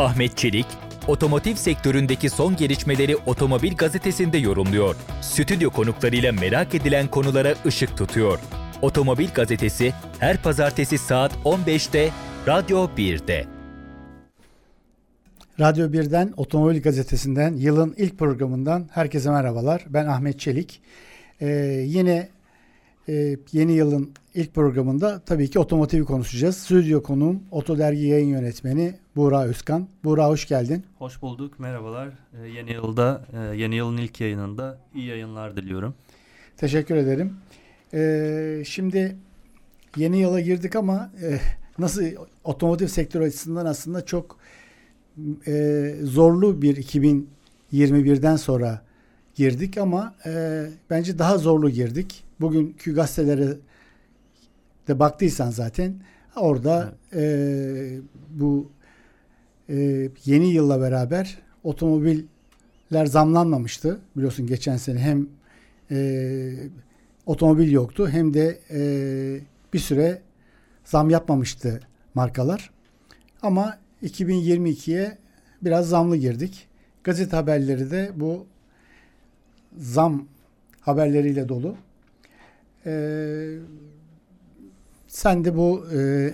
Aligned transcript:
Ahmet 0.00 0.36
Çelik, 0.36 0.66
otomotiv 1.08 1.54
sektöründeki 1.54 2.30
son 2.30 2.56
gelişmeleri 2.56 3.16
Otomobil 3.16 3.76
Gazetesi'nde 3.76 4.38
yorumluyor. 4.38 4.96
Stüdyo 5.20 5.70
konuklarıyla 5.70 6.32
merak 6.32 6.74
edilen 6.74 7.08
konulara 7.08 7.54
ışık 7.66 7.96
tutuyor. 7.96 8.38
Otomobil 8.82 9.28
Gazetesi 9.34 9.92
her 10.18 10.42
pazartesi 10.42 10.98
saat 10.98 11.32
15'te 11.44 12.10
Radyo 12.46 12.88
1'de. 12.96 13.46
Radyo 15.60 15.86
1'den 15.86 16.32
Otomobil 16.36 16.82
Gazetesi'nden 16.82 17.54
yılın 17.54 17.94
ilk 17.96 18.18
programından 18.18 18.88
herkese 18.92 19.30
merhabalar. 19.30 19.84
Ben 19.88 20.06
Ahmet 20.06 20.40
Çelik. 20.40 20.82
Ee, 21.40 21.46
yine 21.86 22.28
e, 23.08 23.36
yeni 23.52 23.72
yılın 23.72 24.10
ilk 24.34 24.54
programında 24.54 25.20
tabii 25.20 25.50
ki 25.50 25.58
otomotivi 25.58 26.04
konuşacağız. 26.04 26.56
Stüdyo 26.56 27.02
konuğum 27.02 27.42
Oto 27.50 27.78
Dergi 27.78 28.06
yayın 28.06 28.28
yönetmeni 28.28 28.94
Buğra 29.16 29.44
Özkan. 29.44 29.88
Buğra 30.04 30.28
hoş 30.28 30.48
geldin. 30.48 30.84
Hoş 30.98 31.22
bulduk, 31.22 31.58
merhabalar. 31.58 32.08
Ee, 32.08 32.48
yeni 32.48 32.72
yılda, 32.72 33.24
e, 33.32 33.56
yeni 33.56 33.74
yılın 33.74 33.96
ilk 33.96 34.20
yayınında 34.20 34.78
iyi 34.94 35.06
yayınlar 35.06 35.56
diliyorum. 35.56 35.94
Teşekkür 36.56 36.96
ederim. 36.96 37.36
Ee, 37.94 38.62
şimdi 38.66 39.16
yeni 39.96 40.18
yıla 40.18 40.40
girdik 40.40 40.76
ama 40.76 41.10
e, 41.22 41.38
nasıl 41.78 42.04
otomotiv 42.44 42.86
sektörü 42.86 43.24
açısından 43.24 43.66
aslında 43.66 44.04
çok 44.04 44.36
e, 45.46 45.94
zorlu 46.02 46.62
bir 46.62 46.76
2021'den 47.72 48.36
sonra 48.36 48.82
girdik 49.34 49.78
ama 49.78 50.14
e, 50.26 50.64
bence 50.90 51.18
daha 51.18 51.38
zorlu 51.38 51.70
girdik. 51.70 52.29
Bugünkü 52.40 52.94
gazetelere 52.94 53.56
de 54.88 54.98
baktıysan 54.98 55.50
zaten 55.50 55.94
orada 56.36 56.92
evet. 57.12 57.22
e, 57.22 58.00
bu 58.30 58.70
e, 59.68 60.08
yeni 60.24 60.46
yılla 60.46 60.80
beraber 60.80 61.38
otomobiller 61.64 63.06
zamlanmamıştı. 63.06 64.00
Biliyorsun 64.16 64.46
geçen 64.46 64.76
sene 64.76 64.98
hem 64.98 65.28
e, 65.90 66.52
otomobil 67.26 67.70
yoktu 67.70 68.08
hem 68.08 68.34
de 68.34 68.60
e, 68.70 68.80
bir 69.72 69.78
süre 69.78 70.22
zam 70.84 71.10
yapmamıştı 71.10 71.80
markalar. 72.14 72.70
Ama 73.42 73.78
2022'ye 74.02 75.18
biraz 75.62 75.88
zamlı 75.88 76.16
girdik. 76.16 76.68
Gazete 77.04 77.36
haberleri 77.36 77.90
de 77.90 78.10
bu 78.16 78.46
zam 79.78 80.28
haberleriyle 80.80 81.48
dolu. 81.48 81.76
Ee, 82.86 83.58
sen 85.08 85.44
de 85.44 85.56
bu 85.56 85.86
e, 85.94 86.30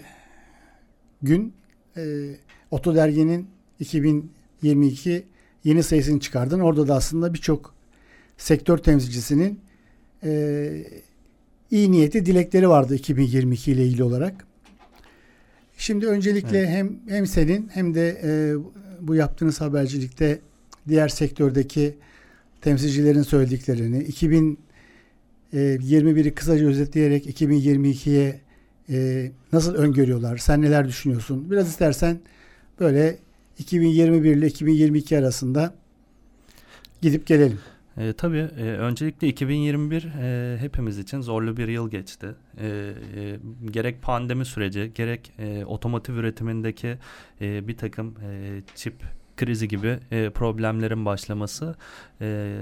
gün 1.23 1.53
e, 1.97 2.31
Oto 2.71 2.95
Dergi'nin 2.95 3.49
2022 3.81 5.27
yeni 5.65 5.83
sayısını 5.83 6.21
çıkardın. 6.21 6.61
Orada 6.61 6.89
da 6.89 6.95
aslında 6.95 7.35
birçok 7.35 7.75
sektör 8.37 8.79
temsilcisinin 8.79 9.61
e, 10.25 10.85
iyi 11.71 11.93
niyeti 11.93 12.27
dilekleri 12.27 12.69
vardı 12.69 12.95
2022 12.95 13.73
ile 13.73 13.87
ilgili 13.87 14.05
olarak. 14.05 14.47
Şimdi 15.79 16.07
öncelikle 16.07 16.59
evet. 16.59 16.69
hem 16.69 16.97
hem 17.09 17.27
senin 17.27 17.69
hem 17.69 17.95
de 17.95 18.21
e, 18.25 18.55
bu 19.01 19.15
yaptığınız 19.15 19.61
habercilikte 19.61 20.41
diğer 20.89 21.09
sektördeki 21.09 21.95
temsilcilerin 22.61 23.23
söylediklerini 23.23 24.05
2021'i 25.53 26.35
kısaca 26.35 26.67
özetleyerek 26.67 27.41
2022'ye 27.41 28.41
e, 28.91 29.31
nasıl 29.53 29.75
öngörüyorlar? 29.75 30.37
Sen 30.37 30.63
neler 30.63 30.89
düşünüyorsun? 30.89 31.51
Biraz 31.51 31.69
istersen 31.69 32.21
böyle 32.81 33.19
2021 33.59 34.37
ile 34.37 34.47
2022 34.47 35.19
arasında 35.19 35.75
gidip 37.03 37.27
gelelim. 37.27 37.59
E, 37.97 38.13
tabii 38.13 38.49
e, 38.59 38.63
öncelikle 38.63 39.29
2021 39.29 40.05
e, 40.05 40.59
hepimiz 40.61 40.99
için 40.99 41.21
zorlu 41.21 41.57
bir 41.57 41.69
yıl 41.69 41.91
geçti. 41.91 42.35
E, 42.59 42.67
e, 42.67 43.37
gerek 43.71 44.03
pandemi 44.03 44.45
süreci 44.45 44.93
gerek 44.95 45.33
e, 45.39 45.65
otomotiv 45.65 46.15
üretimindeki 46.15 46.99
e, 47.41 47.69
bir 47.69 47.77
takım 47.77 48.15
e, 48.23 48.61
çip 48.75 48.95
krizi 49.37 49.69
gibi 49.69 49.99
e, 50.11 50.31
problemlerin 50.31 51.05
başlaması 51.05 51.75
e, 52.21 52.57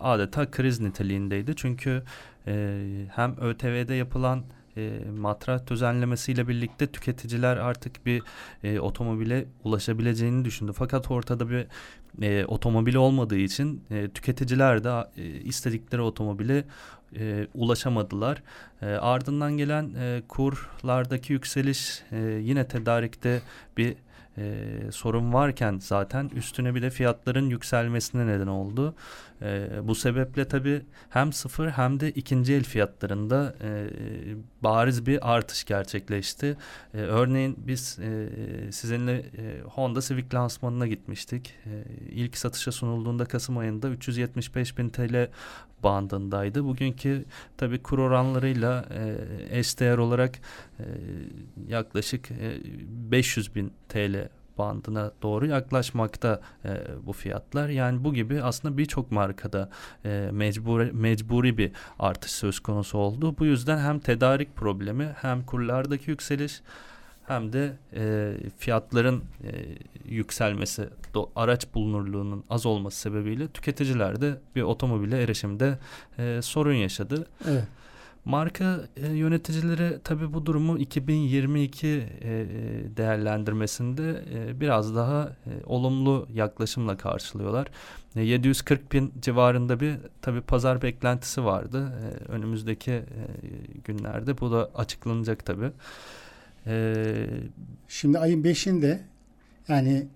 adeta 0.00 0.50
kriz 0.50 0.80
niteliğindeydi. 0.80 1.56
Çünkü 1.56 2.02
e, 2.46 2.78
hem 3.14 3.36
ÖTV'de 3.40 3.94
yapılan 3.94 4.44
e, 4.76 4.98
matrah 5.18 5.66
düzenlemesiyle 5.66 6.48
birlikte 6.48 6.86
tüketiciler 6.86 7.56
artık 7.56 8.06
bir 8.06 8.22
e, 8.64 8.80
otomobile 8.80 9.44
ulaşabileceğini 9.64 10.44
düşündü. 10.44 10.72
Fakat 10.74 11.10
ortada 11.10 11.50
bir 11.50 11.66
e, 12.22 12.44
otomobil 12.44 12.94
olmadığı 12.94 13.36
için 13.36 13.84
e, 13.90 14.08
tüketiciler 14.08 14.84
de 14.84 15.06
e, 15.16 15.24
istedikleri 15.24 16.02
otomobile 16.02 16.64
e, 17.16 17.46
ulaşamadılar. 17.54 18.42
E, 18.82 18.86
ardından 18.86 19.56
gelen 19.56 19.94
e, 19.98 20.22
kurlardaki 20.28 21.32
yükseliş 21.32 22.02
e, 22.12 22.18
yine 22.20 22.68
tedarikte 22.68 23.42
bir 23.76 23.94
e, 24.38 24.64
sorun 24.90 25.32
varken 25.32 25.78
zaten 25.78 26.30
üstüne 26.34 26.74
bir 26.74 26.82
de 26.82 26.90
fiyatların 26.90 27.50
yükselmesine 27.50 28.26
neden 28.26 28.46
oldu. 28.46 28.94
E, 29.42 29.68
bu 29.88 29.94
sebeple 29.94 30.48
tabii 30.48 30.82
hem 31.10 31.32
sıfır 31.32 31.68
hem 31.68 32.00
de 32.00 32.10
ikinci 32.10 32.54
el 32.54 32.64
fiyatlarında 32.64 33.54
e, 33.62 33.88
bariz 34.62 35.06
bir 35.06 35.34
artış 35.34 35.64
gerçekleşti. 35.64 36.56
E, 36.94 36.98
örneğin 36.98 37.56
biz 37.58 37.98
e, 37.98 38.28
sizinle 38.72 39.16
e, 39.16 39.60
Honda 39.60 40.00
Civic 40.00 40.26
lansmanına 40.34 40.86
gitmiştik. 40.86 41.54
E, 41.66 41.84
ilk 42.10 42.38
satışa 42.38 42.72
sunulduğunda 42.72 43.24
Kasım 43.24 43.58
ayında 43.58 43.88
375 43.88 44.78
bin 44.78 44.88
TL 44.88 45.28
bandındaydı. 45.82 46.64
Bugünkü 46.64 47.24
tabii 47.56 47.82
kur 47.82 47.98
oranlarıyla 47.98 48.84
e, 48.90 49.58
eşdeğer 49.58 49.98
olarak 49.98 50.38
e, 50.78 50.84
yaklaşık 51.68 52.30
e, 52.30 52.60
500 53.10 53.54
bin 53.54 53.72
TL 53.88 54.28
bandına 54.58 55.12
doğru 55.22 55.46
yaklaşmakta 55.46 56.40
e, 56.64 56.70
bu 57.06 57.12
fiyatlar. 57.12 57.68
Yani 57.68 58.04
bu 58.04 58.14
gibi 58.14 58.42
aslında 58.42 58.78
birçok 58.78 59.12
markada 59.12 59.70
e, 60.04 60.28
mecburi, 60.32 60.92
mecburi 60.92 61.58
bir 61.58 61.72
artış 61.98 62.30
söz 62.30 62.60
konusu 62.60 62.98
oldu. 62.98 63.36
Bu 63.38 63.44
yüzden 63.44 63.78
hem 63.78 63.98
tedarik 63.98 64.56
problemi 64.56 65.14
hem 65.20 65.42
kurlardaki 65.42 66.10
yükseliş 66.10 66.62
hem 67.26 67.52
de 67.52 67.72
e, 67.96 68.34
fiyatların 68.58 69.24
e, 69.44 69.50
yükselmesi, 70.04 70.88
do, 71.14 71.30
araç 71.36 71.66
bulunurluğunun 71.74 72.44
az 72.50 72.66
olması 72.66 73.00
sebebiyle 73.00 73.48
tüketiciler 73.48 74.20
de 74.20 74.38
bir 74.56 74.62
otomobile 74.62 75.22
erişimde 75.22 75.78
e, 76.18 76.42
sorun 76.42 76.74
yaşadı. 76.74 77.26
Evet. 77.48 77.64
Marka 78.24 78.80
e, 78.96 79.06
yöneticileri 79.12 79.98
tabii 80.04 80.34
bu 80.34 80.46
durumu 80.46 80.78
2022 80.78 81.86
e, 81.86 82.02
e, 82.30 82.46
değerlendirmesinde 82.96 84.24
e, 84.34 84.60
biraz 84.60 84.94
daha 84.96 85.36
e, 85.46 85.50
olumlu 85.66 86.28
yaklaşımla 86.34 86.96
karşılıyorlar. 86.96 87.66
E, 88.16 88.22
740 88.22 88.92
bin 88.92 89.12
civarında 89.22 89.80
bir 89.80 89.94
tabii 90.22 90.40
pazar 90.40 90.82
beklentisi 90.82 91.44
vardı. 91.44 91.92
E, 92.02 92.32
önümüzdeki 92.32 92.90
e, 92.90 93.02
günlerde 93.84 94.40
bu 94.40 94.52
da 94.52 94.70
açıklanacak 94.74 95.46
tabii. 95.46 95.70
E, 96.66 97.04
Şimdi 97.88 98.18
ayın 98.18 98.42
5'inde 98.44 98.98
yani 99.68 100.06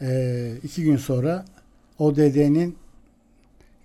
e, 0.00 0.52
iki 0.62 0.84
gün 0.84 0.96
sonra 0.96 1.44
ODD'nin 1.98 2.76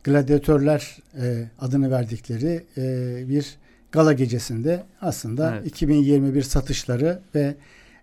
gladyatörler 0.05 0.97
e, 1.21 1.49
adını 1.59 1.91
verdikleri 1.91 2.63
e, 2.77 3.29
bir 3.29 3.55
gala 3.91 4.13
gecesinde 4.13 4.83
aslında 5.01 5.55
evet. 5.55 5.67
2021 5.67 6.41
satışları 6.41 7.19
ve 7.35 7.55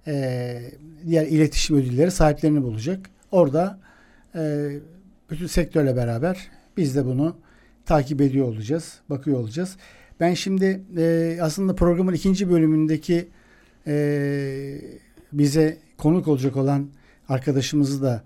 e, 0.06 0.62
diğer 1.06 1.27
iletişim 1.27 1.77
ödülleri 1.77 2.11
sahiplerini 2.11 2.62
bulacak. 2.62 3.11
Orada 3.31 3.79
e, 4.35 4.71
bütün 5.31 5.47
sektörle 5.47 5.97
beraber 5.97 6.50
biz 6.77 6.97
de 6.97 7.05
bunu 7.05 7.37
takip 7.87 8.21
ediyor 8.21 8.47
olacağız, 8.49 9.00
bakıyor 9.11 9.38
olacağız. 9.38 9.77
Ben 10.21 10.35
şimdi 10.35 10.82
e, 10.97 11.38
aslında 11.43 11.75
programın 11.75 12.12
ikinci 12.12 12.50
bölümündeki 12.50 13.29
e, 13.87 13.94
bize 15.32 15.79
konuk 15.99 16.29
olacak 16.29 16.56
olan 16.56 16.88
arkadaşımızı 17.29 18.03
da 18.03 18.23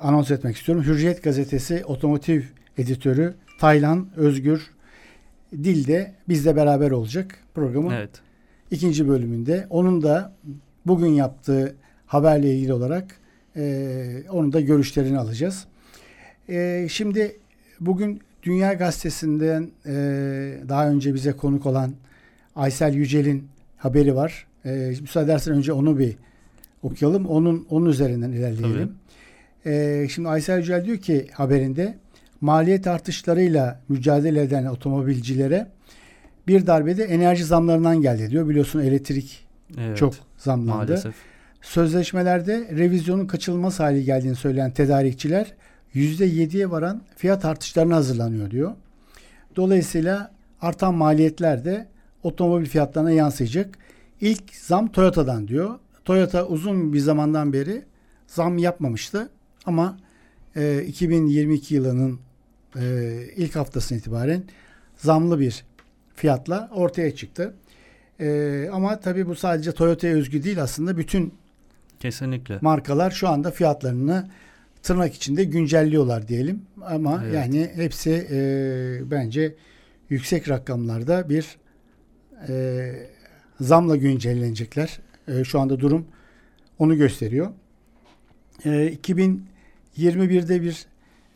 anons 0.00 0.30
etmek 0.30 0.56
istiyorum. 0.56 0.84
Hürriyet 0.84 1.22
gazetesi 1.22 1.84
otomotiv 1.84 2.42
editörü 2.78 3.34
Taylan 3.58 4.08
Özgür 4.16 4.70
Dilde 5.52 6.14
bizle 6.28 6.56
beraber 6.56 6.90
olacak 6.90 7.38
programın 7.54 7.90
evet. 7.90 8.10
ikinci 8.70 9.08
bölümünde. 9.08 9.66
Onun 9.70 10.02
da 10.02 10.32
bugün 10.86 11.08
yaptığı 11.08 11.76
haberle 12.06 12.54
ilgili 12.54 12.72
olarak 12.72 13.16
e, 13.56 14.24
onun 14.30 14.52
da 14.52 14.60
görüşlerini 14.60 15.18
alacağız. 15.18 15.64
E, 16.48 16.86
şimdi 16.90 17.36
bugün 17.80 18.20
Dünya 18.42 18.72
Gazetesi'nden 18.72 19.70
e, 19.86 19.92
daha 20.68 20.88
önce 20.90 21.14
bize 21.14 21.32
konuk 21.32 21.66
olan 21.66 21.92
Aysel 22.56 22.94
Yücel'in 22.94 23.48
haberi 23.76 24.14
var. 24.14 24.46
E, 24.64 24.94
müsaade 25.00 25.24
edersen 25.24 25.54
önce 25.54 25.72
onu 25.72 25.98
bir 25.98 26.16
okuyalım. 26.82 27.26
Onun 27.26 27.66
onun 27.70 27.86
üzerinden 27.90 28.32
ilerleyelim. 28.32 28.92
Ee, 29.66 30.06
şimdi 30.10 30.28
Aysel 30.28 30.58
Yücel 30.58 30.84
diyor 30.84 30.96
ki 30.96 31.26
haberinde 31.32 31.94
maliyet 32.40 32.86
artışlarıyla 32.86 33.80
mücadele 33.88 34.42
eden 34.42 34.64
otomobilcilere 34.64 35.66
bir 36.48 36.66
darbede 36.66 37.04
enerji 37.04 37.44
zamlarından 37.44 38.00
geldi 38.00 38.30
diyor. 38.30 38.48
Biliyorsun 38.48 38.80
elektrik 38.80 39.44
Evet, 39.78 39.96
çok 39.96 40.14
zamlandı. 40.36 40.76
maalesef. 40.76 41.14
Sözleşmelerde 41.62 42.68
revizyonun 42.76 43.26
kaçınılmaz 43.26 43.80
hali 43.80 44.04
geldiğini 44.04 44.36
söyleyen 44.36 44.70
tedarikçiler 44.70 45.52
%7'ye 45.94 46.70
varan 46.70 47.02
fiyat 47.16 47.44
artışlarına 47.44 47.96
hazırlanıyor 47.96 48.50
diyor. 48.50 48.72
Dolayısıyla 49.56 50.30
artan 50.60 50.94
maliyetler 50.94 51.64
de 51.64 51.86
otomobil 52.22 52.66
fiyatlarına 52.66 53.10
yansıyacak. 53.10 53.78
İlk 54.20 54.54
zam 54.54 54.88
Toyota'dan 54.92 55.48
diyor. 55.48 55.78
Toyota 56.04 56.46
uzun 56.46 56.92
bir 56.92 56.98
zamandan 56.98 57.52
beri 57.52 57.82
zam 58.26 58.58
yapmamıştı 58.58 59.28
ama 59.66 59.98
e, 60.56 60.82
2022 60.82 61.74
yılının 61.74 62.20
e, 62.76 63.14
ilk 63.36 63.56
haftasına 63.56 63.98
itibaren 63.98 64.42
zamlı 64.96 65.40
bir 65.40 65.64
fiyatla 66.14 66.70
ortaya 66.74 67.14
çıktı. 67.14 67.54
E, 68.20 68.68
ama 68.72 69.00
tabii 69.00 69.26
bu 69.26 69.34
sadece 69.34 69.72
Toyota'ya 69.72 70.14
özgü 70.14 70.44
değil 70.44 70.62
aslında 70.62 70.96
bütün 70.96 71.34
Kesinlikle. 72.00 72.58
markalar 72.60 73.10
şu 73.10 73.28
anda 73.28 73.50
fiyatlarını 73.50 74.30
tırnak 74.82 75.14
içinde 75.14 75.44
güncelliyorlar 75.44 76.28
diyelim. 76.28 76.62
Ama 76.82 77.20
Evet. 77.24 77.34
yani 77.34 77.70
hepsi 77.74 78.26
e, 78.30 78.38
bence 79.10 79.54
yüksek 80.10 80.48
rakamlarda 80.48 81.28
bir 81.28 81.56
e, 82.48 82.92
zamla 83.60 83.96
güncellenecekler. 83.96 85.00
E, 85.28 85.44
şu 85.44 85.60
anda 85.60 85.80
durum 85.80 86.06
onu 86.78 86.96
gösteriyor. 86.96 87.48
E, 88.64 88.96
2021'de 89.98 90.62
bir 90.62 90.86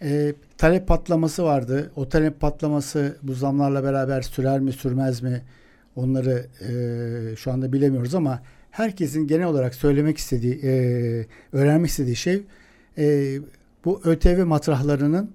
e, 0.02 0.34
talep 0.58 0.88
patlaması 0.88 1.44
vardı. 1.44 1.93
O 1.96 2.08
talep 2.08 2.40
patlaması 2.40 3.16
bu 3.22 3.34
zamlarla 3.34 3.84
beraber 3.84 4.22
sürer 4.22 4.60
mi 4.60 4.72
sürmez 4.72 5.22
mi 5.22 5.43
onları 5.96 6.46
e, 6.60 7.37
şu 7.37 7.52
anda 7.52 7.72
bilemiyoruz 7.72 8.14
ama 8.14 8.43
herkesin 8.70 9.26
genel 9.26 9.46
olarak 9.46 9.75
söylemek 9.75 10.19
istediği, 10.19 10.60
e, 10.64 11.26
öğrenmek 11.52 11.90
istediği 11.90 12.16
şey 12.16 12.43
e, 12.99 13.37
bu 13.84 14.00
ÖTV 14.05 14.44
matrahlarının 14.44 15.31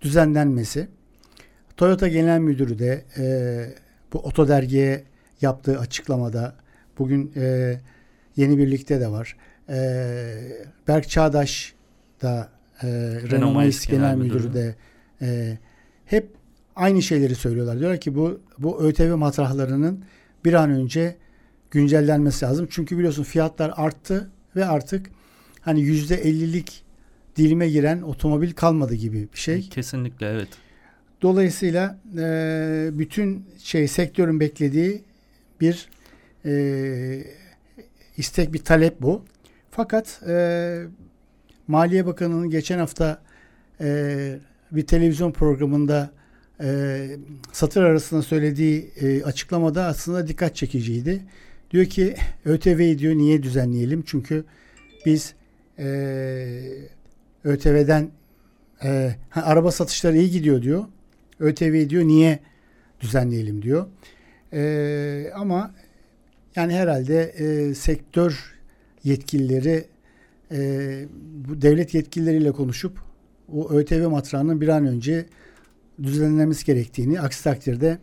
düzenlenmesi. 0.00 0.88
Toyota 1.76 2.08
Genel 2.08 2.38
Müdürü 2.38 2.78
de 2.78 3.04
e, 3.18 3.24
bu 4.12 4.18
otodergiye 4.18 5.04
yaptığı 5.40 5.78
açıklamada 5.78 6.54
bugün 6.98 7.32
e, 7.36 7.76
yeni 8.36 8.58
birlikte 8.58 9.00
de 9.00 9.08
var. 9.08 9.36
E, 9.68 9.76
Berk 10.88 11.08
Çağdaş 11.08 11.74
da 12.22 12.48
e, 12.82 12.88
Renault 13.30 13.54
Mayıs 13.54 13.86
Genel, 13.86 14.16
Müdürü 14.16 14.54
de 14.54 14.74
e, 15.22 15.58
hep 16.04 16.28
aynı 16.76 17.02
şeyleri 17.02 17.34
söylüyorlar. 17.34 17.78
Diyorlar 17.78 18.00
ki 18.00 18.14
bu 18.14 18.40
bu 18.58 18.82
ÖTV 18.82 19.16
matrahlarının 19.16 20.04
bir 20.44 20.54
an 20.54 20.70
önce 20.70 21.16
güncellenmesi 21.70 22.44
lazım. 22.44 22.68
Çünkü 22.70 22.98
biliyorsun 22.98 23.22
fiyatlar 23.22 23.72
arttı 23.76 24.30
ve 24.56 24.64
artık 24.64 25.10
hani 25.60 25.80
yüzde 25.80 26.16
ellilik 26.16 26.82
dilime 27.36 27.68
giren 27.68 28.02
otomobil 28.02 28.52
kalmadı 28.52 28.94
gibi 28.94 29.28
bir 29.32 29.38
şey. 29.38 29.68
Kesinlikle 29.68 30.26
evet. 30.26 30.48
Dolayısıyla 31.22 31.98
e, 32.18 32.90
bütün 32.92 33.46
şey 33.58 33.88
sektörün 33.88 34.40
beklediği 34.40 35.02
bir 35.60 35.88
e, 36.44 37.24
istek 38.16 38.52
bir 38.52 38.58
talep 38.58 39.02
bu. 39.02 39.24
Fakat 39.70 40.22
e, 40.28 40.84
Maliye 41.72 42.06
Bakanı'nın 42.06 42.50
geçen 42.50 42.78
hafta 42.78 43.22
e, 43.80 44.38
bir 44.72 44.86
televizyon 44.86 45.32
programında 45.32 46.10
e, 46.60 47.08
satır 47.52 47.82
arasında 47.82 48.22
söylediği 48.22 48.90
e, 49.00 49.22
açıklamada 49.22 49.84
aslında 49.84 50.28
dikkat 50.28 50.56
çekiciydi. 50.56 51.22
Diyor 51.70 51.84
ki 51.84 52.16
ÖTV'yi 52.44 52.98
diyor 52.98 53.14
niye 53.14 53.42
düzenleyelim? 53.42 54.02
Çünkü 54.06 54.44
biz 55.06 55.34
e, 55.78 55.86
ÖTV'den 57.44 58.10
e, 58.84 59.16
ha, 59.30 59.42
araba 59.42 59.70
satışları 59.70 60.18
iyi 60.18 60.30
gidiyor 60.30 60.62
diyor. 60.62 60.84
ÖTV'yi 61.40 61.90
diyor 61.90 62.04
niye 62.04 62.38
düzenleyelim 63.00 63.62
diyor. 63.62 63.86
E, 64.52 65.32
ama 65.34 65.74
yani 66.56 66.74
herhalde 66.74 67.22
e, 67.22 67.74
sektör 67.74 68.54
yetkilileri 69.04 69.91
e, 70.52 71.06
bu 71.48 71.62
devlet 71.62 71.94
yetkilileriyle 71.94 72.52
konuşup 72.52 72.98
o 73.52 73.72
ÖTV 73.72 74.08
matrağının 74.08 74.60
bir 74.60 74.68
an 74.68 74.86
önce 74.86 75.26
düzenlenmesi 76.02 76.64
gerektiğini, 76.64 77.20
aksi 77.20 77.44
takdirde 77.44 77.98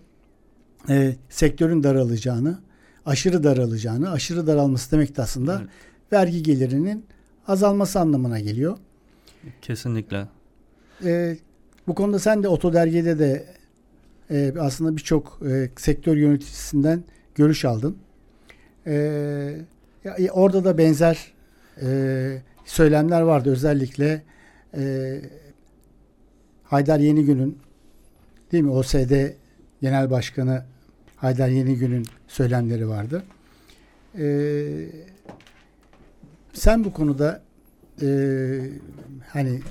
e, 0.89 1.15
sektörün 1.29 1.83
daralacağını, 1.83 2.59
aşırı 3.05 3.43
daralacağını, 3.43 4.11
aşırı 4.11 4.47
daralması 4.47 4.91
demek 4.91 5.17
de 5.17 5.21
aslında 5.21 5.57
Evet. 5.59 5.69
vergi 6.11 6.43
gelirinin 6.43 7.05
azalması 7.47 7.99
anlamına 7.99 8.39
geliyor. 8.39 8.77
Kesinlikle. 9.61 10.27
E, 11.05 11.37
bu 11.87 11.95
konuda 11.95 12.19
sen 12.19 12.43
de 12.43 12.47
Otodergi'de 12.47 13.19
de 13.19 13.45
e, 14.31 14.53
aslında 14.59 14.97
birçok 14.97 15.39
e, 15.49 15.69
sektör 15.77 16.17
yöneticisinden 16.17 17.03
görüş 17.35 17.65
aldın. 17.65 17.97
E, 18.87 18.93
ya, 20.03 20.15
e, 20.17 20.31
orada 20.31 20.63
da 20.63 20.77
benzer 20.77 21.31
e, 21.83 22.41
söylemler 22.65 23.21
vardı. 23.21 23.51
Özellikle 23.51 24.23
e, 24.77 25.15
Haydar 26.63 26.99
Yenigün'ün 26.99 27.59
değil 28.51 28.63
mi 28.63 28.71
OSD 28.71 29.31
Genel 29.81 30.11
Başkanı 30.11 30.63
Haydar 31.15 31.47
Yenigün'ün 31.47 32.05
söylemleri 32.27 32.87
vardı. 32.89 33.23
E, 34.17 34.25
sen 36.53 36.83
bu 36.83 36.93
konuda 36.93 37.41
e, 38.01 38.07
hani 39.27 39.61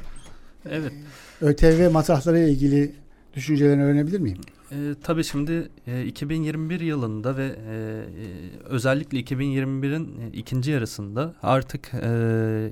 Evet. 0.70 0.92
ÖTV 1.40 1.90
matrahları 1.90 2.38
ile 2.38 2.50
ilgili 2.50 2.92
düşüncelerini 3.34 3.84
öğrenebilir 3.84 4.20
miyim? 4.20 4.38
E, 4.72 4.94
tabii 5.02 5.24
şimdi 5.24 5.68
e, 5.86 6.04
2021 6.04 6.80
yılında 6.80 7.36
ve 7.36 7.44
e, 7.44 7.74
e, 7.74 8.04
özellikle 8.64 9.20
2021'in 9.20 10.20
e, 10.20 10.28
ikinci 10.32 10.70
yarısında 10.70 11.34
artık 11.42 11.94
e, 11.94 12.08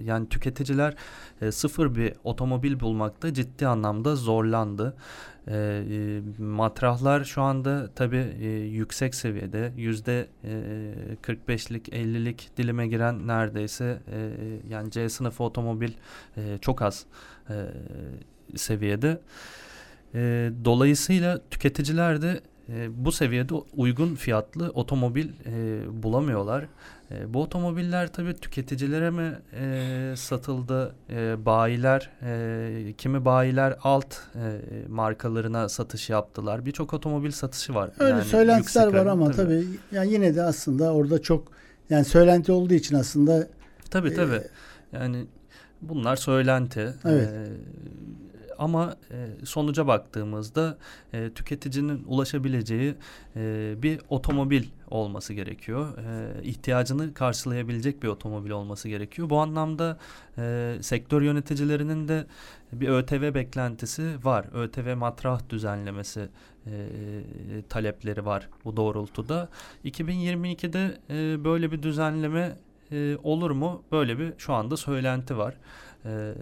yani 0.04 0.28
tüketiciler 0.28 0.94
e, 1.40 1.52
sıfır 1.52 1.94
bir 1.94 2.12
otomobil 2.24 2.80
bulmakta 2.80 3.34
ciddi 3.34 3.66
anlamda 3.66 4.16
zorlandı. 4.16 4.96
E, 5.48 5.56
e, 5.56 6.20
matrahlar 6.42 7.24
şu 7.24 7.42
anda 7.42 7.90
tabii 7.94 8.34
e, 8.40 8.46
yüksek 8.48 9.14
seviyede 9.14 9.72
yüzde 9.76 10.28
e, 10.44 11.16
45'lik 11.22 11.88
50'lik 11.88 12.50
dilime 12.56 12.88
giren 12.88 13.26
neredeyse 13.26 13.98
e, 14.12 14.30
yani 14.70 14.90
C 14.90 15.08
sınıfı 15.08 15.44
otomobil 15.44 15.90
e, 16.36 16.58
çok 16.60 16.82
az 16.82 17.06
e, 17.50 17.54
seviyede. 18.56 19.08
E, 19.08 19.65
dolayısıyla 20.64 21.40
tüketiciler 21.50 22.22
de 22.22 22.40
e, 22.68 23.04
bu 23.04 23.12
seviyede 23.12 23.54
uygun 23.76 24.14
fiyatlı 24.14 24.70
otomobil 24.70 25.28
e, 25.46 25.80
bulamıyorlar. 26.02 26.66
E, 27.10 27.34
bu 27.34 27.42
otomobiller 27.42 28.12
tabii 28.12 28.34
tüketicilere 28.34 29.10
mi 29.10 29.32
e, 29.60 30.14
satıldı? 30.16 30.94
E, 31.10 31.46
bayiler, 31.46 32.10
e, 32.22 32.92
kimi 32.98 33.24
bayiler 33.24 33.76
alt 33.82 34.14
e, 34.34 34.60
markalarına 34.88 35.68
satış 35.68 36.10
yaptılar. 36.10 36.66
Birçok 36.66 36.94
otomobil 36.94 37.30
satışı 37.30 37.74
var. 37.74 37.90
Öyle 37.98 38.10
Yani 38.10 38.24
söylentiler 38.24 38.86
var 38.86 39.06
ama 39.06 39.30
tabii. 39.30 39.64
yani 39.92 40.12
yine 40.12 40.34
de 40.36 40.42
aslında 40.42 40.92
orada 40.94 41.22
çok 41.22 41.48
yani 41.90 42.04
söylenti 42.04 42.52
olduğu 42.52 42.74
için 42.74 42.96
aslında 42.96 43.48
Tabii 43.90 44.14
tabii. 44.14 44.34
Ee, 44.34 44.48
Yani 44.96 45.26
bunlar 45.82 46.16
söylenti. 46.16 46.94
Evet. 47.04 47.28
Ee, 47.32 47.46
ama 48.58 48.96
e, 49.10 49.46
sonuca 49.46 49.86
baktığımızda 49.86 50.78
e, 51.12 51.30
tüketicinin 51.30 52.04
ulaşabileceği 52.06 52.94
e, 53.36 53.74
bir 53.82 54.00
otomobil 54.08 54.64
olması 54.90 55.34
gerekiyor. 55.34 55.98
E, 55.98 56.42
ihtiyacını 56.42 57.14
karşılayabilecek 57.14 58.02
bir 58.02 58.08
otomobil 58.08 58.50
olması 58.50 58.88
gerekiyor. 58.88 59.30
Bu 59.30 59.38
anlamda 59.38 59.98
e, 60.38 60.76
sektör 60.80 61.22
yöneticilerinin 61.22 62.08
de 62.08 62.26
bir 62.72 62.88
ÖTV 62.88 63.34
beklentisi 63.34 64.24
var. 64.24 64.46
ÖTV 64.54 64.96
matrah 64.96 65.50
düzenlemesi 65.50 66.28
e, 66.66 66.70
talepleri 67.68 68.26
var 68.26 68.48
bu 68.64 68.76
doğrultuda. 68.76 69.48
2022'de 69.84 70.98
e, 71.10 71.44
böyle 71.44 71.72
bir 71.72 71.82
düzenleme 71.82 72.56
e, 72.92 73.16
olur 73.22 73.50
mu? 73.50 73.82
Böyle 73.92 74.18
bir 74.18 74.32
şu 74.38 74.52
anda 74.52 74.76
söylenti 74.76 75.38
var. 75.38 75.54
E, 76.06 76.34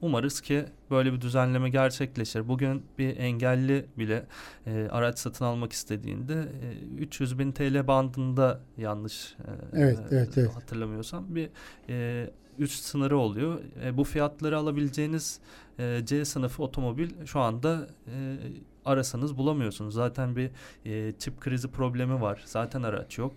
umarız 0.00 0.40
ki 0.40 0.64
böyle 0.90 1.12
bir 1.12 1.20
düzenleme 1.20 1.70
gerçekleşir. 1.70 2.48
Bugün 2.48 2.82
bir 2.98 3.16
engelli 3.16 3.86
bile 3.98 4.26
e, 4.66 4.88
araç 4.90 5.18
satın 5.18 5.44
almak 5.44 5.72
istediğinde 5.72 6.34
e, 6.34 6.96
300 6.98 7.38
bin 7.38 7.52
TL 7.52 7.86
bandında 7.86 8.60
yanlış 8.76 9.36
e, 9.38 9.78
evet, 9.78 9.98
evet, 10.10 10.38
evet. 10.38 10.56
hatırlamıyorsam 10.56 11.34
bir 11.34 11.50
e, 11.88 12.30
üst 12.58 12.84
sınırı 12.84 13.18
oluyor. 13.18 13.60
E, 13.84 13.96
bu 13.96 14.04
fiyatları 14.04 14.58
alabileceğiniz 14.58 15.40
e, 15.78 16.00
C 16.04 16.24
sınıfı 16.24 16.62
otomobil 16.62 17.10
şu 17.26 17.40
anda 17.40 17.86
e, 18.06 18.36
arasanız 18.84 19.36
bulamıyorsunuz. 19.36 19.94
Zaten 19.94 20.36
bir 20.36 20.50
e, 20.84 21.12
çip 21.18 21.40
krizi 21.40 21.68
problemi 21.68 22.20
var. 22.20 22.42
Zaten 22.44 22.82
araç 22.82 23.18
yok. 23.18 23.32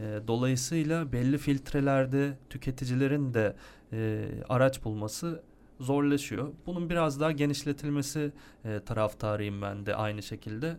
E, 0.00 0.20
dolayısıyla 0.28 1.12
belli 1.12 1.38
filtrelerde 1.38 2.36
tüketicilerin 2.50 3.34
de 3.34 3.56
e, 3.92 4.28
araç 4.48 4.84
bulması 4.84 5.42
zorlaşıyor. 5.80 6.48
Bunun 6.66 6.90
biraz 6.90 7.20
daha 7.20 7.32
genişletilmesi 7.32 8.32
e, 8.64 8.80
taraftarıyım 8.86 9.62
ben 9.62 9.86
de 9.86 9.94
aynı 9.94 10.22
şekilde. 10.22 10.76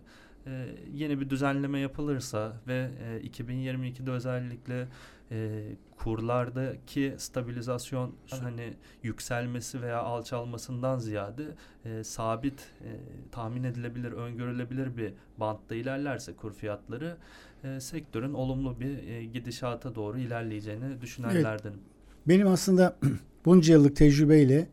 E, 0.48 0.68
yeni 0.94 1.20
bir 1.20 1.30
düzenleme 1.30 1.80
yapılırsa 1.80 2.54
ve 2.68 2.90
e, 3.24 3.28
2022'de 3.28 4.12
özellikle 4.12 4.88
e, 5.32 5.64
kurlardaki 5.98 7.16
stabilizasyon 7.18 8.16
hani 8.30 8.74
yükselmesi 9.04 9.82
veya 9.82 10.02
alçalmasından 10.02 11.00
ziyade 11.00 11.46
e, 11.86 12.04
sabit 12.04 12.60
e, 12.60 12.90
tahmin 13.32 13.64
edilebilir, 13.64 14.12
öngörülebilir 14.12 14.98
bir 14.98 15.14
bantta 15.38 15.76
ilerlerse 15.76 16.34
kur 16.36 16.54
fiyatları 16.54 17.18
e, 17.64 17.80
sektörün 17.80 18.34
olumlu 18.34 18.80
bir 18.80 19.08
e, 19.08 19.26
gidişata 19.26 19.96
doğru 19.96 20.20
ilerleyeceğini 20.20 21.02
düşünenlerdenim. 21.02 21.78
Evet. 21.78 22.28
Benim 22.28 22.48
aslında 22.48 22.96
bunca 23.46 23.74
yıllık 23.74 23.96
tecrübeyle 23.96 24.68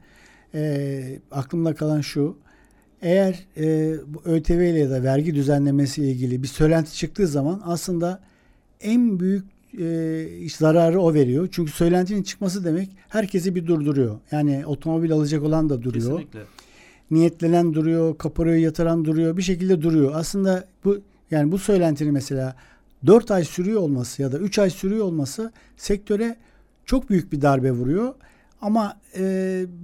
e, 0.55 1.19
aklımda 1.31 1.75
kalan 1.75 2.01
şu. 2.01 2.37
Eğer 3.03 3.47
e, 3.57 3.95
bu 4.07 4.23
ÖTV 4.25 4.53
ile 4.53 4.79
ya 4.79 4.91
da 4.91 5.03
vergi 5.03 5.35
düzenlemesi 5.35 6.03
ile 6.03 6.11
ilgili 6.11 6.43
bir 6.43 6.49
söylenti 6.49 6.95
çıktığı 6.95 7.27
zaman 7.27 7.63
aslında 7.65 8.21
en 8.81 9.21
büyük 9.21 9.45
e, 9.81 10.49
zararı 10.49 11.01
o 11.01 11.15
veriyor. 11.15 11.49
Çünkü 11.53 11.73
söylentinin 11.73 12.23
çıkması 12.23 12.65
demek 12.65 12.91
herkesi 13.09 13.55
bir 13.55 13.67
durduruyor. 13.67 14.19
Yani 14.31 14.67
otomobil 14.67 15.13
alacak 15.13 15.43
olan 15.43 15.69
da 15.71 15.83
duruyor. 15.83 16.11
Kesinlikle. 16.11 16.41
Niyetlenen 17.11 17.75
duruyor, 17.75 18.19
kaparayı 18.19 18.61
yatıran 18.61 19.05
duruyor, 19.05 19.37
bir 19.37 19.43
şekilde 19.43 19.83
duruyor. 19.83 20.13
Aslında 20.15 20.69
bu 20.85 20.99
yani 21.31 21.53
bu 21.53 21.59
söylentinin 21.59 22.13
mesela 22.13 22.57
4 23.07 23.31
ay 23.31 23.45
sürüyor 23.45 23.81
olması 23.81 24.23
ya 24.23 24.33
da 24.33 24.39
3 24.39 24.59
ay 24.59 24.71
sürüyor 24.71 25.05
olması 25.05 25.53
sektöre 25.77 26.37
çok 26.85 27.11
büyük 27.11 27.33
bir 27.33 27.43
darbe 27.43 27.73
vuruyor. 27.73 28.15
Ama 28.61 29.01
e, 29.17 29.23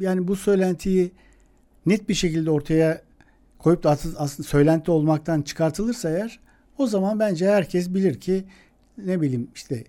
yani 0.00 0.28
bu 0.28 0.36
söylentiyi 0.36 1.12
net 1.86 2.08
bir 2.08 2.14
şekilde 2.14 2.50
ortaya 2.50 3.02
koyup 3.58 3.82
da 3.82 3.90
aslında 3.90 4.48
söylenti 4.48 4.90
olmaktan 4.90 5.42
çıkartılırsa 5.42 6.10
eğer 6.10 6.40
o 6.78 6.86
zaman 6.86 7.18
bence 7.20 7.48
herkes 7.50 7.88
bilir 7.88 8.20
ki 8.20 8.44
ne 8.98 9.20
bileyim 9.20 9.48
işte 9.54 9.84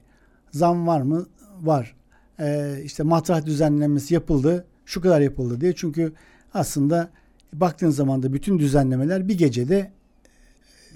zam 0.52 0.88
var 0.88 1.02
mı? 1.02 1.26
Var. 1.62 1.96
Ee, 2.40 2.82
işte 2.84 3.04
matrah 3.04 3.46
düzenlenmesi 3.46 4.14
yapıldı. 4.14 4.66
Şu 4.86 5.02
kadar 5.02 5.22
yapıldı 5.22 5.62
diye. 5.62 5.76
Çünkü 5.76 6.14
aslında 6.54 7.10
baktığın 7.54 7.90
zaman 7.90 8.24
da 8.24 8.34
bütün 8.34 8.60
düzenlemeler 8.60 9.28
bir 9.28 9.38
gecede 9.38 9.92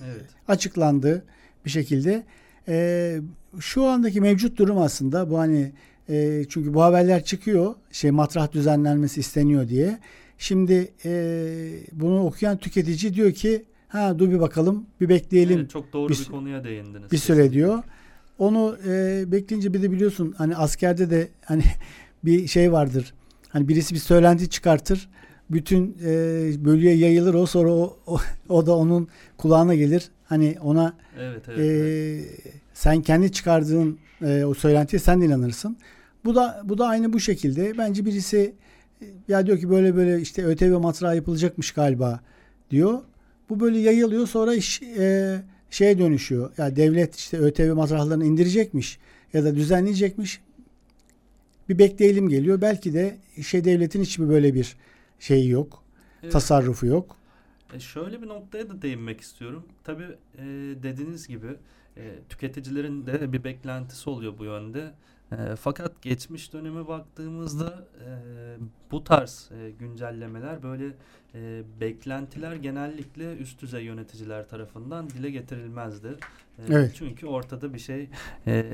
evet. 0.05 0.25
açıklandı 0.47 1.25
bir 1.65 1.69
şekilde. 1.69 2.23
Ee, 2.67 3.19
şu 3.59 3.83
andaki 3.83 4.21
mevcut 4.21 4.57
durum 4.57 4.77
aslında 4.77 5.29
bu 5.29 5.39
hani 5.39 5.71
e, 6.09 6.45
çünkü 6.49 6.73
bu 6.73 6.83
haberler 6.83 7.23
çıkıyor. 7.23 7.75
Şey 7.91 8.11
matrah 8.11 8.51
düzenlenmesi 8.51 9.19
isteniyor 9.19 9.67
diye. 9.67 9.99
Şimdi 10.37 10.91
e, 11.05 11.11
bunu 11.91 12.25
okuyan 12.25 12.57
tüketici 12.57 13.13
diyor 13.13 13.31
ki 13.31 13.65
ha 13.87 14.19
dur 14.19 14.29
bir 14.31 14.39
bakalım 14.39 14.85
bir 15.01 15.09
bekleyelim. 15.09 15.59
Evet, 15.59 15.69
çok 15.69 15.93
doğru 15.93 16.09
bir, 16.09 16.19
bir 16.19 16.25
konuya 16.25 16.63
değindiniz. 16.63 17.11
Bir 17.11 17.17
süre 17.17 17.51
diyor. 17.51 17.83
Onu 18.39 18.77
e, 18.87 19.23
bekleyince 19.31 19.73
bir 19.73 19.81
de 19.81 19.91
biliyorsun 19.91 20.35
hani 20.37 20.55
askerde 20.55 21.09
de 21.09 21.27
hani 21.45 21.63
bir 22.25 22.47
şey 22.47 22.71
vardır. 22.71 23.13
Hani 23.49 23.67
birisi 23.67 23.95
bir 23.95 23.99
söylenti 23.99 24.49
çıkartır. 24.49 25.09
Bütün 25.49 25.97
e, 26.05 26.09
bölüye 26.65 26.95
yayılır 26.95 27.33
o 27.33 27.45
sonra 27.45 27.71
o, 27.71 27.97
o, 28.07 28.19
o 28.49 28.65
da 28.65 28.77
onun 28.77 29.07
kulağına 29.37 29.75
gelir. 29.75 30.09
Hani 30.25 30.57
ona 30.61 30.93
evet, 31.19 31.41
evet, 31.47 31.59
e, 31.59 31.63
evet. 31.63 32.39
sen 32.73 33.01
kendi 33.01 33.31
çıkardığın 33.31 33.99
e, 34.21 34.45
o 34.45 34.53
söylentiye 34.53 34.99
sen 34.99 35.21
de 35.21 35.25
inanırsın. 35.25 35.77
Bu 36.25 36.35
da 36.35 36.61
bu 36.63 36.77
da 36.77 36.87
aynı 36.87 37.13
bu 37.13 37.19
şekilde. 37.19 37.77
Bence 37.77 38.05
birisi 38.05 38.53
ya 39.27 39.45
diyor 39.45 39.59
ki 39.59 39.69
böyle 39.69 39.95
böyle 39.95 40.21
işte 40.21 40.45
ÖTV 40.45 40.79
matrağı 40.79 41.15
yapılacakmış 41.15 41.71
galiba 41.71 42.19
diyor. 42.71 42.99
Bu 43.49 43.59
böyle 43.59 43.79
yayılıyor 43.79 44.27
sonra 44.27 44.55
iş 44.55 44.81
e, 44.81 45.35
şeye 45.69 45.99
dönüşüyor. 45.99 46.51
Ya 46.57 46.65
yani 46.65 46.75
devlet 46.75 47.15
işte 47.15 47.37
ÖTV 47.37 47.73
matrahlarını 47.73 48.25
indirecekmiş 48.25 48.99
ya 49.33 49.43
da 49.43 49.55
düzenleyecekmiş. 49.55 50.41
Bir 51.69 51.79
bekleyelim 51.79 52.29
geliyor. 52.29 52.61
Belki 52.61 52.93
de 52.93 53.17
şey 53.41 53.65
devletin 53.65 54.01
hiçbir 54.01 54.29
böyle 54.29 54.53
bir 54.53 54.75
şeyi 55.19 55.49
yok. 55.49 55.83
Evet. 56.23 56.33
Tasarrufu 56.33 56.85
yok. 56.85 57.17
E 57.73 57.79
şöyle 57.79 58.21
bir 58.21 58.27
noktaya 58.27 58.69
da 58.69 58.81
değinmek 58.81 59.21
istiyorum. 59.21 59.65
Tabii 59.83 60.17
e, 60.37 60.43
dediğiniz 60.83 61.27
gibi 61.27 61.55
e, 61.97 62.15
tüketicilerin 62.29 63.05
de 63.05 63.33
bir 63.33 63.43
beklentisi 63.43 64.09
oluyor 64.09 64.37
bu 64.37 64.45
yönde. 64.45 64.93
E, 65.31 65.55
fakat 65.55 66.01
geçmiş 66.01 66.53
döneme 66.53 66.87
baktığımızda 66.87 67.87
e, 68.05 68.09
bu 68.91 69.03
tarz 69.03 69.49
e, 69.61 69.71
güncellemeler 69.71 70.63
böyle 70.63 70.85
e, 71.35 71.63
beklentiler 71.81 72.55
genellikle 72.55 73.37
üst 73.37 73.61
düzey 73.61 73.83
yöneticiler 73.83 74.49
tarafından 74.49 75.09
dile 75.09 75.31
getirilmezdi. 75.31 76.07
E, 76.57 76.63
evet. 76.69 76.91
Çünkü 76.97 77.27
ortada 77.27 77.73
bir 77.73 77.79
şey 77.79 78.09
e, 78.47 78.65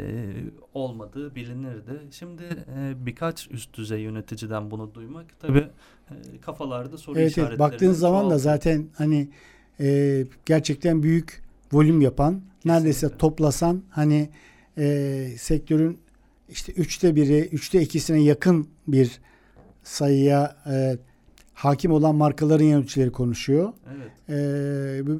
olmadığı 0.73 1.35
bilinirdi. 1.35 2.01
Şimdi 2.11 2.43
e, 2.77 3.05
birkaç 3.05 3.51
üst 3.51 3.73
düzey 3.73 4.01
yöneticiden 4.01 4.71
bunu 4.71 4.93
duymak 4.93 5.25
tabii 5.39 5.67
e, 6.09 6.13
kafalarda 6.41 6.97
soru 6.97 7.19
evet, 7.19 7.31
işaretleri. 7.31 7.51
Evet, 7.51 7.59
baktığın 7.59 7.91
zaman 7.91 8.29
da 8.29 8.37
zaten 8.37 8.87
hani 8.95 9.29
e, 9.79 10.25
gerçekten 10.45 11.03
büyük 11.03 11.43
volüm 11.73 12.01
yapan, 12.01 12.33
Kesinlikle. 12.33 12.71
neredeyse 12.71 13.17
toplasan 13.17 13.83
hani 13.89 14.29
e, 14.77 15.27
sektörün 15.37 15.99
işte 16.51 16.71
üçte 16.71 17.15
biri, 17.15 17.39
üçte 17.39 17.81
ikisine 17.81 18.21
yakın 18.21 18.67
bir 18.87 19.19
sayıya 19.83 20.55
e, 20.71 20.97
hakim 21.53 21.91
olan 21.91 22.15
markaların 22.15 22.65
yöneticileri 22.65 23.11
konuşuyor. 23.11 23.73
Evet. 23.95 24.11
E, 24.29 25.11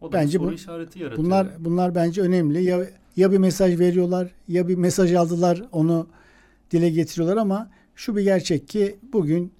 o 0.00 0.12
da 0.12 0.12
bence 0.12 0.40
bu, 0.40 0.52
işareti 0.52 0.98
yaratıyor. 0.98 1.24
Bunlar 1.24 1.48
bunlar 1.58 1.94
bence 1.94 2.22
önemli. 2.22 2.64
Ya 2.64 2.86
ya 3.16 3.32
bir 3.32 3.38
mesaj 3.38 3.78
veriyorlar, 3.78 4.30
ya 4.48 4.68
bir 4.68 4.74
mesaj 4.74 5.14
aldılar, 5.14 5.62
onu 5.72 6.06
dile 6.70 6.90
getiriyorlar 6.90 7.36
ama 7.36 7.70
şu 7.96 8.16
bir 8.16 8.22
gerçek 8.22 8.68
ki 8.68 8.96
bugün 9.12 9.52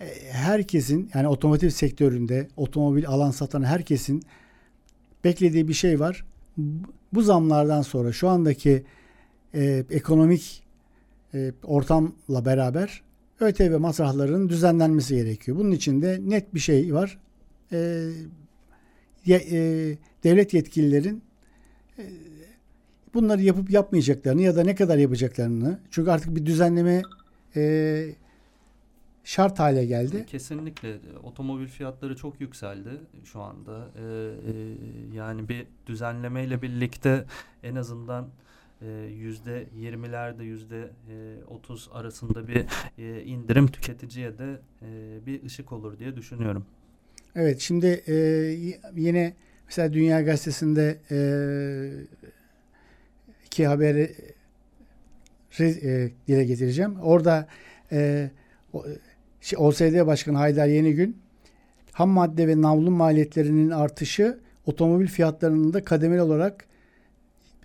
e, 0.00 0.06
herkesin 0.30 1.10
yani 1.14 1.28
otomotiv 1.28 1.68
sektöründe 1.68 2.48
otomobil 2.56 3.08
alan 3.08 3.30
satan 3.30 3.62
herkesin 3.62 4.22
beklediği 5.24 5.68
bir 5.68 5.74
şey 5.74 6.00
var. 6.00 6.24
Bu 7.12 7.22
zamlardan 7.22 7.82
sonra 7.82 8.12
şu 8.12 8.28
andaki 8.28 8.84
e, 9.54 9.84
ekonomik 9.90 10.62
e, 11.34 11.52
ortamla 11.64 12.44
beraber 12.44 13.02
ÖTV 13.40 13.78
masraflarının 13.78 14.48
düzenlenmesi 14.48 15.14
gerekiyor. 15.14 15.58
Bunun 15.58 15.70
için 15.70 16.02
de 16.02 16.18
net 16.22 16.54
bir 16.54 16.60
şey 16.60 16.94
var. 16.94 17.18
E, 17.72 18.08
e, 19.28 19.38
devlet 20.24 20.54
yetkililerin 20.54 21.22
e, 21.98 22.04
bunları 23.14 23.42
yapıp 23.42 23.70
yapmayacaklarını 23.70 24.42
ya 24.42 24.56
da 24.56 24.62
ne 24.62 24.74
kadar 24.74 24.98
yapacaklarını 24.98 25.80
çünkü 25.90 26.10
artık 26.10 26.36
bir 26.36 26.46
düzenleme 26.46 27.02
e, 27.56 28.14
şart 29.28 29.58
hale 29.58 29.86
geldi. 29.86 30.26
Kesinlikle 30.26 30.98
otomobil 31.22 31.66
fiyatları 31.66 32.16
çok 32.16 32.40
yükseldi 32.40 32.90
şu 33.24 33.40
anda. 33.40 33.88
Ee, 33.96 34.02
e, 34.02 35.16
yani 35.16 35.48
bir 35.48 35.66
düzenlemeyle 35.86 36.62
birlikte 36.62 37.24
en 37.62 37.74
azından 37.74 38.28
yüzde 39.16 39.66
yirmilerde 39.76 40.44
yüzde 40.44 40.90
e, 41.10 41.44
otuz 41.44 41.88
arasında 41.92 42.48
bir 42.48 42.66
e, 42.98 43.22
indirim 43.22 43.66
tüketiciye 43.66 44.38
de 44.38 44.60
e, 44.82 45.26
bir 45.26 45.42
ışık 45.42 45.72
olur 45.72 45.98
diye 45.98 46.16
düşünüyorum. 46.16 46.66
Evet 47.34 47.60
şimdi 47.60 48.04
yine 48.96 49.34
mesela 49.66 49.92
Dünya 49.92 50.22
Gazetesi'nde 50.22 50.98
iki 53.46 53.66
haberi 53.66 54.14
dile 56.28 56.44
getireceğim. 56.44 57.00
Orada 57.00 57.48
OSD 59.56 60.06
Başkanı 60.06 60.36
Haydar 60.36 60.66
Yenigün 60.66 61.16
ham 61.92 62.08
madde 62.08 62.48
ve 62.48 62.62
navlun 62.62 62.92
maliyetlerinin 62.92 63.70
artışı 63.70 64.38
otomobil 64.66 65.06
fiyatlarının 65.06 65.72
da 65.72 65.84
kademeli 65.84 66.22
olarak 66.22 66.67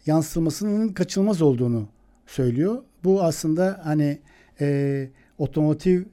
yansıtılmasının 0.06 0.90
kaçınılmaz 0.90 1.42
olduğunu 1.42 1.88
söylüyor. 2.28 2.84
Bu 3.04 3.24
aslında 3.24 3.82
hani 3.84 4.20
e, 4.62 5.10
Otomotiv 5.38 6.04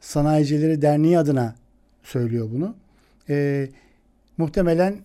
Sanayicileri 0.00 0.82
Derneği 0.82 1.18
adına 1.18 1.54
söylüyor 2.02 2.48
bunu. 2.52 2.74
E, 3.28 3.68
muhtemelen 4.38 4.96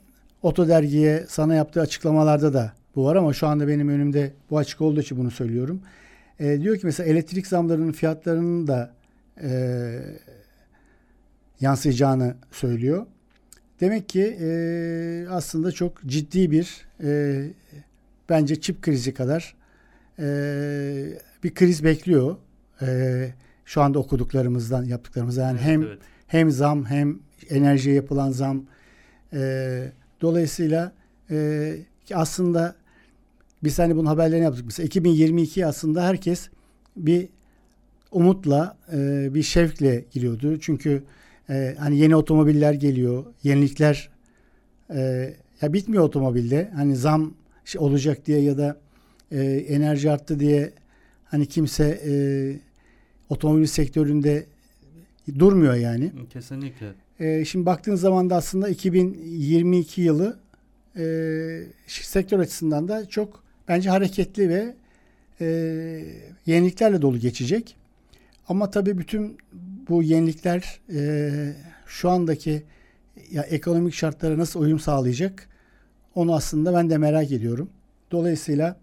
Oto 0.42 0.68
Dergi'ye 0.68 1.25
sana 1.30 1.56
yaptığı 1.56 1.82
açıklamalarda 1.82 2.54
da 2.54 2.74
bu 2.96 3.06
var 3.06 3.16
ama 3.16 3.34
şu 3.34 3.48
anda 3.48 3.68
benim 3.68 3.90
önümde 3.90 4.34
bu 4.50 4.58
açık 4.58 4.82
olduğu 4.82 5.01
için 5.01 5.18
bunu 5.18 5.32
söylüyorum. 5.32 5.82
E, 6.40 6.62
diyor 6.62 6.78
ki 6.78 6.86
mesela 6.86 7.10
elektrik 7.10 7.48
zamlarının 7.48 7.92
fiyatlarının 7.92 8.68
da 8.68 8.94
e, 9.44 9.50
yansıyacağını 11.62 12.36
söylüyor. 12.51 13.06
Demek 13.80 14.10
ki 14.10 14.38
e, 14.42 15.25
aslında 15.30 15.72
çok 15.72 16.04
ciddi 16.06 16.51
bir 16.51 16.86
e, 17.04 17.44
bence 18.32 18.62
çip 18.62 18.82
krizi 18.82 19.14
kadar 19.14 19.56
e, 20.20 20.26
bir 21.44 21.54
kriz 21.54 21.84
bekliyor. 21.84 22.36
E, 22.82 22.88
şu 23.66 23.82
anda 23.82 24.00
okuduklarımızdan 24.00 24.84
yaptıklarımızdan 24.84 25.48
yani 25.48 25.58
Evet, 25.58 25.68
hem 25.68 25.84
evet. 25.84 26.00
hem 26.28 26.52
zam 26.52 26.86
hem 26.86 27.20
enerjiye 27.50 27.96
yapılan 27.96 28.32
zam. 28.32 28.66
E, 29.34 29.92
dolayısıyla 30.22 30.92
e, 31.32 31.76
aslında 32.14 32.76
biz 33.64 33.80
hani 33.80 33.96
bunun 33.96 34.06
haberlerini 34.06 34.44
yaptık. 34.44 34.66
Mesela 34.66 34.86
2022 34.86 35.66
aslında 35.66 36.04
herkes 36.04 36.50
bir 36.98 37.30
umutla 38.12 38.78
e, 38.94 39.30
bir 39.34 39.44
şevkle 39.44 40.06
giriyordu. 40.12 40.60
Çünkü 40.60 41.04
e, 41.50 41.76
hani 41.80 41.98
yeni 41.98 42.16
otomobiller 42.16 42.74
geliyor, 42.74 43.26
yenilikler 43.44 44.10
e, 44.94 45.34
ya 45.62 45.74
bitmiyor 45.74 46.04
otomobilde. 46.04 46.72
Hani 46.76 46.96
zam 46.96 47.34
şey 47.65 47.82
olacak 47.82 48.25
diye 48.25 48.41
ya 48.41 48.58
da 48.58 48.77
e, 49.32 49.44
enerji 49.68 50.12
arttı 50.12 50.39
diye 50.39 50.72
hani 51.25 51.46
kimse 51.46 52.01
e, 52.06 52.13
otomobil 53.30 53.65
sektöründe 53.65 54.46
durmuyor 55.39 55.74
yani. 55.74 56.12
Kesinlikle. 56.30 56.88
E, 57.20 57.46
şimdi 57.46 57.65
baktığın 57.65 57.96
zaman 57.96 58.30
da 58.30 58.36
aslında 58.36 58.70
2022 58.70 60.01
yılı 60.01 60.39
e, 60.98 61.03
sektör 61.88 62.39
açısından 62.39 62.88
da 62.88 63.10
çok 63.10 63.44
bence 63.68 63.89
hareketli 63.89 64.50
ve 64.50 64.75
e, 65.41 65.46
yeniliklerle 66.46 67.01
dolu 67.01 67.20
geçecek. 67.20 67.75
Ama 68.48 68.72
tabii 68.72 68.98
bütün 68.98 69.38
bu 69.89 70.03
yenilikler 70.03 70.80
e, 70.94 71.32
şu 71.88 72.10
andaki 72.10 72.63
ya 73.32 73.44
ekonomik 73.44 73.94
şartlara 73.94 74.38
nasıl 74.38 74.62
uyum 74.62 74.80
sağlayacak 74.80 75.48
onu 76.15 76.36
aslında 76.36 76.74
ben 76.74 76.89
de 76.89 76.98
merak 76.98 77.32
ediyorum. 77.32 77.70
Dolayısıyla 78.12 78.77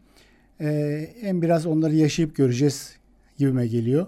e, 0.61 1.09
hem 1.21 1.43
biraz 1.43 1.67
onları 1.67 1.95
yaşayıp 1.95 2.37
göreceğiz 2.37 2.97
gibime 3.39 3.67
geliyor. 3.67 4.07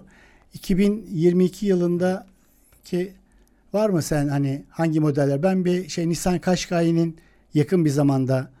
2022 0.53 1.65
yılında 1.65 2.27
ki 2.83 3.13
var 3.73 3.89
mı 3.89 4.01
sen 4.01 4.27
hani 4.27 4.63
hangi 4.69 4.99
modeller? 4.99 5.43
Ben 5.43 5.65
bir 5.65 5.89
şey 5.89 6.09
Nissan 6.09 6.39
Qashqai'nin 6.39 7.17
yakın 7.53 7.85
bir 7.85 7.89
zamanda 7.89 8.51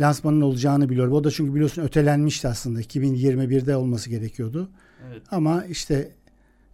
lansmanın 0.00 0.40
olacağını 0.40 0.88
biliyorum. 0.88 1.12
O 1.12 1.24
da 1.24 1.30
çünkü 1.30 1.54
biliyorsun 1.54 1.82
ötelenmişti 1.82 2.48
aslında. 2.48 2.80
2021'de 2.80 3.76
olması 3.76 4.10
gerekiyordu. 4.10 4.70
Evet. 5.08 5.22
Ama 5.30 5.64
işte 5.64 6.10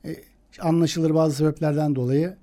e, 0.04 0.16
anlaşılır 0.60 1.14
bazı 1.14 1.36
sebeplerden 1.36 1.96
dolayı 1.96 2.36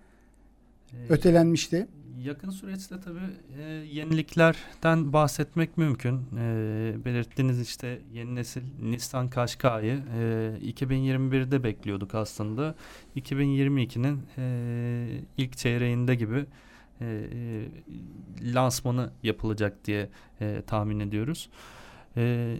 Ee, 0.94 1.14
ötelenmişti. 1.14 1.88
Yakın 2.22 2.50
süreçte 2.50 3.00
tabii 3.00 3.20
e, 3.60 3.64
yeniliklerden 3.72 5.14
bahsetmek 5.14 5.78
mümkün. 5.78 6.22
E, 6.38 7.06
belirttiğiniz 7.06 7.62
işte 7.62 8.02
yeni 8.14 8.36
nesil 8.36 8.64
Nissan 8.82 9.30
Qashqai'yi 9.30 10.00
e, 10.18 10.72
2021'de 10.72 11.64
bekliyorduk 11.64 12.16
aslında. 12.16 12.76
2022'nin 13.16 14.22
e, 14.38 15.20
ilk 15.38 15.58
çeyreğinde 15.58 16.16
gibi 16.16 16.46
e, 17.02 17.06
e, 17.06 17.66
lansmanı 18.54 19.12
yapılacak 19.24 19.86
diye 19.86 20.10
e, 20.42 20.62
tahmin 20.68 21.00
ediyoruz. 21.00 21.50
E, 22.18 22.56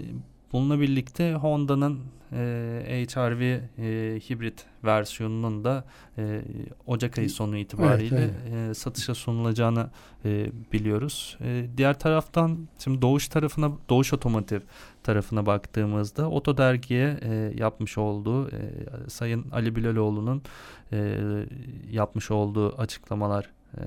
bununla 0.54 0.80
birlikte 0.80 1.34
Honda'nın 1.34 2.00
e, 2.32 3.06
HR-V 3.10 3.62
e, 3.78 4.20
hibrit 4.30 4.66
versiyonunun 4.84 5.64
da 5.64 5.84
e, 6.18 6.42
Ocak 6.88 7.18
ayı 7.18 7.30
sonu 7.30 7.58
itibariyle 7.58 8.30
e, 8.54 8.74
satışa 8.74 9.16
sunulacağını 9.16 9.90
e, 10.26 10.52
biliyoruz. 10.74 11.38
E, 11.42 11.66
diğer 11.78 12.00
taraftan 12.00 12.68
şimdi 12.80 13.02
Doğuş 13.02 13.28
tarafına 13.28 13.72
Doğuş 13.90 14.14
Otomotiv 14.14 14.60
tarafına 15.04 15.46
baktığımızda 15.46 16.30
Oto 16.30 16.58
Dergi'ye 16.58 17.20
e, 17.22 17.54
yapmış 17.58 17.98
olduğu 17.98 18.50
e, 18.50 18.52
Sayın 19.08 19.46
Ali 19.52 19.76
Bilaloğlu'nun 19.76 20.42
e, 20.92 21.20
yapmış 21.92 22.32
olduğu 22.32 22.78
açıklamalar 22.78 23.50
e, 23.78 23.84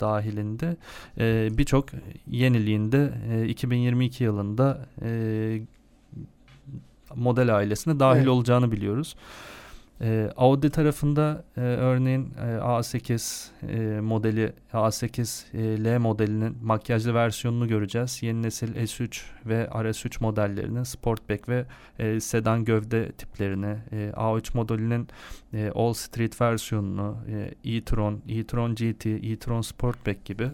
dahilinde 0.00 0.76
e, 1.18 1.48
birçok 1.58 1.88
yeniliğinde 2.30 3.12
e, 3.32 3.48
2022 3.48 4.24
yılında 4.24 4.86
e, 5.02 5.60
model 7.14 7.56
ailesine 7.56 8.00
dahil 8.00 8.18
Evet. 8.18 8.28
olacağını 8.28 8.72
biliyoruz. 8.72 9.16
E, 10.00 10.30
Audi 10.36 10.70
tarafında 10.70 11.44
e, 11.56 11.60
örneğin 11.60 12.34
e, 12.38 12.44
A8 12.44 13.48
e, 13.68 14.00
modeli 14.00 14.52
A8 14.72 15.56
e, 15.56 15.84
L 15.84 15.98
modelinin 15.98 16.56
makyajlı 16.62 17.14
versiyonunu 17.14 17.68
göreceğiz. 17.68 18.22
Yeni 18.22 18.42
nesil 18.42 18.76
S3 18.76 19.22
ve 19.46 19.64
RS3 19.64 20.22
modellerinin 20.22 20.82
Sportback 20.82 21.48
ve 21.48 21.64
e, 21.98 22.20
sedan 22.20 22.64
gövde 22.64 23.12
tiplerini, 23.12 23.76
e, 23.92 24.10
A3 24.16 24.56
modelinin 24.56 25.08
e, 25.54 25.70
All 25.74 25.92
Street 25.92 26.40
versiyonunu, 26.40 27.16
e, 27.64 27.76
e-tron, 27.76 28.22
e-tron 28.28 28.74
GT, 28.74 29.06
e-tron 29.06 29.60
Sportback 29.60 30.24
gibi 30.24 30.50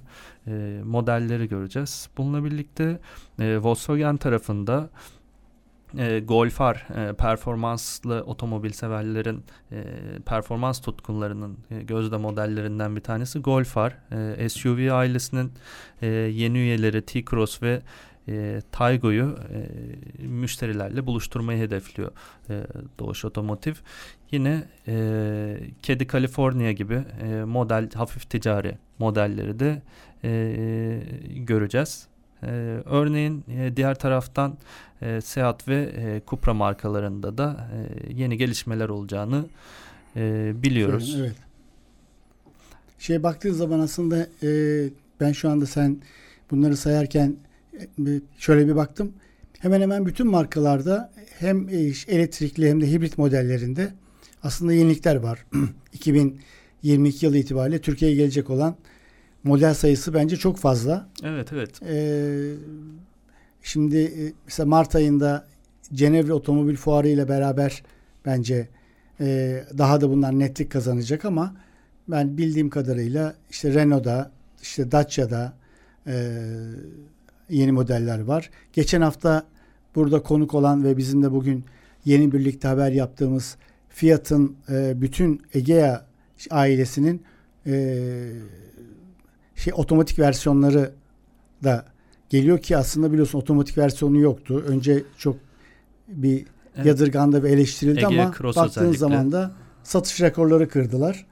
e, 0.47 0.81
modelleri 0.85 1.49
göreceğiz. 1.49 2.09
Bununla 2.17 2.45
birlikte 2.45 3.01
e, 3.39 3.59
Volkswagen 3.59 4.17
tarafında 4.17 4.91
e, 5.99 6.21
Golf 6.21 6.61
R 6.61 6.75
e, 6.75 7.13
performanslı 7.13 8.23
otomobil 8.27 8.71
severlerin 8.71 9.45
e, 9.73 9.85
performans 10.27 10.81
tutkunlarının 10.81 11.59
e, 11.71 11.83
gözde 11.83 12.17
modellerinden 12.17 12.97
bir 12.97 13.01
tanesi 13.01 13.39
Golf 13.39 13.77
R. 13.77 13.97
E, 14.39 14.49
SUV 14.49 14.93
ailesinin 14.93 15.53
e, 16.03 16.07
yeni 16.07 16.59
üyeleri 16.59 17.03
T-Cross 17.03 17.63
ve 17.63 17.83
e, 18.29 18.63
Taygo'yu 18.73 19.39
e, 19.53 20.27
müşterilerle 20.27 21.07
buluşturmayı 21.07 21.63
hedefliyor 21.63 22.11
e, 22.51 22.63
Doğuş 22.99 23.25
Otomotiv. 23.25 23.75
Yine 24.31 24.65
e, 24.89 25.61
Kedi 25.83 26.07
California 26.07 26.73
gibi 26.73 27.05
e, 27.23 27.45
model 27.45 27.91
hafif 27.95 28.31
ticari 28.31 28.79
modelleri 28.99 29.59
de 29.59 29.83
e, 30.25 31.03
göreceğiz. 31.37 32.12
Ee, 32.43 32.49
örneğin 32.85 33.45
e, 33.49 33.77
diğer 33.77 33.95
taraftan 33.95 34.59
e, 35.03 35.21
Seat 35.21 35.69
ve 35.69 35.93
e, 35.97 36.21
Cupra 36.27 36.55
markalarında 36.55 37.39
da 37.39 37.71
e, 37.75 38.13
yeni 38.13 38.37
gelişmeler 38.37 38.89
olacağını 38.89 39.47
e, 40.17 40.53
biliyoruz. 40.63 41.17
Evet. 41.21 41.37
Şey 42.99 43.23
baktığın 43.23 43.53
zaman 43.53 43.81
aslında 43.81 44.27
e, 44.43 44.49
ben 45.21 45.33
şu 45.33 45.51
anda 45.51 45.67
sen 45.67 45.97
bunları 46.51 46.77
sayarken 46.77 47.37
e, 48.07 48.21
şöyle 48.39 48.69
bir 48.69 48.77
baktım. 48.77 49.13
Hemen 49.59 49.81
hemen 49.81 50.07
bütün 50.07 50.27
markalarda 50.27 51.13
hem 51.39 51.69
e, 51.69 51.93
elektrikli 52.09 52.69
hem 52.69 52.81
de 52.81 52.93
hibrit 52.93 53.19
modellerinde 53.19 53.93
aslında 54.43 54.73
yenilikler 54.73 55.17
var. 55.17 55.47
2022 55.93 57.27
yılı 57.27 57.39
itibariyle 57.39 57.81
Türkiye'ye 57.81 58.17
gelecek 58.17 58.51
olan 58.51 58.77
model 59.45 59.75
sayısı 59.75 60.15
bence 60.15 60.37
çok 60.37 60.59
fazla. 60.59 61.09
Evet 61.25 61.53
evet. 61.53 61.83
Ee, 61.83 62.55
şimdi 63.63 63.97
e, 63.97 64.33
mesela 64.45 64.67
Mart 64.67 64.95
ayında 64.95 65.47
Cenevre 65.93 66.33
Otomobil 66.33 66.77
Fuarı 66.77 67.09
ile 67.09 67.29
beraber 67.29 67.83
bence 68.27 68.69
e, 69.21 69.65
daha 69.79 70.01
da 70.01 70.11
bunlar 70.11 70.39
netlik 70.39 70.71
kazanacak 70.71 71.25
ama 71.25 71.57
ben 72.09 72.39
bildiğim 72.39 72.71
kadarıyla 72.71 73.35
işte 73.51 73.75
Renault'da, 73.75 74.31
işte 74.63 74.93
Dacia'da 74.93 75.53
e, 76.07 76.45
yeni 77.51 77.73
modeller 77.73 78.21
var. 78.21 78.51
Geçen 78.73 79.01
hafta 79.01 79.47
burada 79.95 80.23
konuk 80.23 80.55
olan 80.55 80.85
ve 80.85 80.97
bizim 80.97 81.23
de 81.23 81.33
bugün 81.33 81.65
yeni 82.05 82.33
birlikte 82.33 82.69
haber 82.69 82.93
yaptığımız 82.93 83.57
Fiat'ın 83.89 84.57
e, 84.71 85.01
bütün 85.01 85.43
Egea 85.55 86.07
ailesinin 86.51 87.23
e, 87.67 87.73
şey 89.63 89.73
otomatik 89.77 90.19
versiyonları 90.19 90.93
da 91.65 91.85
geliyor 92.29 92.59
ki 92.59 92.77
aslında 92.77 93.13
biliyorsun 93.13 93.39
otomatik 93.39 93.79
versiyonu 93.79 94.19
yoktu. 94.19 94.65
Önce 94.67 95.03
çok 95.19 95.37
bir 96.09 96.45
Evet. 96.77 96.87
yadırgandı 96.87 97.43
ve 97.43 97.51
eleştirildi 97.51 97.99
Egea 97.99 98.09
ama 98.09 98.35
Cross 98.39 98.57
baktığın 98.57 98.81
özellikle. 98.81 98.99
zaman 98.99 99.33
da 99.33 99.53
satış 99.83 100.21
rekorları 100.21 100.69
kırdılar. 100.69 101.27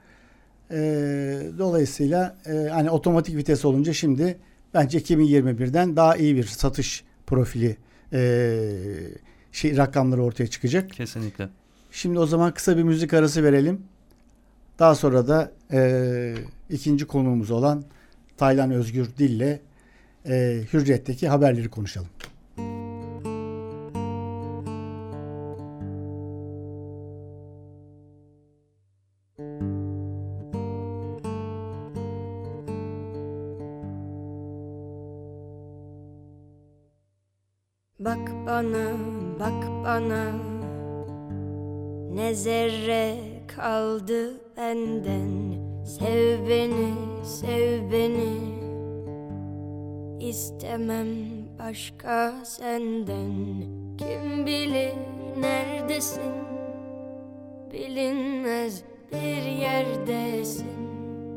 Ee, 0.71 1.41
dolayısıyla 1.57 2.37
e, 2.45 2.69
hani 2.71 2.89
otomatik 2.89 3.35
vites 3.35 3.65
olunca 3.65 3.93
şimdi 3.93 4.37
bence 4.73 4.99
2021'den 4.99 5.95
daha 5.95 6.15
iyi 6.15 6.35
bir 6.35 6.43
satış 6.43 7.03
profili 7.27 7.77
e, 8.13 8.59
şey 9.51 9.77
rakamları 9.77 10.23
ortaya 10.23 10.47
çıkacak. 10.47 10.89
Kesinlikle. 10.89 11.49
Şimdi 11.91 12.19
o 12.19 12.25
zaman 12.25 12.53
kısa 12.53 12.77
bir 12.77 12.83
müzik 12.83 13.13
arası 13.13 13.43
verelim. 13.43 13.81
Daha 14.79 14.95
sonra 14.95 15.27
da 15.27 15.51
e, 15.71 16.35
ikinci 16.69 17.07
konuğumuz 17.07 17.51
olan 17.51 17.83
Taylan 18.37 18.71
Özgür 18.71 19.07
Dil'le 19.17 19.59
e, 20.25 20.61
Hürriyet'teki 20.73 21.27
haberleri 21.27 21.69
konuşalım. 21.69 22.09
Başka 51.71 52.33
senden? 52.45 53.63
Kim 53.97 54.45
bilir 54.45 54.93
neredesin? 55.37 56.33
Bilinmez 57.73 58.83
bir 59.11 59.43
yerdesin. 59.43 60.67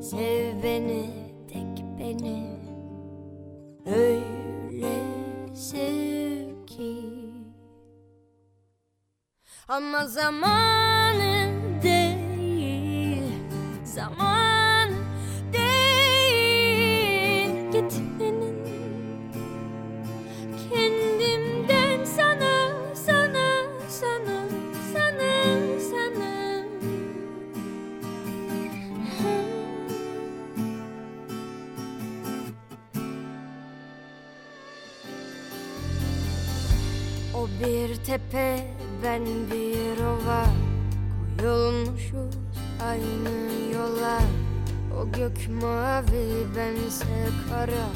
Sev 0.00 0.62
beni, 0.62 1.10
tek 1.52 1.84
beni. 1.98 2.50
Öyle 3.86 4.94
sev 5.54 6.66
ki. 6.66 7.04
Ama 9.68 10.06
zamanı 10.06 11.50
değil 11.82 13.22
Zaman 13.84 14.33
bir 37.66 37.94
tepe 37.94 38.66
ben 39.04 39.22
bir 39.24 40.04
ova. 40.04 40.44
Koyulmuşuz 41.40 42.34
aynı 42.84 43.74
yola. 43.74 44.18
O 45.00 45.12
gök 45.12 45.48
mavi 45.62 46.46
bense 46.56 47.06
kara. 47.48 47.88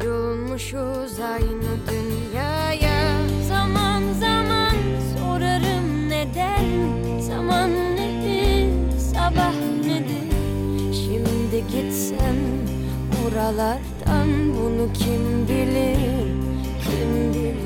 Koyulmuşuz 0.00 1.20
aynı 1.20 1.72
dünyaya. 1.90 3.18
Zaman 3.48 4.02
zaman 4.20 4.76
sorarım 5.16 6.08
neden? 6.08 6.66
Zaman 7.20 7.70
nedir 7.96 8.98
sabah 8.98 9.54
nedir? 9.84 10.36
Şimdi 10.92 11.64
gitsem 11.72 12.36
oralardan 13.26 14.28
bunu 14.54 14.92
kim 14.92 15.48
bilir? 15.48 16.26
Kim 16.84 17.34
bilir 17.34 17.65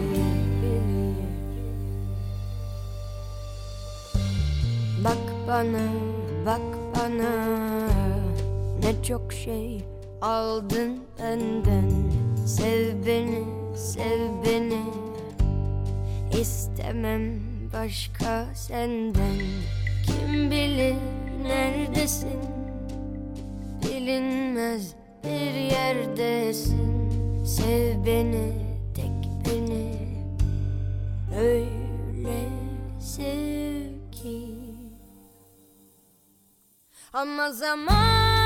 bana 5.51 5.89
bak 6.47 6.63
bana. 6.95 7.33
Ne 8.83 9.03
çok 9.03 9.33
şey 9.33 9.85
aldın 10.23 10.99
benden. 11.19 11.91
Sev 12.47 13.07
beni 13.07 13.45
sev 13.77 14.21
beni. 14.47 14.83
İstemem 16.41 17.41
başka 17.75 18.47
senden. 18.55 19.39
Kim 20.07 20.51
bilir 20.51 20.97
neredesin? 21.43 22.41
Bilinmez 23.83 24.95
bir 25.25 25.55
yerdesin. 25.55 27.11
Sev 27.45 28.07
beni 28.07 28.53
tek 28.95 29.47
beni. 29.47 29.95
Öyle 31.41 32.49
sev 33.01 33.70
Ama 37.13 37.53
zamanı 37.53 38.40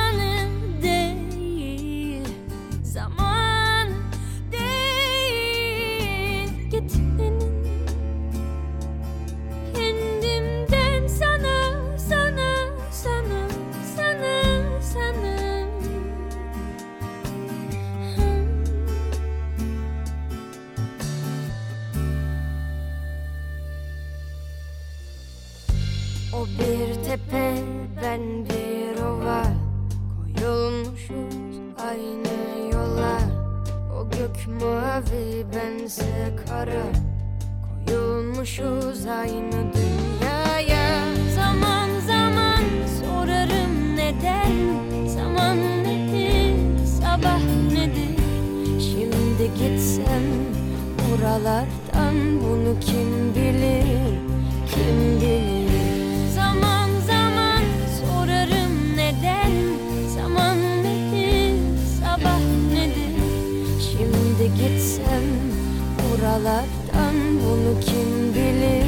ben 28.15 28.45
bir 28.45 29.03
ova 29.03 29.43
Koyulmuşuz 30.17 31.57
aynı 31.89 32.73
yola 32.73 33.19
O 33.99 34.11
gök 34.11 34.49
mavi, 34.61 35.47
bense 35.55 36.37
kara 36.47 36.87
Koyulmuşuz 37.67 39.07
aynı 39.07 39.73
dünyaya. 39.75 41.05
Zaman 41.35 41.89
zaman 42.07 42.63
sorarım 43.01 43.97
neden 43.97 44.53
Zaman 45.09 45.59
nedir, 45.85 46.87
sabah 47.01 47.41
nedir? 47.73 48.19
Şimdi 48.81 49.51
gitsem 49.59 50.25
oralardan 51.13 52.15
bunu 52.41 52.81
kim 52.81 53.35
bilir 53.35 54.19
Kim 54.75 55.21
bilir 55.21 55.54
oralardan 66.25 67.15
bunu 67.15 67.81
kim 67.81 68.35
bilir 68.35 68.85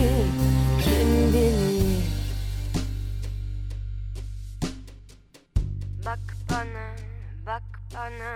Kim 0.85 1.33
bilir? 1.33 2.05
Bak 6.07 6.19
bana, 6.51 6.97
bak 7.47 7.63
bana. 7.95 8.35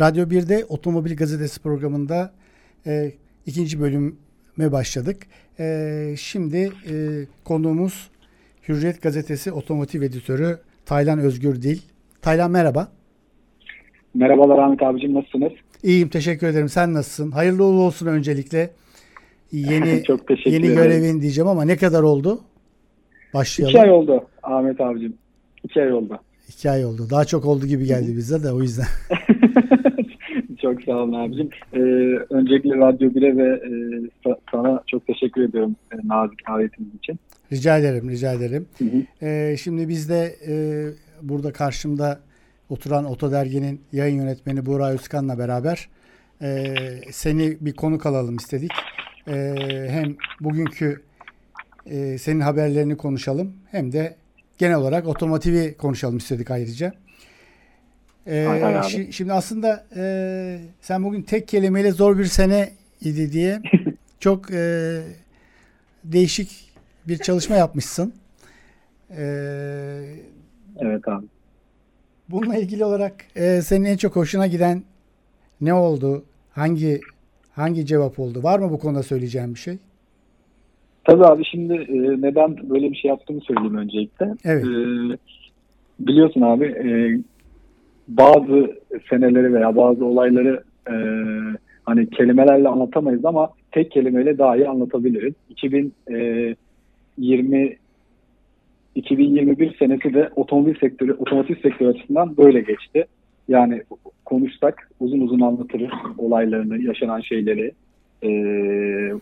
Radyo 0.00 0.24
1'de 0.24 0.64
Otomobil 0.64 1.16
Gazetesi 1.16 1.60
programında 1.60 2.34
e, 2.86 3.12
ikinci 3.46 3.80
bölüme 3.80 4.72
başladık. 4.72 5.26
E, 5.58 6.14
şimdi 6.18 6.72
e, 6.88 7.26
konuğumuz 7.44 8.10
Hürriyet 8.68 9.02
Gazetesi 9.02 9.52
Otomotiv 9.52 10.02
Editörü 10.02 10.58
Taylan 10.86 11.18
Özgür 11.18 11.62
Dil. 11.62 11.78
Taylan 12.22 12.50
merhaba. 12.50 12.88
Merhabalar 14.14 14.58
Ahmet 14.58 14.82
abicim 14.82 15.14
nasılsınız? 15.14 15.52
İyiyim 15.82 16.08
teşekkür 16.08 16.46
ederim. 16.46 16.68
Sen 16.68 16.94
nasılsın? 16.94 17.30
Hayırlı 17.30 17.64
uğurlu 17.64 17.80
olsun 17.80 18.06
öncelikle. 18.06 18.70
Yeni 19.52 20.02
Çok 20.06 20.28
teşekkür 20.28 20.50
yeni 20.50 20.66
ederim. 20.66 20.82
görevin 20.82 21.20
diyeceğim 21.22 21.48
ama 21.48 21.64
ne 21.64 21.76
kadar 21.76 22.02
oldu? 22.02 22.40
Başlayalım. 23.34 23.76
İki 23.76 23.82
ay 23.82 23.90
oldu 23.90 24.24
Ahmet 24.42 24.80
abicim. 24.80 25.14
İki 25.64 25.82
ay 25.82 25.92
oldu. 25.92 26.18
İki 26.48 26.70
ay 26.70 26.84
oldu. 26.84 27.06
Daha 27.10 27.24
çok 27.24 27.44
oldu 27.44 27.66
gibi 27.66 27.84
geldi 27.86 28.16
bize 28.16 28.42
de 28.42 28.52
o 28.52 28.62
yüzden. 28.62 28.86
çok 30.64 30.82
sağ 30.82 30.92
olun 30.92 31.12
abicim. 31.12 31.48
Ee, 31.72 31.78
öncelikle 32.30 32.76
Radyo 32.76 33.10
1'e 33.10 33.36
ve 33.36 33.48
e, 33.48 33.70
sa- 34.24 34.38
sana 34.50 34.82
çok 34.86 35.06
teşekkür 35.06 35.42
ediyorum 35.42 35.76
e, 35.92 35.96
nazik 36.04 36.48
davetiniz 36.48 36.94
için. 36.94 37.18
Rica 37.52 37.78
ederim, 37.78 38.10
rica 38.10 38.32
ederim. 38.32 38.66
Hı 38.78 38.84
hı. 38.84 39.26
Ee, 39.26 39.56
şimdi 39.56 39.88
biz 39.88 40.08
de 40.08 40.34
e, 40.48 40.54
burada 41.22 41.52
karşımda 41.52 42.20
oturan 42.68 43.04
Oto 43.04 43.32
Dergi'nin 43.32 43.80
yayın 43.92 44.16
yönetmeni 44.16 44.66
Buğra 44.66 44.90
Özkan'la 44.90 45.38
beraber 45.38 45.88
e, 46.42 46.74
seni 47.10 47.56
bir 47.60 47.72
konuk 47.72 48.06
alalım 48.06 48.36
istedik. 48.36 48.70
E, 49.28 49.54
hem 49.88 50.16
bugünkü 50.40 51.02
e, 51.86 52.18
senin 52.18 52.40
haberlerini 52.40 52.96
konuşalım 52.96 53.52
hem 53.70 53.92
de 53.92 54.16
genel 54.58 54.76
olarak 54.76 55.06
otomotivi 55.06 55.74
konuşalım 55.76 56.16
istedik 56.16 56.50
ayrıca. 56.50 56.92
Ee, 58.26 58.80
şi, 58.88 59.12
şimdi 59.12 59.32
aslında 59.32 59.84
e, 59.96 60.58
sen 60.80 61.04
bugün 61.04 61.22
tek 61.22 61.48
kelimeyle 61.48 61.92
zor 61.92 62.18
bir 62.18 62.24
sene 62.24 62.70
idi 63.00 63.32
diye 63.32 63.62
çok 64.20 64.50
e, 64.50 65.00
değişik 66.04 66.70
bir 67.08 67.18
çalışma 67.18 67.56
yapmışsın. 67.56 68.12
Ee, 69.10 70.04
evet 70.78 71.08
abi. 71.08 71.26
Bununla 72.30 72.56
ilgili 72.56 72.84
olarak 72.84 73.14
e, 73.36 73.60
senin 73.62 73.84
en 73.84 73.96
çok 73.96 74.16
hoşuna 74.16 74.46
giden 74.46 74.82
ne 75.60 75.74
oldu? 75.74 76.24
Hangi 76.50 77.00
hangi 77.52 77.86
cevap 77.86 78.18
oldu? 78.18 78.42
Var 78.42 78.58
mı 78.58 78.70
bu 78.70 78.78
konuda 78.78 79.02
söyleyeceğim 79.02 79.54
bir 79.54 79.58
şey? 79.58 79.78
Tabii 81.04 81.24
abi 81.24 81.44
şimdi 81.44 81.72
e, 81.74 82.22
neden 82.22 82.70
böyle 82.70 82.90
bir 82.90 82.96
şey 82.96 83.08
yaptığımı 83.08 83.40
söyleyeyim 83.40 83.76
öncelikle. 83.76 84.34
Evet. 84.44 84.64
E, 84.64 84.68
biliyorsun 86.00 86.40
abi 86.40 86.64
e, 86.64 86.88
bazı 88.08 88.70
seneleri 89.10 89.54
veya 89.54 89.76
bazı 89.76 90.04
olayları 90.04 90.62
e, 90.90 90.94
hani 91.84 92.10
kelimelerle 92.10 92.68
anlatamayız 92.68 93.24
ama 93.24 93.50
tek 93.72 93.90
kelimeyle 93.90 94.38
daha 94.38 94.56
iyi 94.56 94.68
anlatabiliriz. 94.68 95.34
2020 95.50 97.76
2021 98.94 99.76
senesi 99.78 100.14
de 100.14 100.30
otomobil 100.36 100.74
sektörü, 100.80 101.12
otomotiv 101.12 101.54
sektörü 101.54 101.88
açısından 101.88 102.36
böyle 102.36 102.60
geçti. 102.60 103.04
Yani 103.48 103.82
konuşsak 104.24 104.88
uzun 105.00 105.20
uzun 105.20 105.40
anlatırız 105.40 105.90
olaylarını, 106.18 106.82
yaşanan 106.82 107.20
şeyleri. 107.20 107.72
E, 108.22 108.30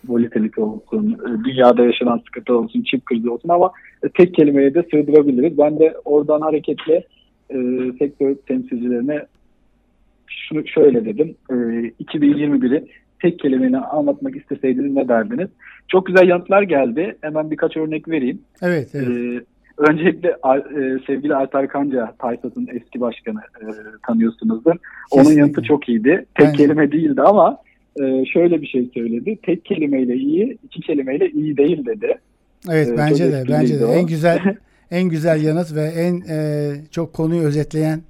volatility 0.08 0.60
olsun, 0.60 1.12
e, 1.12 1.44
dünyada 1.44 1.84
yaşanan 1.84 2.18
sıkıntı 2.18 2.58
olsun, 2.58 2.82
çip 2.82 3.06
krizi 3.06 3.30
olsun 3.30 3.48
ama 3.48 3.70
tek 4.14 4.34
kelimeye 4.34 4.74
de 4.74 4.82
sığdırabiliriz. 4.82 5.58
Ben 5.58 5.78
de 5.78 5.94
oradan 6.04 6.40
hareketle 6.40 7.04
e, 7.54 7.92
sektör 7.98 8.34
temsilcilerine 8.34 9.26
şunu 10.26 10.66
şöyle 10.66 11.04
dedim. 11.04 11.34
E, 11.50 11.54
2021'i 11.54 12.84
tek 13.22 13.38
kelimeyle 13.38 13.78
anlatmak 13.78 14.36
isteseydiniz 14.36 14.92
ne 14.92 15.08
derdiniz? 15.08 15.48
Çok 15.88 16.06
güzel 16.06 16.28
yanıtlar 16.28 16.62
geldi. 16.62 17.16
Hemen 17.20 17.50
birkaç 17.50 17.76
örnek 17.76 18.08
vereyim. 18.08 18.40
Evet, 18.62 18.90
evet. 18.94 19.08
E, 19.08 19.44
Öncelikle 19.78 20.28
e, 20.28 20.98
sevgili 21.06 21.34
Alper 21.34 21.68
Kanca, 21.68 22.14
Taysat'ın 22.18 22.68
eski 22.72 23.00
başkanı 23.00 23.40
e, 23.60 23.66
tanıyorsunuzdur. 24.06 24.70
Onun 25.10 25.22
Kesinlikle. 25.22 25.40
yanıtı 25.40 25.62
çok 25.62 25.88
iyiydi. 25.88 26.26
Tek 26.34 26.46
Bence. 26.46 26.56
kelime 26.56 26.92
değildi 26.92 27.22
ama 27.22 27.58
e, 28.02 28.24
şöyle 28.26 28.62
bir 28.62 28.66
şey 28.66 28.90
söyledi. 28.94 29.38
Tek 29.42 29.64
kelimeyle 29.64 30.14
iyi, 30.14 30.58
iki 30.64 30.80
kelimeyle 30.80 31.30
iyi 31.30 31.56
değil 31.56 31.86
dedi. 31.86 32.14
Evet 32.70 32.88
e, 32.88 32.96
bence 32.96 33.32
de 33.32 33.44
bence 33.50 33.80
de 33.80 33.84
o. 33.84 33.92
en 33.92 34.06
güzel 34.06 34.38
en 34.92 35.08
güzel 35.08 35.42
yanıt 35.42 35.74
ve 35.74 35.82
en 35.82 36.20
e, 36.30 36.70
çok 36.90 37.12
konuyu 37.12 37.42
özetleyen 37.42 38.00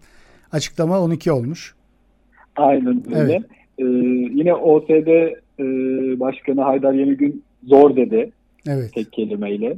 açıklama 0.53 1.01
12 1.01 1.33
olmuş. 1.33 1.75
Aynen 2.57 3.03
öyle. 3.15 3.33
Evet. 3.33 3.43
E, 3.79 3.85
yine 4.39 4.55
OSD 4.55 5.09
e, 5.59 5.65
Başkanı 6.21 6.61
Haydar 6.61 6.93
Yenigün 6.93 7.43
zor 7.65 7.97
dedi. 7.97 8.31
Evet. 8.67 8.93
Tek 8.95 9.13
kelimeyle. 9.13 9.77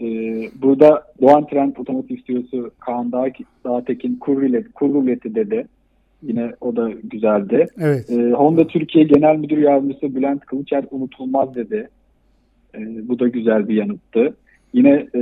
E, 0.00 0.06
burada 0.62 1.04
Doğan 1.20 1.46
Trend 1.46 1.76
Otomotiv 1.76 2.16
CEO'su 2.26 2.70
Kaan 2.78 3.12
Dağ, 3.12 3.26
Dağtekin 3.64 4.16
Kurrulet, 4.16 4.72
Kurruleti 4.72 5.34
dedi. 5.34 5.66
Yine 6.22 6.52
o 6.60 6.76
da 6.76 6.90
güzeldi. 7.04 7.66
Evet. 7.78 8.10
E, 8.10 8.30
Honda 8.30 8.66
Türkiye 8.66 9.04
Genel 9.04 9.36
Müdür 9.36 9.58
Yardımcısı 9.58 10.14
Bülent 10.14 10.44
Kılıçer 10.46 10.84
unutulmaz 10.90 11.54
dedi. 11.54 11.88
E, 12.74 13.08
bu 13.08 13.18
da 13.18 13.28
güzel 13.28 13.68
bir 13.68 13.74
yanıttı. 13.74 14.34
Yine 14.72 15.06
e, 15.14 15.20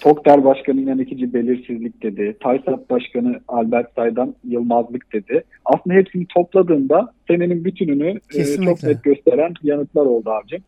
Tokter 0.00 0.44
Başkanı 0.44 0.80
yönetici 0.80 1.34
belirsizlik 1.34 2.02
dedi. 2.02 2.36
Taysat 2.42 2.90
Başkanı 2.90 3.40
Albert 3.48 3.94
Saydan 3.94 4.34
yılmazlık 4.44 5.12
dedi. 5.12 5.44
Aslında 5.64 5.94
hepsini 5.94 6.26
topladığında 6.26 7.12
senenin 7.28 7.64
bütününü 7.64 8.20
e, 8.34 8.44
çok 8.64 8.82
net 8.82 9.04
gösteren 9.04 9.54
yanıtlar 9.62 10.02
oldu 10.06 10.30
abicim. 10.30 10.62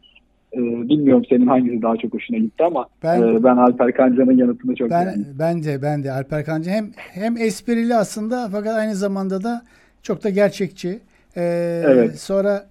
E, 0.52 0.58
bilmiyorum 0.88 1.24
senin 1.28 1.46
hangisi 1.46 1.82
daha 1.82 1.96
çok 1.96 2.14
hoşuna 2.14 2.38
gitti 2.38 2.64
ama 2.64 2.86
ben, 3.02 3.22
e, 3.22 3.44
ben 3.44 3.56
Alper 3.56 3.92
Kanca'nın 3.92 4.36
yanıtını 4.36 4.74
çok 4.74 4.90
ben, 4.90 5.06
beğendim. 5.06 5.36
Ben 5.38 5.62
de 5.62 5.82
ben 5.82 6.04
de 6.04 6.12
Alper 6.12 6.44
Kanca 6.44 6.70
hem 6.70 6.90
hem 6.96 7.36
esprili 7.36 7.94
aslında 7.94 8.48
fakat 8.52 8.76
aynı 8.76 8.94
zamanda 8.94 9.42
da 9.42 9.62
çok 10.02 10.24
da 10.24 10.30
gerçekçi. 10.30 10.88
E, 11.36 11.42
evet. 11.86 12.18
Sonra 12.20 12.66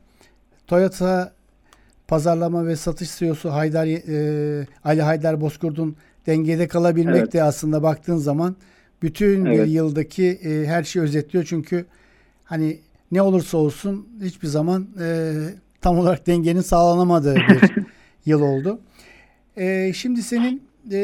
Toyota 0.67 1.31
pazarlama 2.07 2.67
ve 2.67 2.75
satış 2.75 3.19
CEO'su 3.19 3.49
Haydar 3.49 3.87
e, 3.87 4.65
Ali 4.83 5.01
Haydar 5.01 5.41
Bozkurt'un 5.41 5.95
dengede 6.27 6.67
kalabilmek 6.67 7.15
evet. 7.15 7.33
de 7.33 7.43
aslında 7.43 7.83
baktığın 7.83 8.17
zaman 8.17 8.55
bütün 9.01 9.45
evet. 9.45 9.59
bir 9.59 9.71
yıldaki 9.71 10.25
e, 10.25 10.65
her 10.65 10.83
şeyi 10.83 11.03
özetliyor. 11.03 11.45
Çünkü 11.45 11.85
hani 12.43 12.79
ne 13.11 13.21
olursa 13.21 13.57
olsun 13.57 14.07
hiçbir 14.23 14.47
zaman 14.47 14.88
e, 15.01 15.33
tam 15.81 15.99
olarak 15.99 16.27
dengenin 16.27 16.61
sağlanamadığı 16.61 17.35
bir 17.35 17.85
yıl 18.25 18.41
oldu. 18.41 18.79
E, 19.57 19.93
şimdi 19.93 20.23
senin 20.23 20.63
e, 20.91 20.99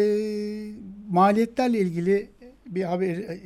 maliyetlerle 1.09 1.79
ilgili 1.79 2.29
bir 2.65 2.83
haber, 2.83 3.07
e, 3.07 3.39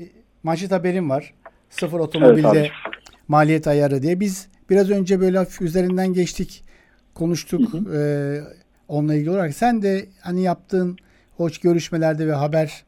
manşet 0.44 0.72
haberin 0.72 1.10
var. 1.10 1.34
Sıfır 1.70 2.00
otomobilde 2.00 2.50
evet, 2.56 2.72
maliyet 3.28 3.68
ayarı 3.68 4.02
diye. 4.02 4.20
Biz 4.20 4.48
biraz 4.70 4.90
önce 4.90 5.20
böyle 5.20 5.38
hafif 5.38 5.62
üzerinden 5.62 6.14
geçtik, 6.14 6.64
konuştuk 7.14 7.74
hı 7.74 7.78
hı. 7.78 7.98
E, 7.98 8.02
onunla 8.88 9.16
ilgili 9.16 9.30
olarak. 9.30 9.54
Sen 9.54 9.82
de 9.82 10.06
hani 10.22 10.42
yaptığın 10.42 10.98
hoş 11.38 11.58
görüşmelerde 11.58 12.28
ve 12.28 12.32
haber 12.32 12.84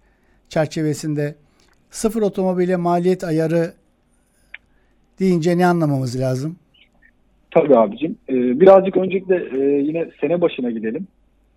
çerçevesinde 0.49 1.36
sıfır 1.89 2.21
otomobile 2.21 2.75
maliyet 2.75 3.23
ayarı 3.23 3.73
deyince 5.19 5.57
ne 5.57 5.65
anlamamız 5.65 6.19
lazım? 6.19 6.55
Tabii 7.51 7.77
abicim. 7.77 8.17
Ee, 8.29 8.60
birazcık 8.60 8.97
öncelikle 8.97 9.36
e, 9.36 9.81
yine 9.81 10.10
sene 10.21 10.41
başına 10.41 10.71
gidelim. 10.71 11.07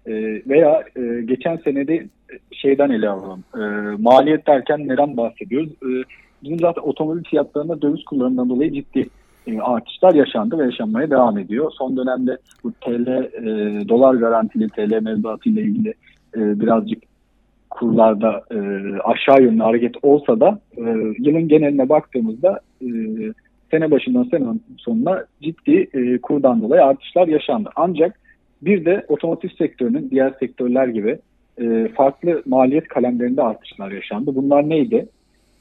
E, 0.07 0.13
veya 0.49 0.85
e, 0.97 1.23
geçen 1.25 1.57
senede 1.57 2.07
şeyden 2.53 2.91
ele 2.91 3.09
alalım. 3.09 3.45
E, 3.55 3.61
maliyet 4.03 4.47
derken 4.47 4.89
neden 4.89 5.17
bahsediyoruz? 5.17 5.71
Bizim 6.43 6.59
zaten 6.59 6.83
otomobil 6.83 7.25
fiyatlarında 7.25 7.83
döviz 7.83 8.05
kullanımından 8.05 8.49
dolayı 8.49 8.73
ciddi 8.73 9.09
e, 9.47 9.61
artışlar 9.61 10.15
yaşandı 10.15 10.59
ve 10.59 10.65
yaşanmaya 10.65 11.11
devam 11.11 11.39
ediyor. 11.39 11.73
Son 11.79 11.97
dönemde 11.97 12.39
bu 12.65 12.73
TL, 12.73 13.09
e, 13.09 13.89
dolar 13.89 14.15
garantili 14.15 14.69
TL 14.69 15.03
mevduatı 15.03 15.49
ile 15.49 15.63
ilgili 15.63 15.95
e, 16.37 16.61
birazcık 16.61 17.03
kurlarda 17.71 18.45
e, 18.51 18.59
aşağı 19.05 19.43
yönlü 19.43 19.63
hareket 19.63 19.95
olsa 20.03 20.41
da 20.41 20.61
e, 20.77 20.83
yılın 21.19 21.49
geneline 21.49 21.89
baktığımızda 21.89 22.61
e, 22.83 22.89
sene 23.71 23.91
başından 23.91 24.23
sene 24.23 24.45
sonuna 24.79 25.25
ciddi 25.43 25.89
e, 25.95 26.19
kurdan 26.19 26.63
dolayı 26.63 26.85
artışlar 26.85 27.29
yaşandı. 27.29 27.71
Ancak 27.77 28.21
bir 28.63 28.85
de 28.85 29.05
otomotiv 29.09 29.49
sektörünün 29.49 30.11
diğer 30.11 30.35
sektörler 30.41 30.89
gibi 30.89 31.19
e, 31.61 31.89
farklı 31.89 32.43
maliyet 32.47 32.89
kalemlerinde 32.89 33.43
artışlar 33.43 33.91
yaşandı. 33.91 34.35
Bunlar 34.35 34.69
neydi? 34.69 35.09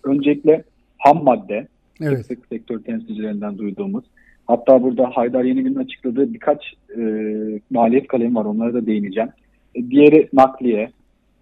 Öncelikle 0.03 0.63
ham 0.97 1.23
madde, 1.23 1.67
evet. 2.01 2.25
sık 2.25 2.45
sektör 2.45 2.79
temsilcilerinden 2.79 3.58
duyduğumuz. 3.58 4.05
Hatta 4.47 4.84
burada 4.84 5.05
Haydar 5.05 5.43
Yenigün'ün 5.43 5.75
açıkladığı 5.75 6.34
birkaç 6.34 6.73
e, 6.97 7.01
maliyet 7.69 8.08
kalemi 8.08 8.36
var. 8.36 8.45
Onlara 8.45 8.73
da 8.73 8.86
değineceğim. 8.86 9.29
Diğeri 9.75 10.29
nakliye, 10.34 10.91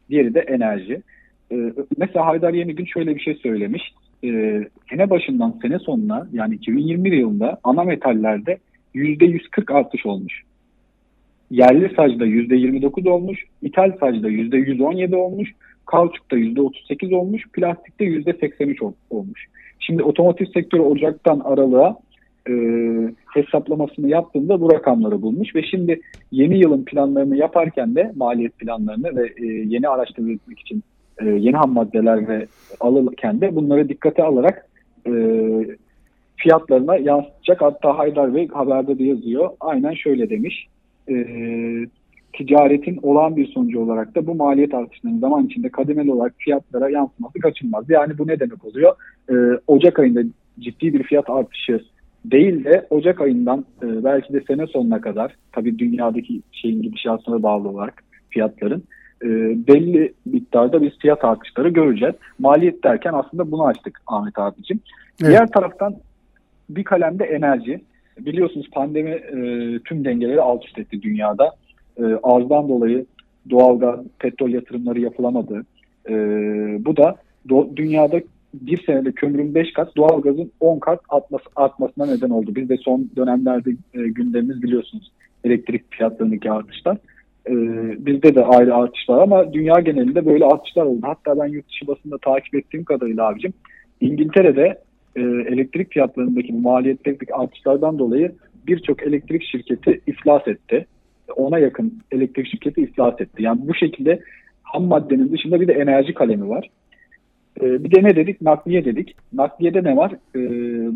diğeri 0.10 0.34
de 0.34 0.40
enerji. 0.40 1.02
E, 1.52 1.56
mesela 1.98 2.26
Haydar 2.26 2.54
Yenigün 2.54 2.86
şöyle 2.86 3.16
bir 3.16 3.22
şey 3.22 3.36
söylemiş 3.36 3.94
e, 4.24 4.30
sene 4.90 5.10
başından 5.10 5.60
sene 5.62 5.80
sonuna 5.80 6.28
yani 6.34 6.56
2021 6.56 7.12
yılında 7.12 7.60
ana 7.64 7.84
metallerde 7.84 8.58
%140 8.96 9.74
artış 9.74 10.06
olmuş. 10.06 10.44
Yerli 11.52 11.96
sacda 11.96 12.26
%29 12.26 13.10
olmuş, 13.10 13.44
ithal 13.62 13.92
sacda 14.00 14.30
%117 14.30 15.16
olmuş, 15.16 15.50
kauçukta 15.86 16.38
%38 16.38 17.16
olmuş, 17.16 17.44
plastikte 17.54 18.06
%83 18.06 18.94
olmuş. 19.10 19.46
Şimdi 19.80 20.04
otomotiv 20.04 20.46
sektörü 20.46 20.82
Ocak'tan 20.82 21.40
Aralık'a 21.40 21.98
e, 22.50 22.54
hesaplamasını 23.34 24.10
yaptığında 24.10 24.62
bu 24.62 24.74
rakamları 24.74 25.22
bulmuş 25.22 25.56
ve 25.56 25.64
şimdi 25.64 26.02
yeni 26.32 26.60
yılın 26.60 26.86
planlarını 26.86 27.38
yaparken 27.38 27.96
de 27.96 28.12
maliyet 28.16 28.58
planlarını 28.58 29.16
ve 29.16 29.34
e, 29.38 29.46
yeni 29.46 29.90
araçları 29.90 30.28
üretmek 30.28 30.60
için 30.60 30.84
e, 31.22 31.26
yeni 31.30 31.56
ham 31.56 31.74
maddeler 31.74 32.28
ve 32.28 32.48
alırken 32.80 33.42
de 33.42 33.56
bunları 33.56 33.90
dikkate 33.90 34.24
alarak 34.24 34.68
e, 35.08 35.12
fiyatlarına 36.36 36.98
yansıtacak. 36.98 37.62
Hatta 37.62 37.98
Haydar 37.98 38.36
Bey 38.36 38.48
haberde 38.48 39.00
de 39.00 39.04
yazıyor. 39.04 39.50
Aynen 39.60 39.94
şöyle 39.94 40.30
demiş. 40.30 40.68
E, 41.10 41.16
ticaretin 42.34 43.00
olağan 43.04 43.36
bir 43.36 43.48
sonucu 43.48 43.80
olarak 43.80 44.16
da 44.16 44.28
bu 44.28 44.36
maliyet 44.36 44.74
artışlarının 44.74 45.20
zaman 45.20 45.46
içinde 45.46 45.70
kademeli 45.70 46.12
olarak 46.12 46.34
fiyatlara 46.38 46.90
yansıması 46.90 47.40
kaçınmaz. 47.40 47.90
Yani 47.90 48.18
bu 48.18 48.28
ne 48.28 48.40
demek 48.40 48.66
oluyor? 48.66 48.96
E, 49.30 49.34
Ocak 49.68 50.00
ayında 50.00 50.22
ciddi 50.60 50.94
bir 50.94 51.04
fiyat 51.04 51.30
artışı 51.30 51.82
değil 52.32 52.64
de 52.64 52.88
Ocak 52.90 53.22
ayından 53.22 53.66
e, 53.84 54.04
belki 54.04 54.34
de 54.34 54.42
sene 54.42 54.68
sonuna 54.68 55.02
kadar 55.02 55.36
tabii 55.52 55.80
dünyadaki 55.80 56.42
şeyin 56.52 56.82
gidişatına 56.82 57.44
bağlı 57.44 57.70
olarak 57.70 58.04
fiyatların 58.30 58.84
e, 59.24 59.28
belli 59.68 60.14
miktarda 60.26 60.82
biz 60.82 60.98
fiyat 61.00 61.26
artışları 61.26 61.70
göreceğiz. 61.70 62.16
Maliyet 62.40 62.84
derken 62.84 63.14
aslında 63.14 63.52
bunu 63.52 63.66
açtık 63.66 64.02
Ahmet 64.08 64.40
abicim. 64.40 64.80
Evet. 65.22 65.32
Diğer 65.32 65.48
taraftan 65.48 65.96
bir 66.70 66.84
kalemde 66.84 67.24
enerji. 67.24 67.82
Biliyorsunuz 68.20 68.70
pandemi 68.72 69.10
e, 69.10 69.40
tüm 69.80 70.06
dengeleri 70.06 70.42
alt 70.42 70.66
üst 70.66 70.80
etti 70.80 71.02
dünyada. 71.02 71.52
E, 71.98 72.04
arzdan 72.24 72.70
dolayı 72.70 73.06
doğalgaz, 73.50 74.00
petrol 74.20 74.50
yatırımları 74.50 75.00
yapılamadı. 75.00 75.66
E, 76.10 76.14
bu 76.86 76.98
da 76.98 77.16
do, 77.50 77.70
dünyada 77.76 78.22
bir 78.62 78.84
senede 78.86 79.12
kömürün 79.12 79.56
5 79.56 79.74
kat, 79.74 79.96
doğalgazın 79.98 80.52
10 80.60 80.80
kat 80.80 81.00
artması, 81.10 81.46
artmasına 81.56 82.06
neden 82.06 82.30
oldu. 82.30 82.56
Biz 82.56 82.70
de 82.70 82.78
son 82.78 83.10
dönemlerde 83.16 83.70
e, 83.70 84.08
gündemimiz 84.08 84.64
biliyorsunuz 84.64 85.12
elektrik 85.44 85.92
fiyatlarındaki 85.92 86.52
artışlar. 86.52 86.98
E, 87.50 87.54
bizde 88.06 88.36
de 88.36 88.46
ayrı 88.46 88.76
artışlar 88.76 89.22
ama 89.22 89.54
dünya 89.54 89.80
genelinde 89.80 90.26
böyle 90.26 90.46
artışlar 90.46 90.84
oldu. 90.84 91.02
Hatta 91.02 91.40
ben 91.40 91.48
yurt 91.48 91.70
dışı 91.70 91.88
basında 91.88 92.18
takip 92.18 92.56
ettiğim 92.56 92.84
kadarıyla 92.84 93.28
abicim 93.28 93.54
İngiltere'de 94.02 94.82
e, 95.16 95.22
elektrik 95.22 95.92
fiyatlarındaki 95.92 96.54
maliyetteki 96.54 97.36
artışlardan 97.36 98.00
dolayı 98.00 98.32
birçok 98.68 99.04
elektrik 99.04 99.44
şirketi 99.44 100.02
iflas 100.08 100.48
etti. 100.48 100.86
Ona 101.36 101.60
yakın 101.60 102.00
elektrik 102.12 102.48
şirketi 102.48 102.82
iflas 102.82 103.22
etti. 103.22 103.44
Yani 103.44 103.60
bu 103.68 103.74
şekilde 103.74 104.20
ham 104.64 104.84
maddenin 104.84 105.32
dışında 105.32 105.62
bir 105.62 105.68
de 105.68 105.74
enerji 105.74 106.14
kalemi 106.14 106.50
var. 106.50 106.70
E, 107.62 107.84
bir 107.84 107.92
de 107.92 108.04
ne 108.04 108.16
dedik? 108.16 108.42
Nakliye 108.42 108.86
dedik. 108.86 109.16
Nakliyede 109.34 109.84
ne 109.84 109.98
var? 109.98 110.12
E, 110.12 110.40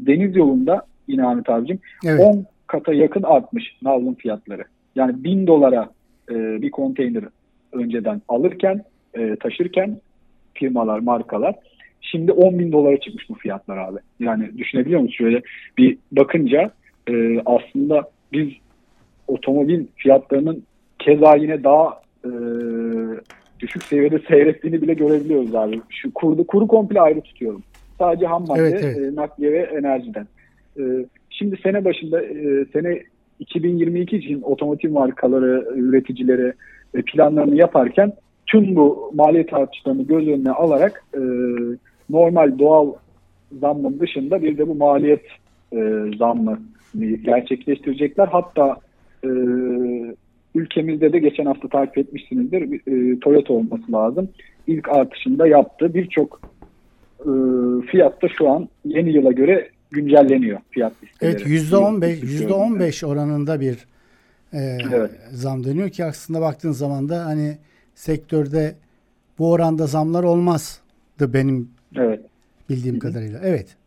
deniz 0.08 0.36
yolunda 0.36 0.86
yine 1.08 1.26
Ahmet 1.26 1.50
abicim 1.50 1.80
evet. 2.06 2.20
10 2.20 2.46
kata 2.68 2.94
yakın 2.94 3.24
artmış 3.24 3.78
navlun 3.82 4.14
fiyatları. 4.14 4.64
Yani 4.96 5.24
1000 5.24 5.48
dolara 5.48 5.90
e, 6.32 6.62
bir 6.62 6.72
konteyner 6.72 7.24
önceden 7.72 8.22
alırken, 8.28 8.84
e, 9.14 9.36
taşırken 9.36 9.98
firmalar, 10.54 11.00
markalar 11.00 11.56
Şimdi 12.02 12.32
10 12.32 12.60
bin 12.60 12.72
dolara 12.72 13.00
çıkmış 13.00 13.30
bu 13.30 13.36
fiyatlar 13.36 13.78
abi. 13.78 14.00
Yani 14.20 14.58
düşünebiliyor 14.58 15.02
musun? 15.02 15.16
Şöyle 15.18 15.42
bir 15.78 15.98
bakınca 16.12 16.72
e, 17.10 17.40
aslında 17.46 18.10
biz 18.34 18.48
otomobil 19.28 19.86
fiyatlarının 19.96 20.64
keza 21.00 21.36
yine 21.36 21.64
daha 21.64 22.02
e, 22.26 22.30
düşük 23.62 23.84
seviyede 23.84 24.20
seyrettiğini 24.20 24.82
bile 24.82 24.94
görebiliyoruz 24.94 25.56
abi. 25.56 25.82
Şu 25.90 26.14
kuru, 26.14 26.48
kuru 26.48 26.68
komple 26.68 27.02
ayrı 27.02 27.22
tutuyorum. 27.22 27.64
Sadece 28.00 28.26
ham 28.26 28.46
madde, 28.48 28.62
evet, 28.62 28.84
evet. 28.84 28.98
E, 28.98 29.16
nakliye 29.16 29.52
ve 29.52 29.60
enerjiden. 29.60 30.28
E, 30.80 30.84
şimdi 31.30 31.58
sene 31.64 31.86
başında 31.86 32.24
e, 32.24 32.66
sene 32.74 33.02
2022 33.40 34.18
için 34.18 34.42
otomotiv 34.42 34.92
markaları, 34.92 35.68
üreticileri 35.76 36.54
e, 36.94 37.02
planlarını 37.02 37.56
yaparken 37.56 38.14
tüm 38.48 38.76
bu 38.76 39.12
maliyet 39.14 39.54
artışlarını 39.54 40.04
göz 40.04 40.28
önüne 40.28 40.52
alarak 40.52 41.04
e, 41.14 41.20
normal 42.10 42.60
doğal 42.60 42.94
zammın 43.62 44.00
dışında 44.00 44.42
bir 44.42 44.58
de 44.58 44.68
bu 44.68 44.76
maliyet 44.76 45.26
e, 45.74 46.04
zammı 46.18 46.60
gerçekleştirecekler. 47.26 48.28
Hatta 48.28 48.78
e, 49.24 49.30
ülkemizde 50.56 51.14
de 51.14 51.20
geçen 51.20 51.46
hafta 51.46 51.68
takip 51.68 51.98
etmişsinizdir 51.98 52.82
e, 52.88 53.20
Toyota 53.20 53.54
olması 53.54 53.92
lazım. 53.92 54.30
İlk 54.68 54.90
artışında 54.90 55.48
yaptı. 55.48 55.94
Birçok 55.94 56.42
e, 57.20 57.32
fiyatta 57.92 58.28
şu 58.38 58.50
an 58.50 58.70
yeni 58.86 59.14
yıla 59.14 59.32
göre 59.32 59.70
güncelleniyor 59.92 60.60
fiyat 60.70 60.94
listeleri. 61.04 61.32
Evet 61.32 61.48
%15 61.48 62.22
%15 62.48 63.06
oranında 63.06 63.60
bir 63.60 63.78
e, 64.54 64.60
evet. 64.94 65.12
zam 65.32 65.64
dönüyor 65.64 65.90
ki 65.90 66.06
aslında 66.06 66.42
baktığın 66.42 66.72
zaman 66.72 67.10
da 67.10 67.26
hani 67.26 67.58
sektörde 67.96 68.76
bu 69.40 69.52
oranda 69.52 69.88
zamlar 69.88 70.24
olmazdı 70.24 71.34
benim 71.34 71.70
Evet. 71.96 72.20
Bildiğim 72.70 72.96
Hı-hı. 72.96 73.00
kadarıyla. 73.00 73.40
Evet. 73.44 73.78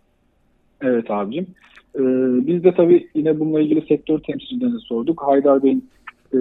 Evet 0.80 1.10
abicim. 1.10 1.46
Ee, 1.94 2.00
biz 2.46 2.64
de 2.64 2.74
tabii 2.74 3.08
yine 3.14 3.40
bununla 3.40 3.60
ilgili 3.60 3.86
sektör 3.86 4.18
temsilcilerine 4.18 4.78
sorduk. 4.78 5.22
Haydar 5.22 5.62
Bey'in 5.62 5.88
e, 6.34 6.38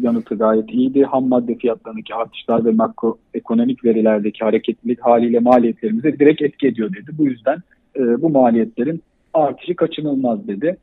yanıtı 0.00 0.34
gayet 0.34 0.70
iyiydi. 0.70 1.04
Ham 1.04 1.28
madde 1.28 1.54
fiyatlarındaki 1.54 2.14
artışlar 2.14 2.64
ve 2.64 2.70
makroekonomik 2.70 3.84
verilerdeki 3.84 4.44
hareketlilik 4.44 5.00
haliyle 5.00 5.40
maliyetlerimize 5.40 6.18
direkt 6.18 6.42
etki 6.42 6.66
ediyor 6.66 6.92
dedi. 6.92 7.10
Bu 7.18 7.24
yüzden 7.24 7.58
e, 7.96 8.22
bu 8.22 8.30
maliyetlerin 8.30 9.02
artışı 9.34 9.76
kaçınılmaz 9.76 10.48
dedi. 10.48 10.76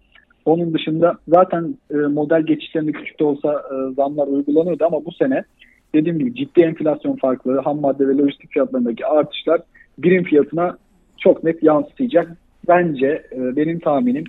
Onun 0.45 0.73
dışında 0.73 1.17
zaten 1.27 1.75
e, 1.91 1.95
model 1.95 2.41
geçişlerinde 2.41 2.91
küçük 2.91 3.19
de 3.19 3.23
olsa 3.23 3.53
e, 3.53 3.93
zamlar 3.93 4.27
uygulanıyordu 4.27 4.85
ama 4.85 5.05
bu 5.05 5.11
sene 5.11 5.43
dediğim 5.95 6.19
gibi 6.19 6.35
ciddi 6.35 6.61
enflasyon 6.61 7.15
farkları, 7.15 7.59
ham 7.59 7.79
madde 7.81 8.07
ve 8.07 8.17
lojistik 8.17 8.51
fiyatlarındaki 8.51 9.05
artışlar 9.05 9.61
birim 9.97 10.23
fiyatına 10.23 10.77
çok 11.17 11.43
net 11.43 11.63
yansıtacak. 11.63 12.37
Bence 12.67 13.23
e, 13.31 13.55
benim 13.55 13.79
tahminim 13.79 14.23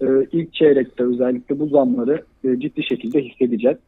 e, 0.00 0.06
ilk 0.32 0.54
çeyrekte 0.54 1.04
özellikle 1.04 1.58
bu 1.58 1.66
zamları 1.66 2.22
e, 2.46 2.60
ciddi 2.60 2.82
şekilde 2.82 3.22
hissedeceğiz. 3.22 3.78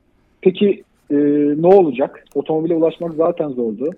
Peki 0.43 0.83
e, 1.11 1.17
ne 1.57 1.67
olacak? 1.67 2.25
Otomobile 2.35 2.75
ulaşmak 2.75 3.15
zaten 3.15 3.49
zordu. 3.49 3.91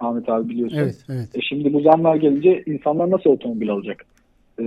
Ahmet 0.00 0.28
abi 0.28 0.48
biliyorsun. 0.48 0.78
Evet, 0.78 1.04
evet. 1.08 1.28
E, 1.34 1.40
şimdi 1.40 1.72
bu 1.72 1.80
zamlar 1.80 2.16
gelince 2.16 2.62
insanlar 2.66 3.10
nasıl 3.10 3.30
otomobil 3.30 3.70
alacak? 3.70 4.04
E, 4.60 4.64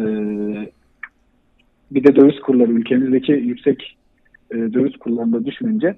bir 1.92 2.04
de 2.04 2.16
döviz 2.16 2.40
kurları 2.40 2.72
ülkemizdeki 2.72 3.32
yüksek 3.32 3.98
e, 4.52 4.56
döviz 4.56 4.98
kurlarında 4.98 5.46
düşününce 5.46 5.96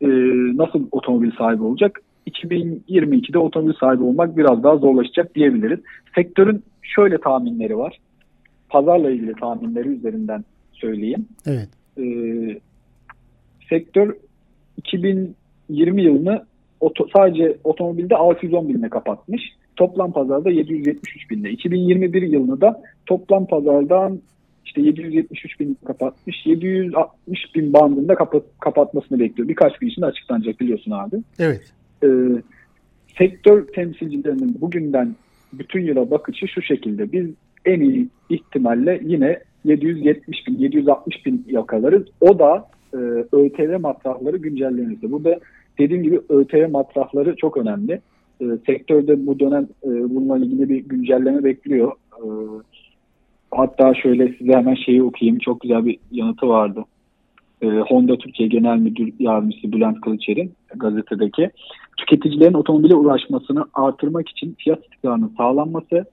e, 0.00 0.08
nasıl 0.56 0.86
otomobil 0.92 1.30
sahibi 1.38 1.62
olacak? 1.62 2.00
2022'de 2.26 3.38
otomobil 3.38 3.74
sahibi 3.80 4.02
olmak 4.02 4.36
biraz 4.36 4.62
daha 4.62 4.76
zorlaşacak 4.76 5.34
diyebiliriz. 5.34 5.80
Sektörün 6.14 6.62
şöyle 6.82 7.18
tahminleri 7.18 7.78
var. 7.78 7.98
Pazarla 8.68 9.10
ilgili 9.10 9.34
tahminleri 9.34 9.88
üzerinden 9.88 10.44
söyleyeyim. 10.72 11.26
Evet. 11.46 11.68
Ee, 11.98 12.60
sektör 13.68 14.16
2020 14.76 16.02
yılını 16.02 16.44
oto, 16.80 17.06
sadece 17.16 17.56
otomobilde 17.64 18.16
610 18.16 18.68
binle 18.68 18.88
kapatmış. 18.88 19.42
Toplam 19.76 20.12
pazarda 20.12 20.50
773 20.50 21.30
binle. 21.30 21.50
2021 21.50 22.22
yılını 22.22 22.60
da 22.60 22.82
toplam 23.06 23.46
pazardan 23.46 24.20
işte 24.64 24.80
773 24.80 25.60
bin 25.60 25.78
kapatmış. 25.86 26.46
760 26.46 27.54
bin 27.54 27.72
bandında 27.72 28.14
kapat, 28.14 28.42
kapatmasını 28.60 29.18
bekliyor. 29.18 29.48
Birkaç 29.48 29.78
gün 29.78 29.88
içinde 29.88 30.06
açıklanacak 30.06 30.60
biliyorsun 30.60 30.90
abi. 30.90 31.16
Evet 31.38 31.72
e, 32.02 32.08
sektör 33.18 33.66
temsilcilerinin 33.66 34.60
bugünden 34.60 35.16
bütün 35.52 35.80
yıla 35.80 36.10
bakışı 36.10 36.48
şu 36.48 36.62
şekilde. 36.62 37.12
Biz 37.12 37.26
en 37.64 37.80
iyi 37.80 38.08
ihtimalle 38.30 39.00
yine 39.04 39.40
770 39.64 40.46
bin, 40.46 40.58
760 40.58 41.26
bin 41.26 41.44
yakalarız. 41.48 42.02
O 42.20 42.38
da 42.38 42.68
e, 42.96 43.26
ÖTV 43.36 43.80
matrahları 43.80 44.36
güncellenirse. 44.36 45.12
Burada 45.12 45.40
dediğim 45.78 46.02
gibi 46.02 46.20
ÖTV 46.28 46.70
matrahları 46.70 47.36
çok 47.36 47.56
önemli. 47.56 48.00
E, 48.40 48.44
sektörde 48.66 49.26
bu 49.26 49.40
dönem 49.40 49.68
e, 49.84 49.88
bununla 49.88 50.38
ilgili 50.38 50.68
bir 50.68 50.84
güncelleme 50.84 51.44
bekliyor. 51.44 51.92
E, 52.18 52.26
hatta 53.50 53.94
şöyle 53.94 54.32
size 54.32 54.52
hemen 54.52 54.74
şeyi 54.74 55.02
okuyayım. 55.02 55.38
Çok 55.38 55.60
güzel 55.60 55.86
bir 55.86 55.98
yanıtı 56.10 56.48
vardı 56.48 56.84
e, 57.62 57.66
Honda 57.66 58.18
Türkiye 58.18 58.48
Genel 58.48 58.78
Müdür 58.78 59.12
Yardımcısı 59.18 59.72
Bülent 59.72 60.00
Kılıçer'in 60.00 60.52
gazetedeki 60.74 61.50
tüketicilerin 61.96 62.54
otomobile 62.54 62.94
ulaşmasını 62.94 63.64
artırmak 63.74 64.28
için 64.28 64.54
fiyat 64.58 64.84
istikrarının 64.84 65.32
sağlanması, 65.36 66.04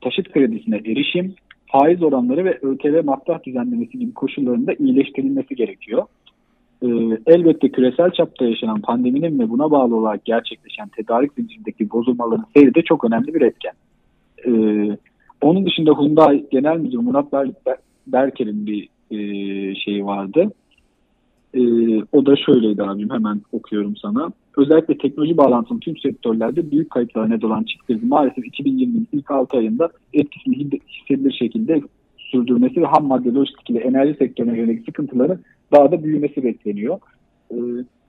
taşıt 0.00 0.32
kredisine 0.32 0.76
erişim, 0.76 1.34
faiz 1.66 2.02
oranları 2.02 2.44
ve 2.44 2.58
ÖTV 2.62 3.04
matrah 3.04 3.44
düzenlemesi 3.44 3.98
gibi 3.98 4.14
koşulların 4.14 4.66
da 4.66 4.74
iyileştirilmesi 4.74 5.54
gerekiyor. 5.54 6.06
Ee, 6.82 6.86
elbette 7.26 7.68
küresel 7.68 8.10
çapta 8.10 8.44
yaşanan 8.44 8.80
pandeminin 8.80 9.38
ve 9.38 9.50
buna 9.50 9.70
bağlı 9.70 9.96
olarak 9.96 10.24
gerçekleşen 10.24 10.88
tedarik 10.88 11.32
zincirindeki 11.32 11.90
bozulmaların 11.90 12.46
seyri 12.56 12.74
de 12.74 12.82
çok 12.82 13.04
önemli 13.04 13.34
bir 13.34 13.40
etken. 13.40 13.72
Ee, 14.46 14.96
onun 15.42 15.66
dışında 15.66 15.90
Hyundai 16.00 16.46
Genel 16.50 16.76
Müdürü 16.76 17.00
Murat 17.00 17.32
Ber 17.32 17.48
Berker'in 18.06 18.66
bir 18.66 18.88
e, 19.10 19.18
şeyi 19.74 20.06
vardı. 20.06 20.52
E, 21.54 21.62
o 22.12 22.26
da 22.26 22.36
şöyleydi 22.36 22.82
abim 22.82 23.10
hemen 23.10 23.40
okuyorum 23.52 23.96
sana. 23.96 24.32
Özellikle 24.56 24.98
teknoloji 24.98 25.36
bağlantılı 25.36 25.80
tüm 25.80 25.96
sektörlerde 25.96 26.70
büyük 26.70 26.90
kayıplara 26.90 27.28
neden 27.28 27.46
olan 27.46 27.62
çift 27.62 27.86
krizi 27.86 28.06
maalesef 28.06 28.44
2020'nin 28.44 29.08
ilk 29.12 29.30
6 29.30 29.56
ayında 29.56 29.90
etkisini 30.12 30.56
hissedilir 30.56 31.32
şekilde 31.32 31.80
sürdürmesi 32.18 32.82
ve 32.82 32.86
ham 32.86 33.06
madde 33.06 33.34
lojistik 33.34 33.70
ile 33.70 33.78
enerji 33.78 34.14
sektörüne 34.18 34.58
yönelik 34.58 34.84
sıkıntıları 34.84 35.38
daha 35.72 35.92
da 35.92 36.04
büyümesi 36.04 36.44
bekleniyor. 36.44 36.98
E, 37.50 37.56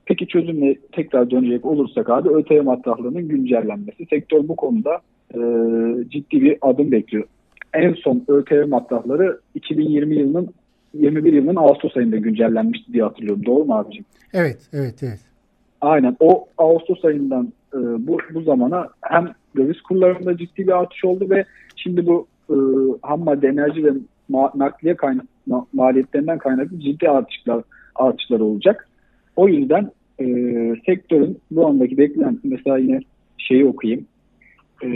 peki 0.06 0.26
çözümle 0.26 0.76
tekrar 0.92 1.30
dönecek 1.30 1.66
olursak 1.66 2.10
abi 2.10 2.28
ÖTV 2.28 2.62
matrahlarının 2.62 3.28
güncellenmesi. 3.28 4.06
Sektör 4.10 4.48
bu 4.48 4.56
konuda 4.56 5.00
e, 5.34 5.40
ciddi 6.08 6.42
bir 6.42 6.58
adım 6.60 6.92
bekliyor. 6.92 7.24
En 7.74 7.92
son 7.92 8.24
ÖTV 8.28 8.68
matrahları 8.68 9.40
2020 9.54 10.16
yılının 10.16 10.48
21 10.94 11.32
yılının 11.32 11.56
Ağustos 11.56 11.96
ayında 11.96 12.16
güncellenmişti 12.16 12.92
diye 12.92 13.02
hatırlıyorum. 13.02 13.46
Doğru 13.46 13.64
mu 13.64 13.74
abicim? 13.74 14.04
Evet, 14.32 14.68
evet, 14.72 15.02
evet. 15.02 15.20
aynen 15.80 16.16
o 16.20 16.46
Ağustos 16.58 17.04
ayından 17.04 17.52
e, 17.74 17.78
bu, 17.78 18.18
bu 18.34 18.42
zamana 18.42 18.88
hem 19.00 19.32
döviz 19.56 19.80
kurlarında 19.82 20.36
ciddi 20.36 20.66
bir 20.66 20.78
artış 20.80 21.04
oldu 21.04 21.30
ve 21.30 21.44
şimdi 21.76 22.06
bu 22.06 22.26
e, 22.50 22.56
ham 23.02 23.24
madde 23.24 23.48
enerji 23.48 23.84
ve 23.84 23.90
ma 24.30 24.52
nakliye 24.54 24.96
kaynak, 24.96 25.26
ma 25.46 25.66
maliyetlerinden 25.72 26.38
kaynaklı 26.38 26.80
ciddi 26.80 27.08
artışlar 27.10 27.62
artışlar 27.94 28.40
olacak. 28.40 28.88
O 29.36 29.48
yüzden 29.48 29.90
e, 30.20 30.24
sektörün 30.86 31.38
bu 31.50 31.66
andaki 31.66 31.98
beklenti 31.98 32.48
mesela 32.48 32.78
yine 32.78 33.00
şeyi 33.38 33.66
okuyayım. 33.66 34.06
E, 34.84 34.88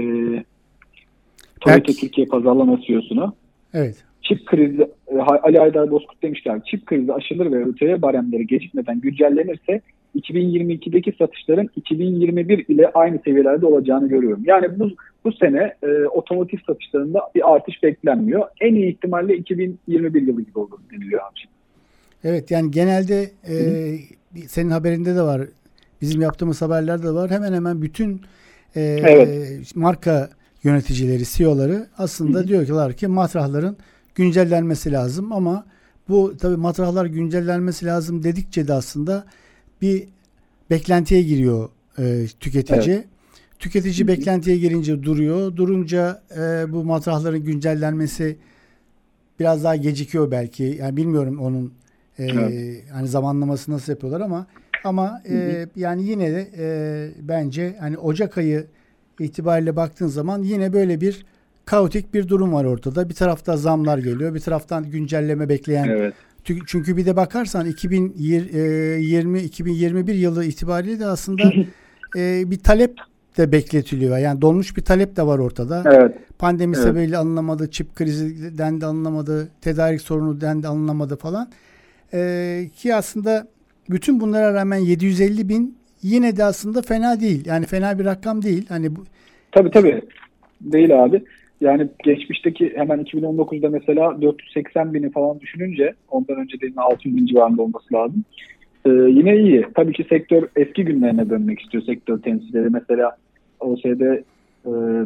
Toyota 1.61 1.93
Türkiye 1.93 2.27
pazarlama 2.27 2.81
CEO'sunu. 2.81 3.35
Evet. 3.75 4.05
Çip 4.23 4.47
krizi, 4.47 4.89
e, 5.09 5.19
Ali 5.19 5.61
Aydar 5.61 5.91
Bozkurt 5.91 6.23
demişler, 6.23 6.61
çip 6.65 6.87
krizi 6.87 7.13
aşılır 7.13 7.53
ve 7.53 7.65
ÖTV 7.65 8.03
baremleri 8.03 8.47
gecikmeden 8.47 9.01
güncellenirse 9.01 9.81
2022'deki 10.15 11.13
satışların 11.19 11.69
2021 11.77 12.69
ile 12.69 12.91
aynı 12.95 13.19
seviyelerde 13.25 13.67
olacağını 13.67 14.09
görüyorum. 14.09 14.43
Yani 14.47 14.79
bu, 14.79 14.91
bu 15.25 15.33
sene 15.33 15.75
e, 15.83 16.07
otomotiv 16.07 16.59
satışlarında 16.67 17.21
bir 17.35 17.55
artış 17.55 17.83
beklenmiyor. 17.83 18.49
En 18.61 18.75
iyi 18.75 18.93
ihtimalle 18.93 19.37
2021 19.37 20.23
yılı 20.23 20.43
gibi 20.43 20.59
olur 20.59 20.79
deniliyor 20.93 21.21
abi. 21.21 21.41
Evet 22.25 22.51
yani 22.51 22.71
genelde 22.71 23.31
e, 23.49 23.57
senin 24.47 24.71
haberinde 24.71 25.17
de 25.17 25.23
var. 25.23 25.43
Bizim 26.01 26.21
yaptığımız 26.23 26.63
haberlerde 26.63 27.07
de 27.07 27.11
var. 27.11 27.31
Hemen 27.31 27.53
hemen 27.53 27.83
bütün 27.83 28.21
e, 28.77 28.81
evet. 28.81 29.77
marka 29.77 30.29
yöneticileri, 30.65 31.23
CEO'ları 31.25 31.87
aslında 31.99 32.39
Hı-hı. 32.39 32.49
diyorlar 32.49 32.93
ki 32.93 33.07
matrahların 33.07 33.77
güncellenmesi 34.15 34.93
lazım 34.93 35.33
ama 35.33 35.65
bu 36.09 36.37
tabii 36.37 36.57
matrahlar 36.57 37.07
güncellenmesi 37.07 37.87
lazım 37.87 38.23
dedikçe 38.23 38.69
de 38.69 38.73
aslında 38.73 39.25
bir 39.83 40.09
beklentiye 40.71 41.23
giriyor 41.23 41.69
e, 41.99 42.27
tüketici. 42.41 42.95
Evet. 42.97 43.05
Tüketici 43.59 44.09
beklentiye 44.09 44.57
girince 44.57 45.03
duruyor. 45.03 45.57
Durunca 45.57 46.23
e, 46.37 46.73
bu 46.73 46.85
matrahların 46.85 47.45
güncellenmesi 47.45 48.37
biraz 49.41 49.65
daha 49.65 49.77
gecikiyor 49.77 50.31
belki. 50.31 50.77
Yani 50.81 50.97
bilmiyorum 50.97 51.39
onun 51.41 51.73
e, 52.19 52.25
evet. 52.25 52.85
hani 52.93 53.09
zamanlaması 53.09 53.73
nasıl 53.73 53.93
yapıyorlar 53.93 54.21
ama 54.21 54.47
ama 54.85 55.23
e, 55.29 55.67
yani 55.77 56.05
yine 56.05 56.33
de 56.33 56.51
e, 56.59 57.29
bence 57.29 57.77
hani 57.81 57.99
Ocak 57.99 58.39
ayı 58.39 58.67
itibariyle 59.21 59.77
baktığın 59.77 60.07
zaman 60.07 60.43
yine 60.43 60.73
böyle 60.73 61.01
bir 61.01 61.25
kaotik 61.65 62.15
bir 62.15 62.29
durum 62.29 62.53
var 62.53 62.65
ortada. 62.65 63.09
Bir 63.09 63.15
tarafta 63.15 63.57
zamlar 63.57 63.99
geliyor, 63.99 64.35
bir 64.35 64.41
taraftan 64.41 64.91
güncelleme 64.91 65.49
bekleyen. 65.49 65.89
Evet. 65.89 66.15
Çünkü 66.45 66.97
bir 66.97 67.07
de 67.07 67.17
bakarsan 67.17 67.67
2020 67.67 69.41
2021 69.41 70.15
yılı 70.15 70.45
itibariyle 70.45 71.01
de 71.01 71.07
aslında 71.07 71.43
e, 72.17 72.51
bir 72.51 72.59
talep 72.59 72.97
de 73.39 73.53
bekletiliyor. 73.53 74.19
Yani 74.19 74.41
dolmuş 74.41 74.77
bir 74.77 74.83
talep 74.83 75.17
de 75.17 75.27
var 75.27 75.39
ortada. 75.39 75.83
Evet. 75.87 76.15
Pandemi 76.39 76.77
evet. 76.77 76.87
sebebiyle 76.87 77.17
alınamadı, 77.17 77.71
çip 77.71 77.95
krizinden 77.95 78.81
de 78.81 78.87
alınamadı, 78.87 79.49
tedarik 79.61 80.01
sorunu 80.01 80.41
den 80.41 80.63
de 80.63 80.69
alınamadı 80.69 81.17
falan. 81.17 81.51
Ee, 82.15 82.71
ki 82.77 82.95
aslında 82.95 83.47
bütün 83.91 84.21
bunlara 84.21 84.55
rağmen 84.55 84.77
750 84.77 85.49
bin 85.49 85.79
yine 86.03 86.37
de 86.37 86.45
aslında 86.45 86.83
fena 86.83 87.21
değil. 87.21 87.47
Yani 87.47 87.67
fena 87.67 87.99
bir 87.99 88.05
rakam 88.05 88.43
değil. 88.43 88.67
Hani 88.69 88.97
bu 88.97 89.05
Tabii 89.53 89.71
tabii. 89.71 90.03
Değil 90.61 91.05
abi. 91.05 91.25
Yani 91.65 91.89
geçmişteki 92.05 92.73
hemen 92.77 93.01
2019'da 93.01 93.69
mesela 93.69 94.23
480 94.23 94.95
bini 94.95 95.11
falan 95.11 95.41
düşününce 95.41 95.95
ondan 96.11 96.37
önce 96.37 96.61
de 96.61 96.67
600 96.77 97.17
bin 97.17 97.27
civarında 97.27 97.63
olması 97.63 97.95
lazım. 97.95 98.25
Ee, 98.87 98.91
yine 98.91 99.37
iyi. 99.37 99.67
Tabii 99.75 99.93
ki 99.93 100.05
sektör 100.09 100.49
eski 100.57 100.85
günlerine 100.85 101.31
dönmek 101.31 101.61
istiyor 101.61 101.85
sektör 101.85 102.19
temsilcileri. 102.19 102.69
Mesela 102.71 103.17
OSD 103.61 104.01
e, 104.01 104.23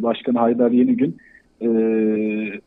Başkanı 0.03 0.39
Haydar 0.39 0.71
Yeni 0.71 0.97
Gün 0.97 1.17
e, 1.61 1.67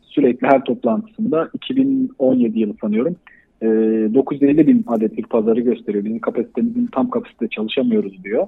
sürekli 0.03 0.47
her 0.47 0.64
toplantısında 0.64 1.51
2017 1.55 2.61
yılı 2.61 2.74
sanıyorum 2.80 3.16
e, 3.62 3.66
950 3.66 4.66
bin 4.66 4.84
adetlik 4.86 5.30
pazarı 5.30 5.61
gösteriyor. 5.61 6.05
Bizim 6.05 6.18
kapasitemizin 6.18 6.88
tam 6.93 7.11
kapasite 7.11 7.49
çalışamıyoruz 7.49 8.24
diyor. 8.24 8.47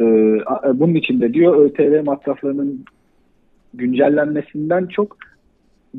E, 0.00 0.04
bunun 0.80 0.94
için 0.94 1.20
de 1.20 1.34
diyor 1.34 1.64
ÖTV 1.64 2.04
masraflarının 2.04 2.84
güncellenmesinden 3.74 4.86
çok 4.86 5.16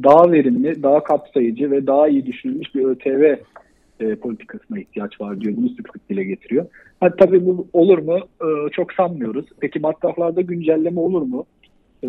daha 0.03 0.31
verimli, 0.31 0.83
daha 0.83 1.03
kapsayıcı 1.03 1.71
ve 1.71 1.87
daha 1.87 2.07
iyi 2.07 2.25
düşünülmüş 2.25 2.75
bir 2.75 2.83
ÖTV 2.83 3.35
e, 3.99 4.15
politikasına 4.15 4.79
ihtiyaç 4.79 5.21
var 5.21 5.41
diyor. 5.41 5.57
Bunu 5.57 5.69
sık 5.69 5.89
sık 5.93 6.09
dile 6.09 6.23
getiriyor. 6.23 6.65
Ha, 6.99 7.09
tabii 7.17 7.45
bu 7.45 7.67
olur 7.73 7.97
mu? 7.97 8.17
E, 8.41 8.69
çok 8.71 8.93
sanmıyoruz. 8.93 9.45
Peki 9.59 9.79
masraflarda 9.79 10.41
güncelleme 10.41 10.99
olur 10.99 11.21
mu? 11.21 11.45
E, 12.03 12.07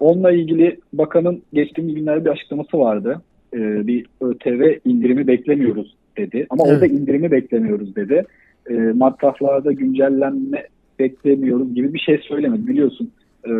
onunla 0.00 0.32
ilgili 0.32 0.78
bakanın 0.92 1.42
geçtiğimiz 1.52 1.94
günlerde 1.94 2.24
bir 2.24 2.30
açıklaması 2.30 2.78
vardı. 2.78 3.22
E, 3.54 3.86
bir 3.86 4.06
ÖTV 4.20 4.78
indirimi 4.84 5.26
beklemiyoruz 5.26 5.96
dedi. 6.16 6.46
Ama 6.50 6.62
evet. 6.66 6.74
orada 6.74 6.86
indirimi 6.86 7.30
beklemiyoruz 7.30 7.96
dedi. 7.96 8.24
E, 8.70 8.74
masraflarda 8.74 9.72
güncellenme 9.72 10.66
beklemiyoruz 10.98 11.74
gibi 11.74 11.94
bir 11.94 11.98
şey 11.98 12.18
söylemedi. 12.18 12.66
Biliyorsun 12.66 13.12
e, 13.46 13.52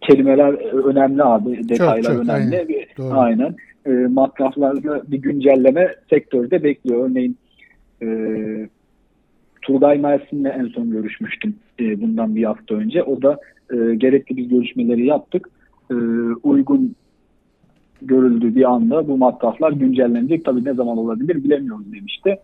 kelimeler 0.00 0.52
önemli 0.90 1.22
abi, 1.22 1.68
detaylar 1.68 2.02
çok, 2.02 2.12
çok, 2.12 2.24
önemli. 2.24 2.56
Aynen. 2.56 2.68
Bir, 2.68 2.86
aynen. 3.12 3.54
E, 3.86 3.90
masraflarda 3.90 5.02
bir 5.10 5.18
güncelleme 5.18 5.94
sektörde 6.10 6.62
bekliyor. 6.62 7.10
Örneğin 7.10 7.36
e, 8.02 8.08
Turgay 9.62 9.98
Mersin'le 9.98 10.44
en 10.44 10.66
son 10.66 10.90
görüşmüştüm 10.90 11.54
e, 11.80 12.00
bundan 12.00 12.36
bir 12.36 12.44
hafta 12.44 12.74
önce. 12.74 13.02
O 13.02 13.22
da 13.22 13.38
e, 13.72 13.94
gerekli 13.94 14.36
bir 14.36 14.44
görüşmeleri 14.44 15.06
yaptık. 15.06 15.48
E, 15.90 15.94
uygun 16.42 16.94
görüldüğü 18.02 18.54
bir 18.54 18.70
anda 18.72 19.08
bu 19.08 19.16
masraflar 19.16 19.72
güncellenecek. 19.72 20.44
Tabii 20.44 20.64
ne 20.64 20.74
zaman 20.74 20.98
olabilir 20.98 21.44
bilemiyoruz 21.44 21.92
demişti. 21.92 22.38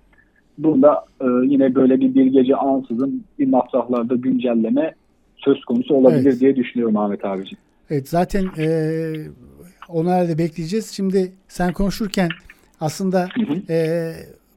Bunda 0.58 1.04
e, 1.20 1.26
yine 1.44 1.74
böyle 1.74 2.00
bir 2.00 2.14
bir 2.14 2.26
gece 2.26 2.56
ansızın 2.56 3.24
bir 3.38 3.48
masraflarda 3.48 4.14
güncelleme 4.14 4.94
söz 5.44 5.64
konusu 5.64 5.94
olabilir 5.94 6.30
evet. 6.30 6.40
diye 6.40 6.56
düşünüyorum 6.56 6.96
Ahmet 6.96 7.24
abiciğim. 7.24 7.58
Evet 7.90 8.08
zaten 8.08 8.48
e, 8.58 9.14
onu 9.88 10.10
herhalde 10.10 10.38
bekleyeceğiz. 10.38 10.90
Şimdi 10.90 11.32
sen 11.48 11.72
konuşurken 11.72 12.28
aslında 12.80 13.28
hı 13.34 13.52
hı. 13.52 13.72
E, 13.72 14.12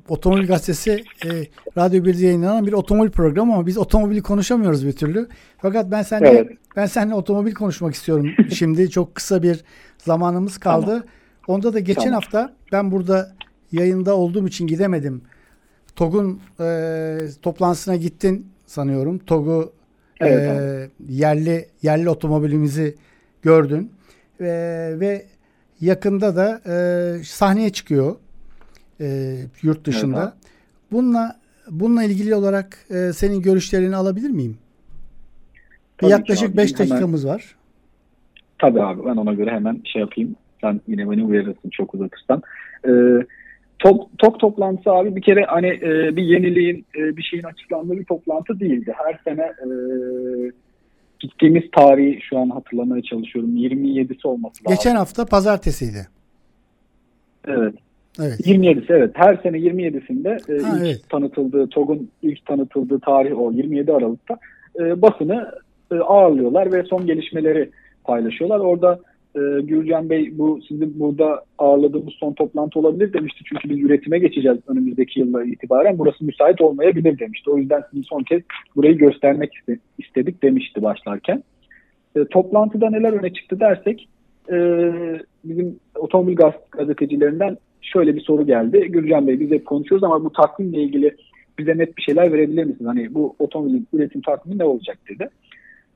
Otomobil 0.09 0.47
Gazetesi 0.47 1.03
e, 1.25 1.29
Radyo 1.77 2.03
1'de 2.03 2.25
yayınlanan 2.25 2.67
bir 2.67 2.73
otomobil 2.73 3.11
programı 3.11 3.53
ama 3.53 3.67
biz 3.67 3.77
otomobili 3.77 4.21
konuşamıyoruz 4.21 4.87
bir 4.87 4.91
türlü. 4.91 5.27
Fakat 5.57 5.91
ben 5.91 6.01
seninle 6.01 6.29
evet. 6.29 6.57
ben 6.75 6.85
seninle 6.85 7.15
otomobil 7.15 7.53
konuşmak 7.53 7.93
istiyorum. 7.93 8.29
Şimdi 8.49 8.89
çok 8.89 9.15
kısa 9.15 9.43
bir 9.43 9.63
zamanımız 9.97 10.57
kaldı. 10.57 10.85
Tamam. 10.85 11.03
Onda 11.47 11.73
da 11.73 11.79
geçen 11.79 12.03
tamam. 12.03 12.13
hafta 12.21 12.53
ben 12.71 12.91
burada 12.91 13.35
yayında 13.71 14.17
olduğum 14.17 14.47
için 14.47 14.67
gidemedim. 14.67 15.21
TOG'un 15.95 16.39
e, 16.59 17.17
toplantısına 17.41 17.95
gittin 17.95 18.47
sanıyorum. 18.65 19.17
TOG'u 19.17 19.73
evet, 20.27 20.89
e, 21.09 21.13
yerli 21.13 21.65
yerli 21.81 22.09
otomobilimizi 22.09 22.95
gördün. 23.41 23.91
E, 24.39 24.45
ve 24.99 25.25
yakında 25.81 26.35
da 26.35 26.61
e, 26.67 27.23
sahneye 27.23 27.69
çıkıyor 27.69 28.15
e, 29.01 29.35
yurt 29.61 29.85
dışında. 29.85 30.23
Evet, 30.23 30.51
bununla 30.91 31.39
bununla 31.69 32.03
ilgili 32.03 32.35
olarak 32.35 32.77
e, 32.89 33.13
senin 33.13 33.41
görüşlerini 33.41 33.95
alabilir 33.95 34.29
miyim? 34.29 34.57
Tabii 35.97 36.11
Yaklaşık 36.11 36.57
5 36.57 36.79
dakikamız 36.79 37.23
hemen, 37.23 37.35
var. 37.35 37.55
Tabii 38.59 38.81
abi 38.81 39.05
ben 39.05 39.15
ona 39.15 39.33
göre 39.33 39.51
hemen 39.51 39.81
şey 39.85 39.99
yapayım. 40.01 40.35
Sen 40.61 40.81
yine 40.87 41.11
beni 41.11 41.23
uyarırsın 41.23 41.69
çok 41.69 41.93
uzatırsan. 41.93 42.43
Ee, 42.87 42.91
Tok, 43.79 44.17
tok 44.17 44.39
toplantısı 44.39 44.91
abi 44.91 45.15
bir 45.15 45.21
kere 45.21 45.43
hani 45.43 45.67
e, 45.67 46.15
bir 46.15 46.23
yeniliğin 46.23 46.85
e, 46.97 47.17
bir 47.17 47.23
şeyin 47.23 47.43
açıklandığı 47.43 47.99
bir 47.99 48.05
toplantı 48.05 48.59
değildi. 48.59 48.93
Her 49.05 49.19
sene 49.23 49.41
e, 49.41 49.67
gittiğimiz 51.19 51.63
tarihi 51.71 52.19
şu 52.21 52.37
an 52.37 52.49
hatırlamaya 52.49 53.01
çalışıyorum. 53.01 53.57
27'si 53.57 54.27
olması 54.27 54.63
lazım. 54.63 54.77
Geçen 54.77 54.95
hafta 54.95 55.25
pazartesiydi. 55.25 56.07
Evet. 57.47 57.73
Evet. 58.21 58.39
27'si 58.47 58.85
evet. 58.89 59.11
Her 59.13 59.35
sene 59.43 59.57
27'sinde 59.57 60.29
e, 60.29 60.63
ha, 60.63 60.77
ilk 60.77 60.85
evet. 60.85 61.09
tanıtıldığı, 61.09 61.69
TOG'un 61.69 62.09
ilk 62.21 62.45
tanıtıldığı 62.45 62.99
tarih 62.99 63.39
o 63.39 63.51
27 63.51 63.93
Aralık'ta 63.93 64.37
e, 64.79 65.01
basını 65.01 65.51
e, 65.91 65.95
ağırlıyorlar 65.95 66.73
ve 66.73 66.83
son 66.83 67.05
gelişmeleri 67.05 67.69
paylaşıyorlar. 68.03 68.59
Orada 68.59 68.99
e, 69.35 69.61
Gürcan 69.61 70.09
Bey 70.09 70.37
bu 70.37 70.59
sizin 70.67 70.99
burada 70.99 71.43
ağırladığımız 71.57 72.13
son 72.13 72.33
toplantı 72.33 72.79
olabilir 72.79 73.13
demişti. 73.13 73.43
Çünkü 73.49 73.69
biz 73.69 73.79
üretime 73.79 74.19
geçeceğiz 74.19 74.57
önümüzdeki 74.67 75.19
yılla 75.19 75.43
itibaren. 75.43 75.97
Burası 75.99 76.25
müsait 76.25 76.61
olmayabilir 76.61 77.19
demişti. 77.19 77.49
O 77.49 77.57
yüzden 77.57 77.83
sizin 77.89 78.03
son 78.03 78.23
kez 78.23 78.41
burayı 78.75 78.97
göstermek 78.97 79.51
istedik 79.97 80.43
demişti 80.43 80.81
başlarken. 80.83 81.43
E, 82.15 82.25
toplantıda 82.25 82.89
neler 82.89 83.13
öne 83.13 83.33
çıktı 83.33 83.59
dersek 83.59 84.09
e, 84.51 84.57
bizim 85.43 85.79
otomobil 85.95 86.35
gaz 86.35 86.53
gazetecilerinden 86.71 87.57
şöyle 87.81 88.15
bir 88.15 88.21
soru 88.21 88.45
geldi. 88.45 88.87
Gürcan 88.89 89.27
Bey 89.27 89.39
biz 89.39 89.51
hep 89.51 89.65
konuşuyoruz 89.65 90.03
ama 90.03 90.23
bu 90.23 90.31
takvimle 90.31 90.81
ilgili 90.81 91.15
bize 91.57 91.77
net 91.77 91.97
bir 91.97 92.01
şeyler 92.01 92.33
verebilir 92.33 92.63
misiniz? 92.63 92.87
Hani 92.87 93.13
bu 93.13 93.35
otomobilin 93.39 93.87
üretim 93.93 94.21
takvimi 94.21 94.57
ne 94.57 94.63
olacak 94.63 94.97
dedi. 95.09 95.29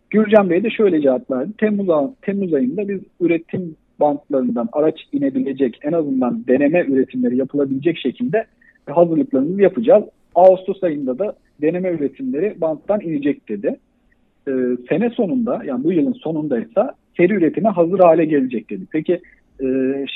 Gürcan 0.09 0.49
Bey 0.49 0.63
de 0.63 0.69
şöyle 0.69 1.01
cevap 1.01 1.31
verdi. 1.31 1.51
Temmuz, 1.57 1.87
Temmuz 2.21 2.53
ayında 2.53 2.87
biz 2.87 2.99
üretim 3.21 3.75
bantlarından 3.99 4.69
araç 4.71 4.99
inebilecek 5.11 5.79
en 5.83 5.91
azından 5.91 6.47
deneme 6.47 6.85
üretimleri 6.87 7.37
yapılabilecek 7.37 7.97
şekilde 7.97 8.45
hazırlıklarımızı 8.89 9.61
yapacağız. 9.61 10.03
Ağustos 10.35 10.83
ayında 10.83 11.19
da 11.19 11.35
deneme 11.61 11.89
üretimleri 11.89 12.61
banttan 12.61 13.01
inecek 13.01 13.49
dedi. 13.49 13.79
Ee, 14.47 14.51
sene 14.89 15.09
sonunda 15.09 15.61
yani 15.65 15.83
bu 15.83 15.93
yılın 15.93 16.13
sonunda 16.13 16.59
ise 16.59 16.81
seri 17.17 17.33
üretime 17.33 17.69
hazır 17.69 17.99
hale 17.99 18.25
gelecek 18.25 18.69
dedi. 18.69 18.83
Peki 18.91 19.21
e, 19.63 19.67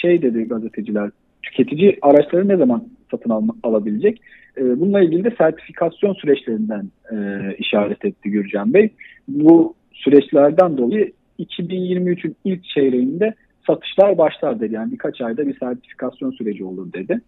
şey 0.02 0.22
dedi 0.22 0.44
gazeteciler 0.44 1.10
tüketici 1.44 1.98
araçları 2.02 2.48
ne 2.48 2.58
zaman 2.58 2.84
satın 3.12 3.30
alma, 3.30 3.56
alabilecek? 3.64 4.22
E, 4.58 4.80
bununla 4.80 5.02
ilgili 5.02 5.24
de 5.24 5.32
sertifikasyon 5.38 6.14
süreçlerinden 6.14 6.86
e, 7.12 7.16
işaret 7.60 8.06
etti 8.06 8.32
Gürcan 8.32 8.74
Bey. 8.74 8.90
Bu 9.28 9.74
süreçlerden 10.04 10.78
dolayı 10.78 11.12
2023'ün 11.40 12.36
ilk 12.46 12.64
çeyreğinde 12.64 13.34
satışlar 13.68 14.18
başlar 14.18 14.60
dedi. 14.60 14.74
Yani 14.74 14.92
birkaç 14.92 15.22
ayda 15.22 15.48
bir 15.48 15.60
sertifikasyon 15.60 16.32
süreci 16.32 16.64
olur 16.64 16.94
dedi. 16.94 17.22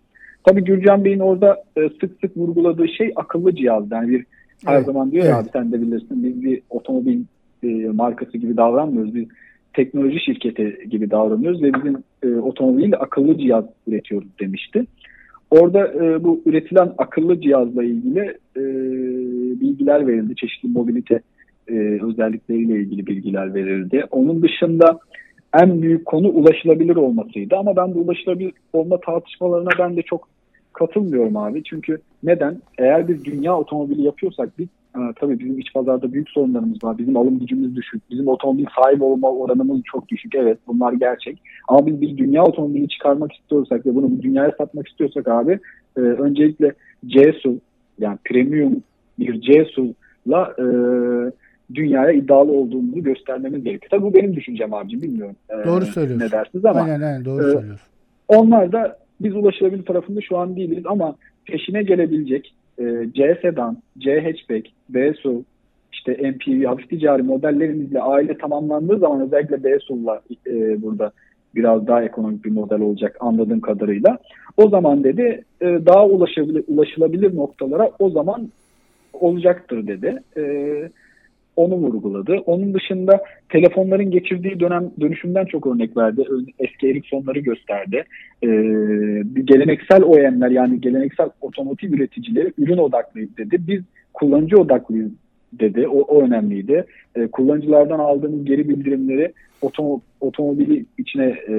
Tabii 0.44 0.64
Gürcan 0.64 1.06
Bey'in 1.06 1.20
orada 1.20 1.64
e, 1.78 1.82
sık 2.02 2.12
sık 2.22 2.38
vurguladığı 2.38 2.88
şey 2.88 3.14
akıllı 3.16 3.56
cihaz. 3.56 3.92
Yani 3.92 4.10
bir 4.10 4.26
her 4.66 4.76
evet, 4.76 4.86
zaman 4.86 5.12
diyor 5.12 5.24
evet. 5.24 5.34
ya 5.34 5.40
abi 5.40 5.50
sen 5.54 5.72
de 5.72 5.82
bilirsin 5.82 6.24
biz 6.24 6.44
bir 6.44 6.62
otomobil 6.70 7.22
e, 7.64 7.68
markası 7.88 8.38
gibi 8.38 8.58
davranmıyoruz. 8.58 9.16
Biz 9.16 9.26
teknoloji 9.74 10.20
şirketi 10.20 10.90
gibi 10.90 11.12
davranıyoruz 11.12 11.64
ve 11.64 11.74
bizim 11.74 12.04
e, 12.24 12.40
otomobilde 12.40 12.98
akıllı 12.98 13.38
cihaz 13.38 13.66
üretiyoruz 13.88 14.28
demişti. 14.40 14.86
Orada 15.52 15.88
e, 15.88 16.24
bu 16.24 16.42
üretilen 16.46 16.94
akıllı 16.98 17.42
cihazla 17.42 17.84
ilgili 17.84 18.38
e, 18.58 18.62
bilgiler 19.62 20.08
verildi. 20.08 20.36
Çeşitli 20.36 20.70
mobilite 20.70 21.20
e, 21.68 21.74
özellikleriyle 22.04 22.80
ilgili 22.80 23.08
bilgiler 23.08 23.54
verildi. 23.54 24.04
Onun 24.12 24.42
dışında 24.42 25.00
en 25.54 25.82
büyük 25.82 26.06
konu 26.06 26.28
ulaşılabilir 26.30 26.96
olmasıydı. 26.96 27.56
Ama 27.56 27.76
ben 27.76 27.96
bu 27.96 28.00
ulaşılabilir 28.00 28.54
olma 28.74 29.00
tartışmalarına 29.00 29.70
ben 29.80 29.98
de 29.98 30.02
çok 30.02 30.28
katılmıyorum 30.74 31.38
abi. 31.38 31.64
Çünkü 31.64 31.98
neden? 32.24 32.62
Eğer 32.78 33.08
biz 33.08 33.26
dünya 33.26 33.58
otomobili 33.58 34.02
yapıyorsak 34.02 34.50
biz 34.60 34.68
e, 34.96 35.00
tabii 35.16 35.40
bizim 35.40 35.60
iç 35.60 35.74
pazarda 35.74 36.14
büyük 36.14 36.30
sorunlarımız 36.30 36.84
var. 36.84 36.98
Bizim 36.98 37.18
alım 37.18 37.40
gücümüz 37.40 37.76
düşük. 37.76 38.10
Bizim 38.10 38.28
otomobil 38.28 38.66
sahibi 38.82 39.04
olma 39.04 39.32
oranımız 39.32 39.82
çok 39.92 40.10
düşük. 40.10 40.36
Evet 40.36 40.58
bunlar 40.68 40.94
gerçek. 40.94 41.38
Ama 41.68 41.88
biz 41.88 42.02
bir 42.02 42.18
dünya 42.18 42.44
otomobili 42.44 42.88
çıkarmak 42.88 43.34
istiyorsak 43.34 43.86
ve 43.86 43.96
bunu 43.96 44.12
bu 44.12 44.22
dünyaya 44.22 44.52
satmak 44.58 44.88
istiyorsak 44.88 45.28
abi 45.28 45.60
e, 45.98 46.00
öncelikle 46.00 46.74
C-SUV 47.06 47.56
yani 48.00 48.18
premium 48.26 48.84
bir 49.20 49.42
C-SUV'la 49.42 50.54
e, 50.60 50.66
dünyaya 51.76 52.12
iddialı 52.12 52.52
olduğumuzu 52.52 53.04
göstermemiz 53.04 53.64
gerekiyor. 53.64 53.90
Tabii 53.92 54.04
bu 54.04 54.14
benim 54.14 54.36
düşüncem 54.36 54.74
abicim 54.74 55.02
bilmiyorum. 55.02 55.36
Doğru 55.66 55.86
söylüyorsun. 55.86 56.26
Ne 56.28 56.32
dersiniz 56.32 56.66
ama. 56.66 56.82
Aynen 56.82 57.02
aynen 57.02 57.26
doğru 57.26 57.50
e, 57.50 57.52
söylüyorsun. 57.52 57.88
Onlar 58.28 58.72
da 58.72 58.98
biz 59.22 59.36
ulaşılabilir 59.36 59.86
tarafında 59.86 60.22
şu 60.22 60.38
an 60.38 60.56
değiliz 60.56 60.86
ama 60.86 61.16
peşine 61.46 61.84
gelebilecek 61.84 62.54
e, 62.80 62.84
C 63.14 63.40
sedan, 63.42 63.78
C 63.98 64.22
hatchback, 64.22 64.68
B 64.90 65.14
SUV, 65.14 65.42
işte 65.92 66.32
MPV 66.32 66.66
hafif 66.66 66.90
ticari 66.90 67.24
modellerimizle 67.24 68.02
aile 68.02 68.38
tamamlandığı 68.38 69.00
zaman 69.00 69.22
özellikle 69.22 69.64
B 69.64 69.80
SUV'la 69.80 70.22
e, 70.48 70.82
burada 70.82 71.12
biraz 71.56 71.88
daha 71.88 72.04
ekonomik 72.04 72.46
bir 72.46 72.52
model 72.52 72.82
olacak 72.82 73.18
anladığım 73.20 73.60
kadarıyla. 73.60 74.18
O 74.58 74.70
zaman 74.70 75.04
dedi 75.04 75.44
e, 75.62 75.66
daha 75.66 76.06
ulaşabilir, 76.06 76.64
ulaşılabilir 76.68 77.36
noktalara 77.36 77.92
o 78.00 78.10
zaman 78.10 78.50
olacaktır 79.14 79.88
dedi. 79.88 80.20
E, 80.38 80.44
onu 81.56 81.76
vurguladı. 81.76 82.38
Onun 82.46 82.74
dışında 82.74 83.24
telefonların 83.50 84.12
geçirdiği 84.12 84.60
dönem 84.60 84.92
dönüşümden 85.02 85.46
çok 85.46 85.68
örnek 85.68 85.98
verdi. 85.98 86.24
Eski 86.60 86.90
Ericsson'ları 86.90 87.40
gösterdi. 87.40 88.04
Ee, 88.44 88.48
geleneksel 89.44 90.04
OEM'ler 90.04 90.50
yani 90.50 90.82
geleneksel 90.82 91.30
otomotiv 91.42 91.94
üreticileri 91.94 92.54
ürün 92.58 92.78
odaklıyız 92.78 93.38
dedi. 93.38 93.58
Biz 93.68 93.82
kullanıcı 94.14 94.58
odaklıyız 94.58 95.12
dedi. 95.54 95.88
O, 95.88 96.00
o 96.00 96.22
önemliydi. 96.22 96.86
Ee, 97.16 97.28
kullanıcılardan 97.28 98.00
aldığımız 98.00 98.46
geri 98.46 98.70
bildirimleri 98.70 99.34
otom 99.62 100.02
otomobili 100.22 100.86
içine 100.98 101.36
e, 101.48 101.54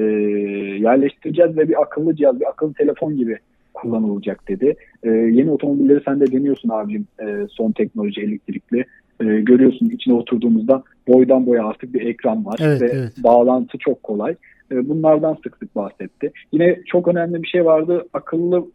yerleştireceğiz 0.79 1.57
ve 1.57 1.69
bir 1.69 1.81
akıllı 1.81 2.15
cihaz, 2.15 2.39
bir 2.39 2.49
akıllı 2.49 2.73
telefon 2.73 3.17
gibi 3.17 3.37
kullanılacak 3.73 4.47
dedi. 4.47 4.75
Ee, 5.03 5.09
yeni 5.09 5.51
otomobilleri 5.51 6.01
sen 6.05 6.19
de 6.19 6.31
deniyorsun 6.31 6.69
abicim 6.69 7.07
e, 7.19 7.47
son 7.49 7.71
teknoloji 7.71 8.21
elektrikli 8.21 8.85
e, 9.19 9.25
görüyorsun 9.25 9.89
içine 9.89 10.13
oturduğumuzda 10.13 10.83
boydan 11.07 11.45
boya 11.45 11.65
artık 11.65 11.93
bir 11.93 12.01
ekran 12.01 12.45
var 12.45 12.59
evet, 12.61 12.81
ve 12.81 12.89
evet. 12.93 13.13
bağlantı 13.23 13.77
çok 13.77 14.03
kolay. 14.03 14.35
E, 14.71 14.89
bunlardan 14.89 15.37
sık 15.43 15.57
sık 15.57 15.75
bahsetti. 15.75 16.31
Yine 16.51 16.79
çok 16.85 17.07
önemli 17.07 17.43
bir 17.43 17.47
şey 17.47 17.65
vardı. 17.65 18.05
Akıllı 18.13 18.65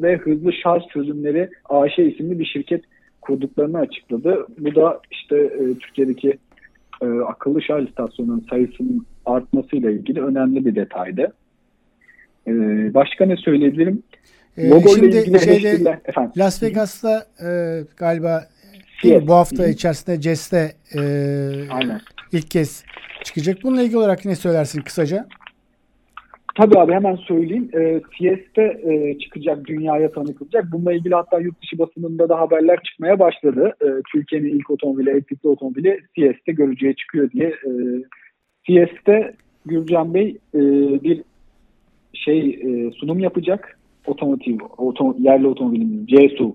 ve 0.00 0.16
hızlı 0.16 0.52
şarj 0.52 0.82
çözümleri 0.92 1.50
AŞ 1.68 1.98
isimli 1.98 2.38
bir 2.38 2.44
şirket 2.44 2.84
kurduklarını 3.20 3.78
açıkladı. 3.78 4.46
Bu 4.58 4.74
da 4.74 5.00
işte 5.10 5.36
e, 5.36 5.74
Türkiye'deki 5.80 6.38
e, 7.02 7.06
akıllı 7.06 7.62
şarj 7.62 7.88
istasyonunun 7.88 8.46
sayısının 8.50 9.06
artmasıyla 9.26 9.90
ilgili 9.90 10.22
önemli 10.22 10.64
bir 10.64 10.74
detaydı. 10.74 11.32
E, 12.46 12.52
başka 12.94 13.26
ne 13.26 13.36
söyleyebilirim? 13.36 14.02
Ee, 14.56 14.68
Logo 14.68 14.88
şimdi 14.88 15.16
ilgili 15.16 15.40
şeyde, 15.40 16.00
Las 16.36 16.62
Vegas'ta 16.62 17.26
e, 17.42 17.48
galiba 17.96 18.48
Değil 19.02 19.26
Bu 19.26 19.34
hafta 19.34 19.62
Hı-hı. 19.62 19.70
içerisinde 19.70 20.20
CES'te 20.20 20.72
e, 20.94 21.00
Aynen. 21.70 22.00
ilk 22.32 22.50
kez 22.50 22.84
çıkacak. 23.24 23.58
Bununla 23.62 23.82
ilgili 23.82 23.98
olarak 23.98 24.24
ne 24.24 24.36
söylersin 24.36 24.82
kısaca? 24.82 25.26
Tabii 26.54 26.78
abi 26.78 26.92
hemen 26.92 27.16
söyleyeyim. 27.16 27.70
E, 27.74 28.00
CES'te 28.18 28.62
e, 28.62 29.18
çıkacak, 29.18 29.66
dünyaya 29.66 30.12
tanıtılacak. 30.12 30.72
Bununla 30.72 30.92
ilgili 30.92 31.14
hatta 31.14 31.38
yurt 31.38 31.62
dışı 31.62 31.78
basınında 31.78 32.28
da 32.28 32.40
haberler 32.40 32.78
çıkmaya 32.82 33.18
başladı. 33.18 33.74
E, 33.82 33.86
Türkiye'nin 34.12 34.48
ilk 34.48 34.70
otomobili, 34.70 35.10
elektrikli 35.10 35.48
otomobili 35.48 36.00
CES'te 36.18 36.52
görücüye 36.52 36.94
çıkıyor 36.94 37.30
diye. 37.30 37.48
E, 37.48 37.70
CES'te 38.64 39.34
Gürcan 39.66 40.14
Bey 40.14 40.38
e, 40.54 40.60
bir 41.02 41.22
şey 42.14 42.48
e, 42.50 42.90
sunum 42.90 43.18
yapacak. 43.18 43.78
Otomotiv, 44.06 44.58
otom, 44.78 45.16
yerli 45.18 45.46
otomobilimiz 45.46 46.06
C-SUV 46.06 46.50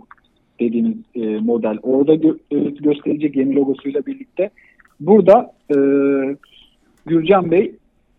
dediğimiz 0.60 0.98
e, 1.16 1.20
model 1.40 1.78
orada 1.84 2.16
gö 2.16 2.36
e, 2.52 2.58
gösterecek 2.60 3.36
yeni 3.36 3.56
logosuyla 3.56 4.06
birlikte. 4.06 4.50
Burada 5.00 5.54
e, 5.70 5.78
Gürcan 7.06 7.52
Bey 7.52 7.76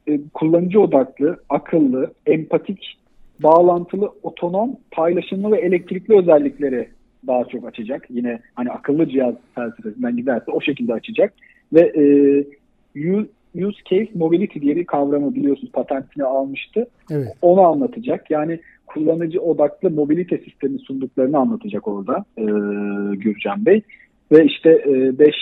e, 0.08 0.20
kullanıcı 0.34 0.80
odaklı, 0.80 1.36
akıllı, 1.48 2.10
empatik, 2.26 2.98
bağlantılı, 3.40 4.10
otonom, 4.22 4.76
paylaşımlı 4.90 5.52
ve 5.52 5.58
elektrikli 5.58 6.18
özellikleri 6.18 6.88
daha 7.26 7.44
çok 7.44 7.66
açacak. 7.66 8.06
Yine 8.10 8.40
hani 8.54 8.70
akıllı 8.70 9.08
cihaz 9.08 9.34
felsefesinden 9.54 10.16
giderse 10.16 10.50
o 10.50 10.60
şekilde 10.60 10.92
açacak. 10.92 11.32
Ve 11.72 11.80
e, 11.80 12.04
use 13.54 13.82
case 13.90 14.08
mobility 14.14 14.60
diye 14.60 14.76
bir 14.76 14.84
kavramı 14.84 15.34
biliyorsunuz 15.34 15.72
patentini 15.72 16.24
almıştı. 16.24 16.86
Evet. 17.10 17.28
Onu 17.42 17.60
anlatacak. 17.60 18.30
Yani 18.30 18.60
kullanıcı 18.86 19.40
odaklı 19.40 19.90
mobilite 19.90 20.38
sistemi 20.38 20.78
sunduklarını 20.78 21.38
anlatacak 21.38 21.88
orada 21.88 22.24
e, 22.38 22.44
Gürcan 23.16 23.66
Bey. 23.66 23.82
Ve 24.32 24.44
işte 24.44 24.70
e, 24.70 25.18
5 25.18 25.34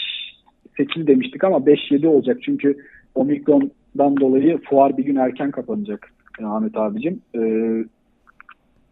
8 0.77 1.07
demiştik 1.07 1.45
ama 1.45 1.57
5-7 1.57 2.07
olacak 2.07 2.39
çünkü 2.43 2.77
Omikron'dan 3.15 4.17
dolayı 4.17 4.59
fuar 4.59 4.97
bir 4.97 5.05
gün 5.05 5.17
erken 5.17 5.51
kapanacak 5.51 6.13
e, 6.41 6.45
Ahmet 6.45 6.77
abicim. 6.77 7.21
E, 7.35 7.41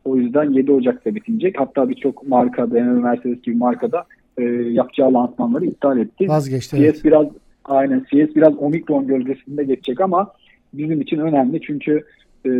o 0.04 0.16
yüzden 0.16 0.50
7 0.50 0.72
Ocak'ta 0.72 1.14
bitinecek. 1.14 1.60
Hatta 1.60 1.88
birçok 1.88 2.28
marka, 2.28 2.70
BMW, 2.70 3.02
Mercedes 3.02 3.42
gibi 3.42 3.56
markada 3.56 4.04
e, 4.38 4.42
yapacağı 4.44 5.14
lansmanları 5.14 5.64
iptal 5.64 5.98
etti. 5.98 6.28
Vazgeçti. 6.28 6.76
CS 6.76 6.80
evet. 6.82 7.04
biraz 7.04 7.26
aynen 7.64 8.00
CS 8.00 8.36
biraz 8.36 8.56
Omikron 8.58 9.06
gölgesinde 9.06 9.64
geçecek 9.64 10.00
ama 10.00 10.32
bizim 10.72 11.00
için 11.00 11.18
önemli 11.18 11.60
çünkü 11.60 12.04
e, 12.46 12.50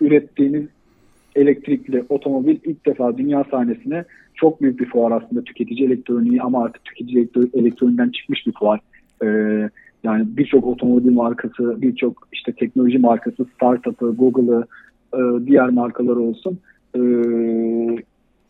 ürettiğimiz 0.00 0.64
elektrikli 1.36 2.04
otomobil 2.08 2.56
ilk 2.64 2.86
defa 2.86 3.18
dünya 3.18 3.44
sahnesine 3.50 4.04
çok 4.34 4.62
büyük 4.62 4.80
bir 4.80 4.86
fuar 4.86 5.12
aslında 5.12 5.44
tüketici 5.44 5.86
elektroniği 5.86 6.42
ama 6.42 6.64
artık 6.64 6.84
tüketici 6.84 7.28
elektroniğinden 7.54 8.08
çıkmış 8.08 8.46
bir 8.46 8.52
fuar. 8.52 8.80
Ee, 9.24 9.70
yani 10.04 10.24
birçok 10.36 10.66
otomobil 10.66 11.12
markası, 11.12 11.82
birçok 11.82 12.28
işte 12.32 12.52
teknoloji 12.52 12.98
markası, 12.98 13.46
startup'ı, 13.54 14.14
Google'ı, 14.16 14.64
e, 15.14 15.46
diğer 15.46 15.68
markalar 15.68 16.16
olsun 16.16 16.58
e, 16.96 17.00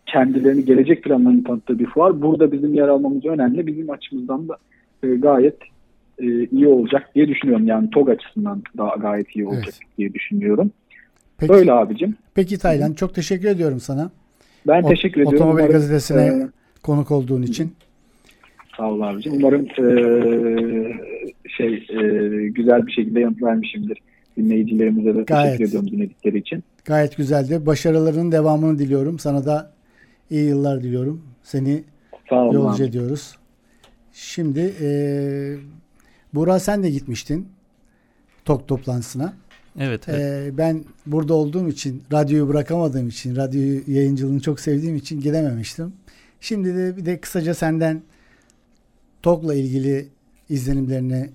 kendilerini 0.06 0.64
gelecek 0.64 1.04
planlarını 1.04 1.44
tanıttığı 1.44 1.78
bir 1.78 1.86
fuar. 1.86 2.22
Burada 2.22 2.52
bizim 2.52 2.74
yer 2.74 2.88
almamız 2.88 3.26
önemli. 3.26 3.66
Bizim 3.66 3.90
açımızdan 3.90 4.48
da 4.48 4.56
e, 5.02 5.08
gayet 5.08 5.56
e, 6.18 6.46
iyi 6.46 6.68
olacak 6.68 7.10
diye 7.14 7.28
düşünüyorum. 7.28 7.66
Yani 7.66 7.90
TOG 7.90 8.08
açısından 8.08 8.62
daha 8.78 8.94
gayet 8.96 9.36
iyi 9.36 9.46
olacak 9.46 9.74
evet. 9.82 9.98
diye 9.98 10.14
düşünüyorum. 10.14 10.70
Peki, 11.40 11.52
Öyle 11.52 11.72
abicim. 11.72 12.16
Peki 12.34 12.58
Taylan 12.58 12.92
çok 12.92 13.14
teşekkür 13.14 13.48
ediyorum 13.48 13.80
sana. 13.80 14.10
Ben 14.66 14.86
teşekkür 14.88 15.20
ediyorum. 15.20 15.36
Otomobil 15.36 15.58
Umarım, 15.58 15.72
gazetesine 15.72 16.22
e, 16.22 16.48
konuk 16.82 17.10
olduğun 17.10 17.42
için. 17.42 17.74
Sağ 18.76 18.90
ol 18.90 19.00
abicim. 19.00 19.32
Umarım 19.36 19.66
e, 19.66 19.84
şey 21.48 21.74
e, 21.74 22.48
güzel 22.48 22.86
bir 22.86 22.92
şekilde 22.92 23.20
yanıt 23.20 23.42
vermişimdir. 23.42 23.98
Dinleyicilerimize 24.36 25.14
de 25.14 25.22
Gayet. 25.22 25.46
teşekkür 25.52 25.64
ediyorum 25.68 25.90
dinledikleri 25.90 26.38
için. 26.38 26.64
Gayet 26.84 27.16
güzeldi. 27.16 27.66
Başarılarının 27.66 28.32
devamını 28.32 28.78
diliyorum. 28.78 29.18
Sana 29.18 29.44
da 29.46 29.72
iyi 30.30 30.44
yıllar 30.48 30.82
diliyorum. 30.82 31.22
Seni 31.42 31.82
Sağ 32.30 32.36
olun 32.44 32.54
yolcu 32.54 32.82
abi. 32.84 32.88
ediyoruz. 32.88 33.36
Şimdi 34.12 34.74
e, 34.82 34.88
Burak 36.34 36.62
sen 36.62 36.82
de 36.82 36.90
gitmiştin 36.90 37.48
TOK 38.44 38.68
toplantısına. 38.68 39.32
Evet, 39.78 40.08
evet. 40.08 40.20
E, 40.20 40.58
ben 40.58 40.84
burada 41.06 41.34
olduğum 41.34 41.68
için, 41.68 42.02
radyoyu 42.12 42.48
bırakamadığım 42.48 43.08
için, 43.08 43.36
radyo 43.36 43.60
yayıncılığını 43.86 44.40
çok 44.40 44.60
sevdiğim 44.60 44.96
için 44.96 45.20
gidememiştim. 45.20 45.92
Şimdi 46.40 46.74
de 46.74 46.96
bir 46.96 47.06
de 47.06 47.20
kısaca 47.20 47.54
senden 47.54 48.02
TOK'la 49.22 49.54
ilgili 49.54 50.08
izlenimlerini 50.48 51.30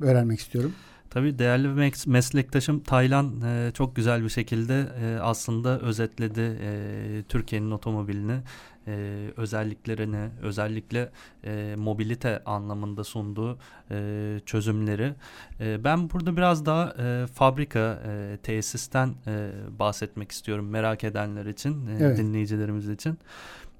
öğrenmek 0.00 0.40
istiyorum. 0.40 0.72
Tabii 1.14 1.38
değerli 1.38 1.66
mes- 1.66 2.08
meslektaşım 2.08 2.80
Taylan 2.80 3.40
e, 3.40 3.70
çok 3.74 3.96
güzel 3.96 4.24
bir 4.24 4.28
şekilde 4.28 4.86
e, 5.00 5.18
aslında 5.20 5.80
özetledi 5.80 6.58
e, 6.62 7.22
Türkiye'nin 7.28 7.70
otomobilini, 7.70 8.40
e, 8.86 9.24
özelliklerini, 9.36 10.28
özellikle 10.42 11.10
e, 11.44 11.74
mobilite 11.78 12.44
anlamında 12.44 13.04
sunduğu 13.04 13.58
e, 13.90 14.40
çözümleri. 14.46 15.14
E, 15.60 15.84
ben 15.84 16.10
burada 16.10 16.36
biraz 16.36 16.66
daha 16.66 16.94
e, 16.98 17.26
fabrika, 17.26 18.02
e, 18.06 18.38
tesisten 18.42 19.14
e, 19.26 19.50
bahsetmek 19.78 20.32
istiyorum 20.32 20.68
merak 20.68 21.04
edenler 21.04 21.46
için, 21.46 21.86
e, 21.86 21.96
Evet. 22.00 22.18
dinleyicilerimiz 22.18 22.88
için. 22.88 23.18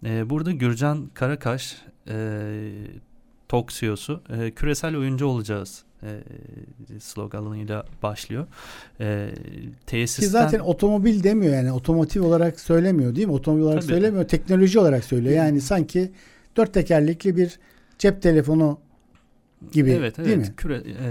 E, 0.04 0.30
burada 0.30 0.50
Gürcan 0.52 1.10
Karakaş, 1.14 1.76
e, 2.08 2.16
TOK 3.48 3.70
CEO'su, 3.70 4.22
e, 4.28 4.50
küresel 4.50 4.96
oyuncu 4.96 5.26
olacağız 5.26 5.84
e, 6.04 7.00
sloganıyla 7.00 7.84
başlıyor. 8.02 8.46
E, 9.00 9.28
tesisten 9.86 10.26
Ki 10.26 10.30
zaten 10.30 10.60
otomobil 10.60 11.22
demiyor 11.22 11.54
yani 11.54 11.72
otomotiv 11.72 12.24
olarak 12.24 12.60
söylemiyor 12.60 13.14
değil 13.14 13.26
mi? 13.26 13.32
Otomobil 13.32 13.62
olarak 13.62 13.82
Tabii. 13.82 13.92
söylemiyor, 13.92 14.24
teknoloji 14.28 14.78
olarak 14.78 15.04
söylüyor. 15.04 15.34
Yani 15.34 15.60
sanki 15.60 16.12
dört 16.56 16.74
tekerlekli 16.74 17.36
bir 17.36 17.58
cep 17.98 18.22
telefonu 18.22 18.78
gibi 19.72 19.90
evet, 19.90 20.18
değil 20.18 20.28
evet, 20.28 20.48
mi? 20.48 20.56
Küre, 20.56 20.82
e, 20.86 21.08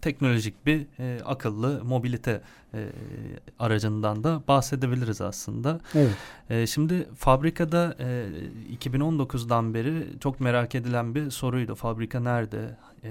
teknolojik 0.00 0.66
bir 0.66 0.86
e, 0.98 1.20
akıllı 1.24 1.84
mobilite 1.84 2.40
e, 2.74 2.88
aracından 3.58 4.24
da 4.24 4.42
bahsedebiliriz 4.48 5.20
aslında. 5.20 5.80
Evet. 5.94 6.16
E, 6.50 6.66
şimdi 6.66 7.08
fabrikada 7.14 7.96
e, 7.98 8.26
2019'dan 8.76 9.74
beri 9.74 10.06
çok 10.20 10.40
merak 10.40 10.74
edilen 10.74 11.14
bir 11.14 11.30
soruydu. 11.30 11.74
Fabrika 11.74 12.20
nerede? 12.20 12.76
E, 13.04 13.08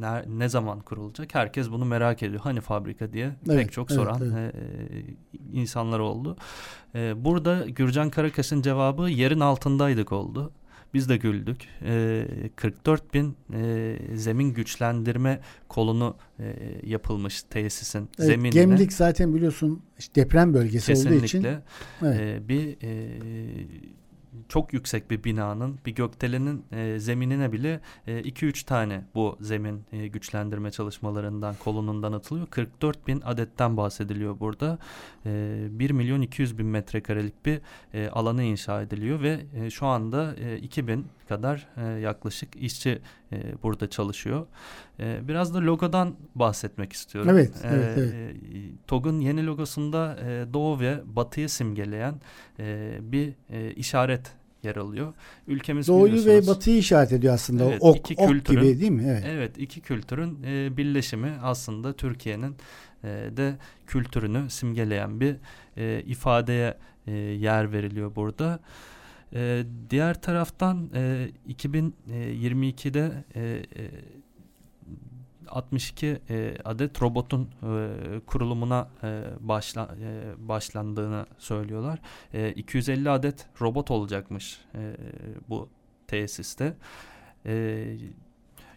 ner- 0.00 0.38
ne 0.38 0.48
zaman 0.48 0.80
kurulacak? 0.80 1.34
Herkes 1.34 1.70
bunu 1.70 1.84
merak 1.84 2.22
ediyor. 2.22 2.40
Hani 2.40 2.60
fabrika 2.60 3.12
diye 3.12 3.36
Evet, 3.48 3.58
pek 3.58 3.72
çok 3.72 3.90
evet, 3.90 4.00
soran 4.00 4.20
evet. 4.34 4.54
e, 4.54 4.60
insanlar 5.52 5.98
oldu. 5.98 6.36
E, 6.94 7.24
burada 7.24 7.64
Gürcan 7.68 8.10
Karakaş'ın 8.10 8.62
cevabı 8.62 9.10
yerin 9.10 9.40
altındaydık 9.40 10.12
oldu. 10.12 10.52
Biz 10.94 11.08
de 11.08 11.16
güldük. 11.16 11.68
E, 11.84 12.26
44 12.56 13.14
bin 13.14 13.36
e, 13.52 13.96
zemin 14.14 14.54
güçlendirme 14.54 15.40
kolonu 15.68 16.16
e, 16.38 16.54
yapılmış 16.82 17.42
tesisin 17.42 18.08
Evet, 18.18 18.26
zeminine. 18.26 18.50
Gemlik 18.50 18.92
zaten 18.92 19.34
biliyorsun 19.34 19.82
işte 19.98 20.14
deprem 20.14 20.54
bölgesi 20.54 20.92
olduğu 20.92 21.00
için 21.14 21.20
Kesinlikle 21.20 21.62
evet. 22.02 22.20
e, 22.20 22.48
bir 22.48 22.76
e, 22.82 23.18
çok 24.48 24.72
yüksek 24.72 25.10
bir 25.10 25.24
binanın 25.24 25.78
bir 25.86 25.94
gökdelenin 25.94 26.64
e, 26.72 26.98
zeminine 26.98 27.52
bile 27.52 27.80
2-3 28.06 28.64
tane 28.66 29.04
bu 29.14 29.36
zemin 29.40 29.84
e, 29.92 30.06
güçlendirme 30.06 30.70
çalışmalarından 30.70 31.54
kolonundan 31.54 32.12
atılıyor. 32.12 32.46
44 32.46 33.06
bin 33.06 33.20
adetten 33.20 33.76
bahsediliyor 33.76 34.40
burada. 34.40 34.78
E, 35.26 35.66
1 35.70 35.90
milyon 35.90 36.20
200 36.20 36.58
bin 36.58 36.66
metrekarelik 36.66 37.46
bir 37.46 37.60
e, 37.94 38.08
alanı 38.08 38.42
inşa 38.42 38.82
ediliyor 38.82 39.22
ve 39.22 39.40
e, 39.54 39.70
şu 39.70 39.86
anda 39.86 40.34
e, 40.36 40.58
2000 40.58 41.06
kadar 41.28 41.68
e, 41.76 42.00
yaklaşık 42.00 42.56
işçi 42.56 43.02
e, 43.32 43.62
burada 43.62 43.90
çalışıyor. 43.90 44.46
E, 45.00 45.28
biraz 45.28 45.54
da 45.54 45.58
logodan 45.58 46.14
bahsetmek 46.34 46.92
istiyorum. 46.92 47.30
Evet, 47.30 47.52
evet, 47.64 47.98
evet. 47.98 48.14
E, 48.14 48.34
TOG'un 48.86 49.20
yeni 49.20 49.46
logosunda 49.46 50.16
e, 50.26 50.52
doğu 50.54 50.80
ve 50.80 51.00
batıyı 51.04 51.48
simgeleyen 51.48 52.14
e, 52.58 52.98
bir 53.00 53.32
e, 53.50 53.70
işaret 53.70 54.32
yer 54.62 54.76
alıyor. 54.76 55.14
Ülkemiz 55.46 55.88
Doğuyu 55.88 56.26
ve 56.26 56.46
batıyı 56.46 56.78
işaret 56.78 57.12
ediyor 57.12 57.34
aslında. 57.34 57.64
Evet, 57.64 57.78
ok, 57.80 57.96
iki 57.96 58.14
ok 58.14 58.30
kültürün- 58.30 58.60
gibi 58.60 58.80
değil 58.80 58.92
mi? 58.92 59.04
Evet. 59.06 59.24
Evet 59.28 59.58
iki 59.58 59.80
kültürün 59.80 60.38
e, 60.46 60.76
birleşimi 60.76 61.32
aslında 61.42 61.92
Türkiye'nin 61.92 62.56
e, 63.04 63.08
de 63.36 63.56
kültürünü 63.86 64.50
simgeleyen 64.50 65.20
bir 65.20 65.36
e, 65.76 66.02
ifadeye 66.06 66.74
e, 67.06 67.12
yer 67.12 67.72
veriliyor 67.72 68.16
burada. 68.16 68.54
E, 68.54 68.60
diğer 69.90 70.22
taraftan 70.22 70.90
e, 70.94 71.30
2022'de 71.48 73.24
e, 73.34 73.40
e, 73.40 73.90
62 75.48 76.20
e, 76.30 76.56
adet 76.64 77.02
robotun 77.02 77.50
e, 77.62 78.20
kurulumuna 78.26 78.88
e, 79.02 79.24
başla, 79.40 79.96
e, 80.00 80.32
başlandığını 80.48 81.26
söylüyorlar. 81.38 81.98
E, 82.34 82.52
250 82.52 83.10
adet 83.10 83.46
robot 83.60 83.90
olacakmış 83.90 84.60
e, 84.74 84.96
bu 85.48 85.68
tesiste. 86.06 86.76
E, 87.46 87.96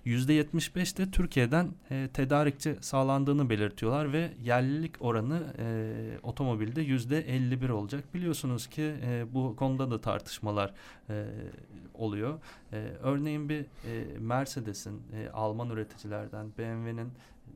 %75 0.05 0.97
de 0.97 1.11
Türkiye'den 1.11 1.69
e, 1.91 2.09
tedarikçi 2.13 2.75
sağlandığını 2.81 3.49
belirtiyorlar 3.49 4.13
ve 4.13 4.31
yerlilik 4.43 4.95
oranı 4.99 5.43
e, 5.57 6.19
otomobilde 6.23 6.83
%51 6.83 7.71
olacak. 7.71 8.13
Biliyorsunuz 8.13 8.67
ki 8.67 8.81
e, 8.81 9.25
bu 9.33 9.55
konuda 9.55 9.91
da 9.91 10.01
tartışmalar 10.01 10.73
e, 11.09 11.25
oluyor. 11.93 12.39
E, 12.73 12.77
örneğin 13.01 13.49
bir 13.49 13.59
e, 13.59 14.17
Mercedes'in 14.19 15.01
e, 15.13 15.29
Alman 15.29 15.69
üreticilerden 15.69 16.47
BMW'nin 16.57 17.11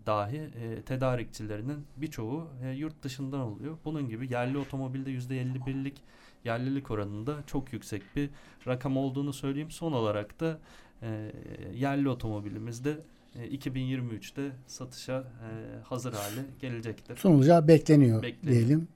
dahi 0.06 0.38
e, 0.38 0.82
tedarikçilerinin 0.82 1.86
birçoğu 1.98 2.48
e, 2.64 2.70
yurt 2.70 3.04
dışından 3.04 3.40
oluyor. 3.40 3.78
Bunun 3.86 4.10
gibi 4.10 4.34
yerli 4.34 4.58
otomobilde 4.58 5.12
%51'lik 5.12 6.02
yerlilik 6.46 6.92
oranında 6.92 7.38
çok 7.48 7.74
yüksek 7.74 8.02
bir 8.16 8.30
rakam 8.68 8.98
olduğunu 8.98 9.34
söyleyeyim. 9.34 9.72
Son 9.72 9.92
olarak 9.92 10.40
da 10.40 10.60
e, 11.02 11.32
yerli 11.76 12.10
otomobilimizde 12.10 12.98
e, 13.36 13.48
2023'te 13.48 14.52
satışa 14.68 15.18
e, 15.20 15.50
hazır 15.84 16.14
hale 16.14 16.46
gelecektir. 16.62 17.18
Sonuca 17.18 17.68
bekleniyor, 17.68 18.24
Bekleniyor. 18.24 18.60
diyelim. 18.60 18.88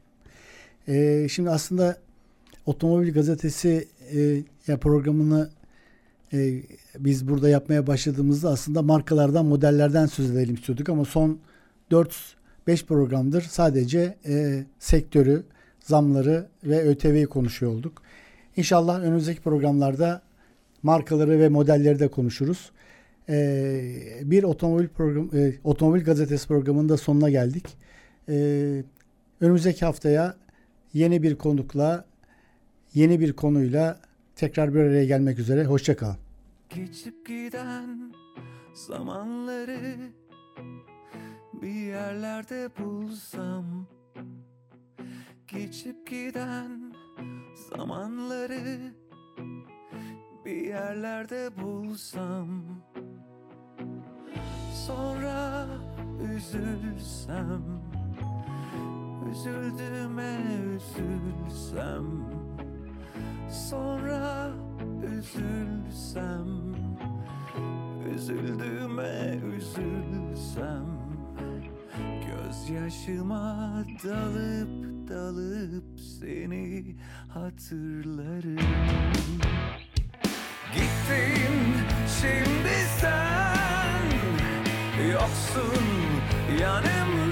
Ee, 0.88 1.28
şimdi 1.30 1.50
aslında 1.50 1.98
Otomobil 2.66 3.14
Gazetesi 3.14 3.88
e, 4.14 4.44
ya 4.68 4.78
programını 4.80 5.50
e, 6.34 6.62
biz 7.00 7.28
burada 7.28 7.50
yapmaya 7.50 7.88
başladığımızda 7.88 8.50
aslında 8.50 8.82
markalardan, 8.82 9.46
modellerden 9.46 10.06
söz 10.06 10.32
edelim 10.32 10.56
istiyorduk 10.56 10.90
ama 10.90 11.06
son 11.06 11.40
4-5 11.92 12.86
programdır 12.88 13.42
sadece 13.42 14.18
e, 14.26 14.64
sektörü, 14.80 15.44
zamları 15.80 16.48
ve 16.64 16.82
ÖTV'yi 16.84 17.26
konuşuyor 17.26 17.72
olduk. 17.72 18.02
İnşallah 18.58 19.00
önümüzdeki 19.00 19.42
programlarda 19.42 20.22
markaları 20.84 21.40
ve 21.40 21.50
modelleri 21.50 22.00
de 22.00 22.08
konuşuruz. 22.08 22.72
Ee, 23.30 24.20
bir 24.24 24.44
otomobil 24.44 24.88
program, 24.88 25.30
e, 25.36 25.54
otomobil 25.64 26.04
gazetesi 26.04 26.48
programının 26.48 26.96
sonuna 26.96 27.30
geldik. 27.30 27.78
Ee, 28.30 28.84
önümüzdeki 29.42 29.86
haftaya 29.86 30.36
yeni 30.94 31.24
bir 31.24 31.36
konukla, 31.36 32.06
yeni 32.94 33.20
bir 33.20 33.34
konuyla 33.34 34.00
tekrar 34.36 34.74
bir 34.74 34.80
araya 34.80 35.06
gelmek 35.06 35.40
üzere. 35.40 35.66
Hoşçakalın. 35.66 36.18
Geçip 36.70 37.28
giden 37.28 38.14
zamanları 38.74 39.96
bir 41.62 41.88
yerlerde 41.88 42.70
bulsam 42.80 43.88
Geçip 45.48 46.08
giden 46.08 46.94
zamanları 47.70 48.94
bir 50.46 50.68
yerlerde 50.68 51.50
bulsam 51.62 52.64
Sonra 54.88 55.68
üzülsem 56.36 57.64
Üzüldüğüme 59.32 60.38
üzülsem 60.76 62.06
Sonra 63.50 64.52
üzülsem 65.18 66.48
Üzüldüğüme 68.16 69.40
üzülsem 69.58 70.86
Gözyaşıma 72.28 73.84
dalıp 74.04 74.84
dalıp 75.10 76.00
seni 76.00 76.96
hatırlarım. 77.30 78.58
Gittin 80.74 81.86
şimdi 82.22 82.76
sen 83.00 84.04
Yoksun 85.12 85.84
yanımda 86.62 87.23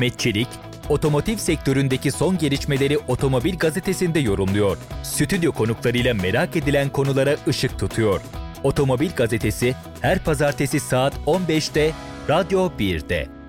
Ahmet 0.00 0.18
Çelik, 0.18 0.48
otomotiv 0.88 1.36
sektöründeki 1.36 2.10
son 2.10 2.38
gelişmeleri 2.38 2.98
Otomobil 2.98 3.58
Gazetesi'nde 3.58 4.18
yorumluyor. 4.18 4.78
Stüdyo 5.02 5.52
konuklarıyla 5.52 6.14
merak 6.14 6.56
edilen 6.56 6.88
konulara 6.88 7.36
ışık 7.48 7.78
tutuyor. 7.78 8.20
Otomobil 8.62 9.10
Gazetesi 9.16 9.74
her 10.00 10.24
pazartesi 10.24 10.80
saat 10.80 11.14
15'te 11.26 11.92
Radyo 12.28 12.70
1'de. 12.78 13.39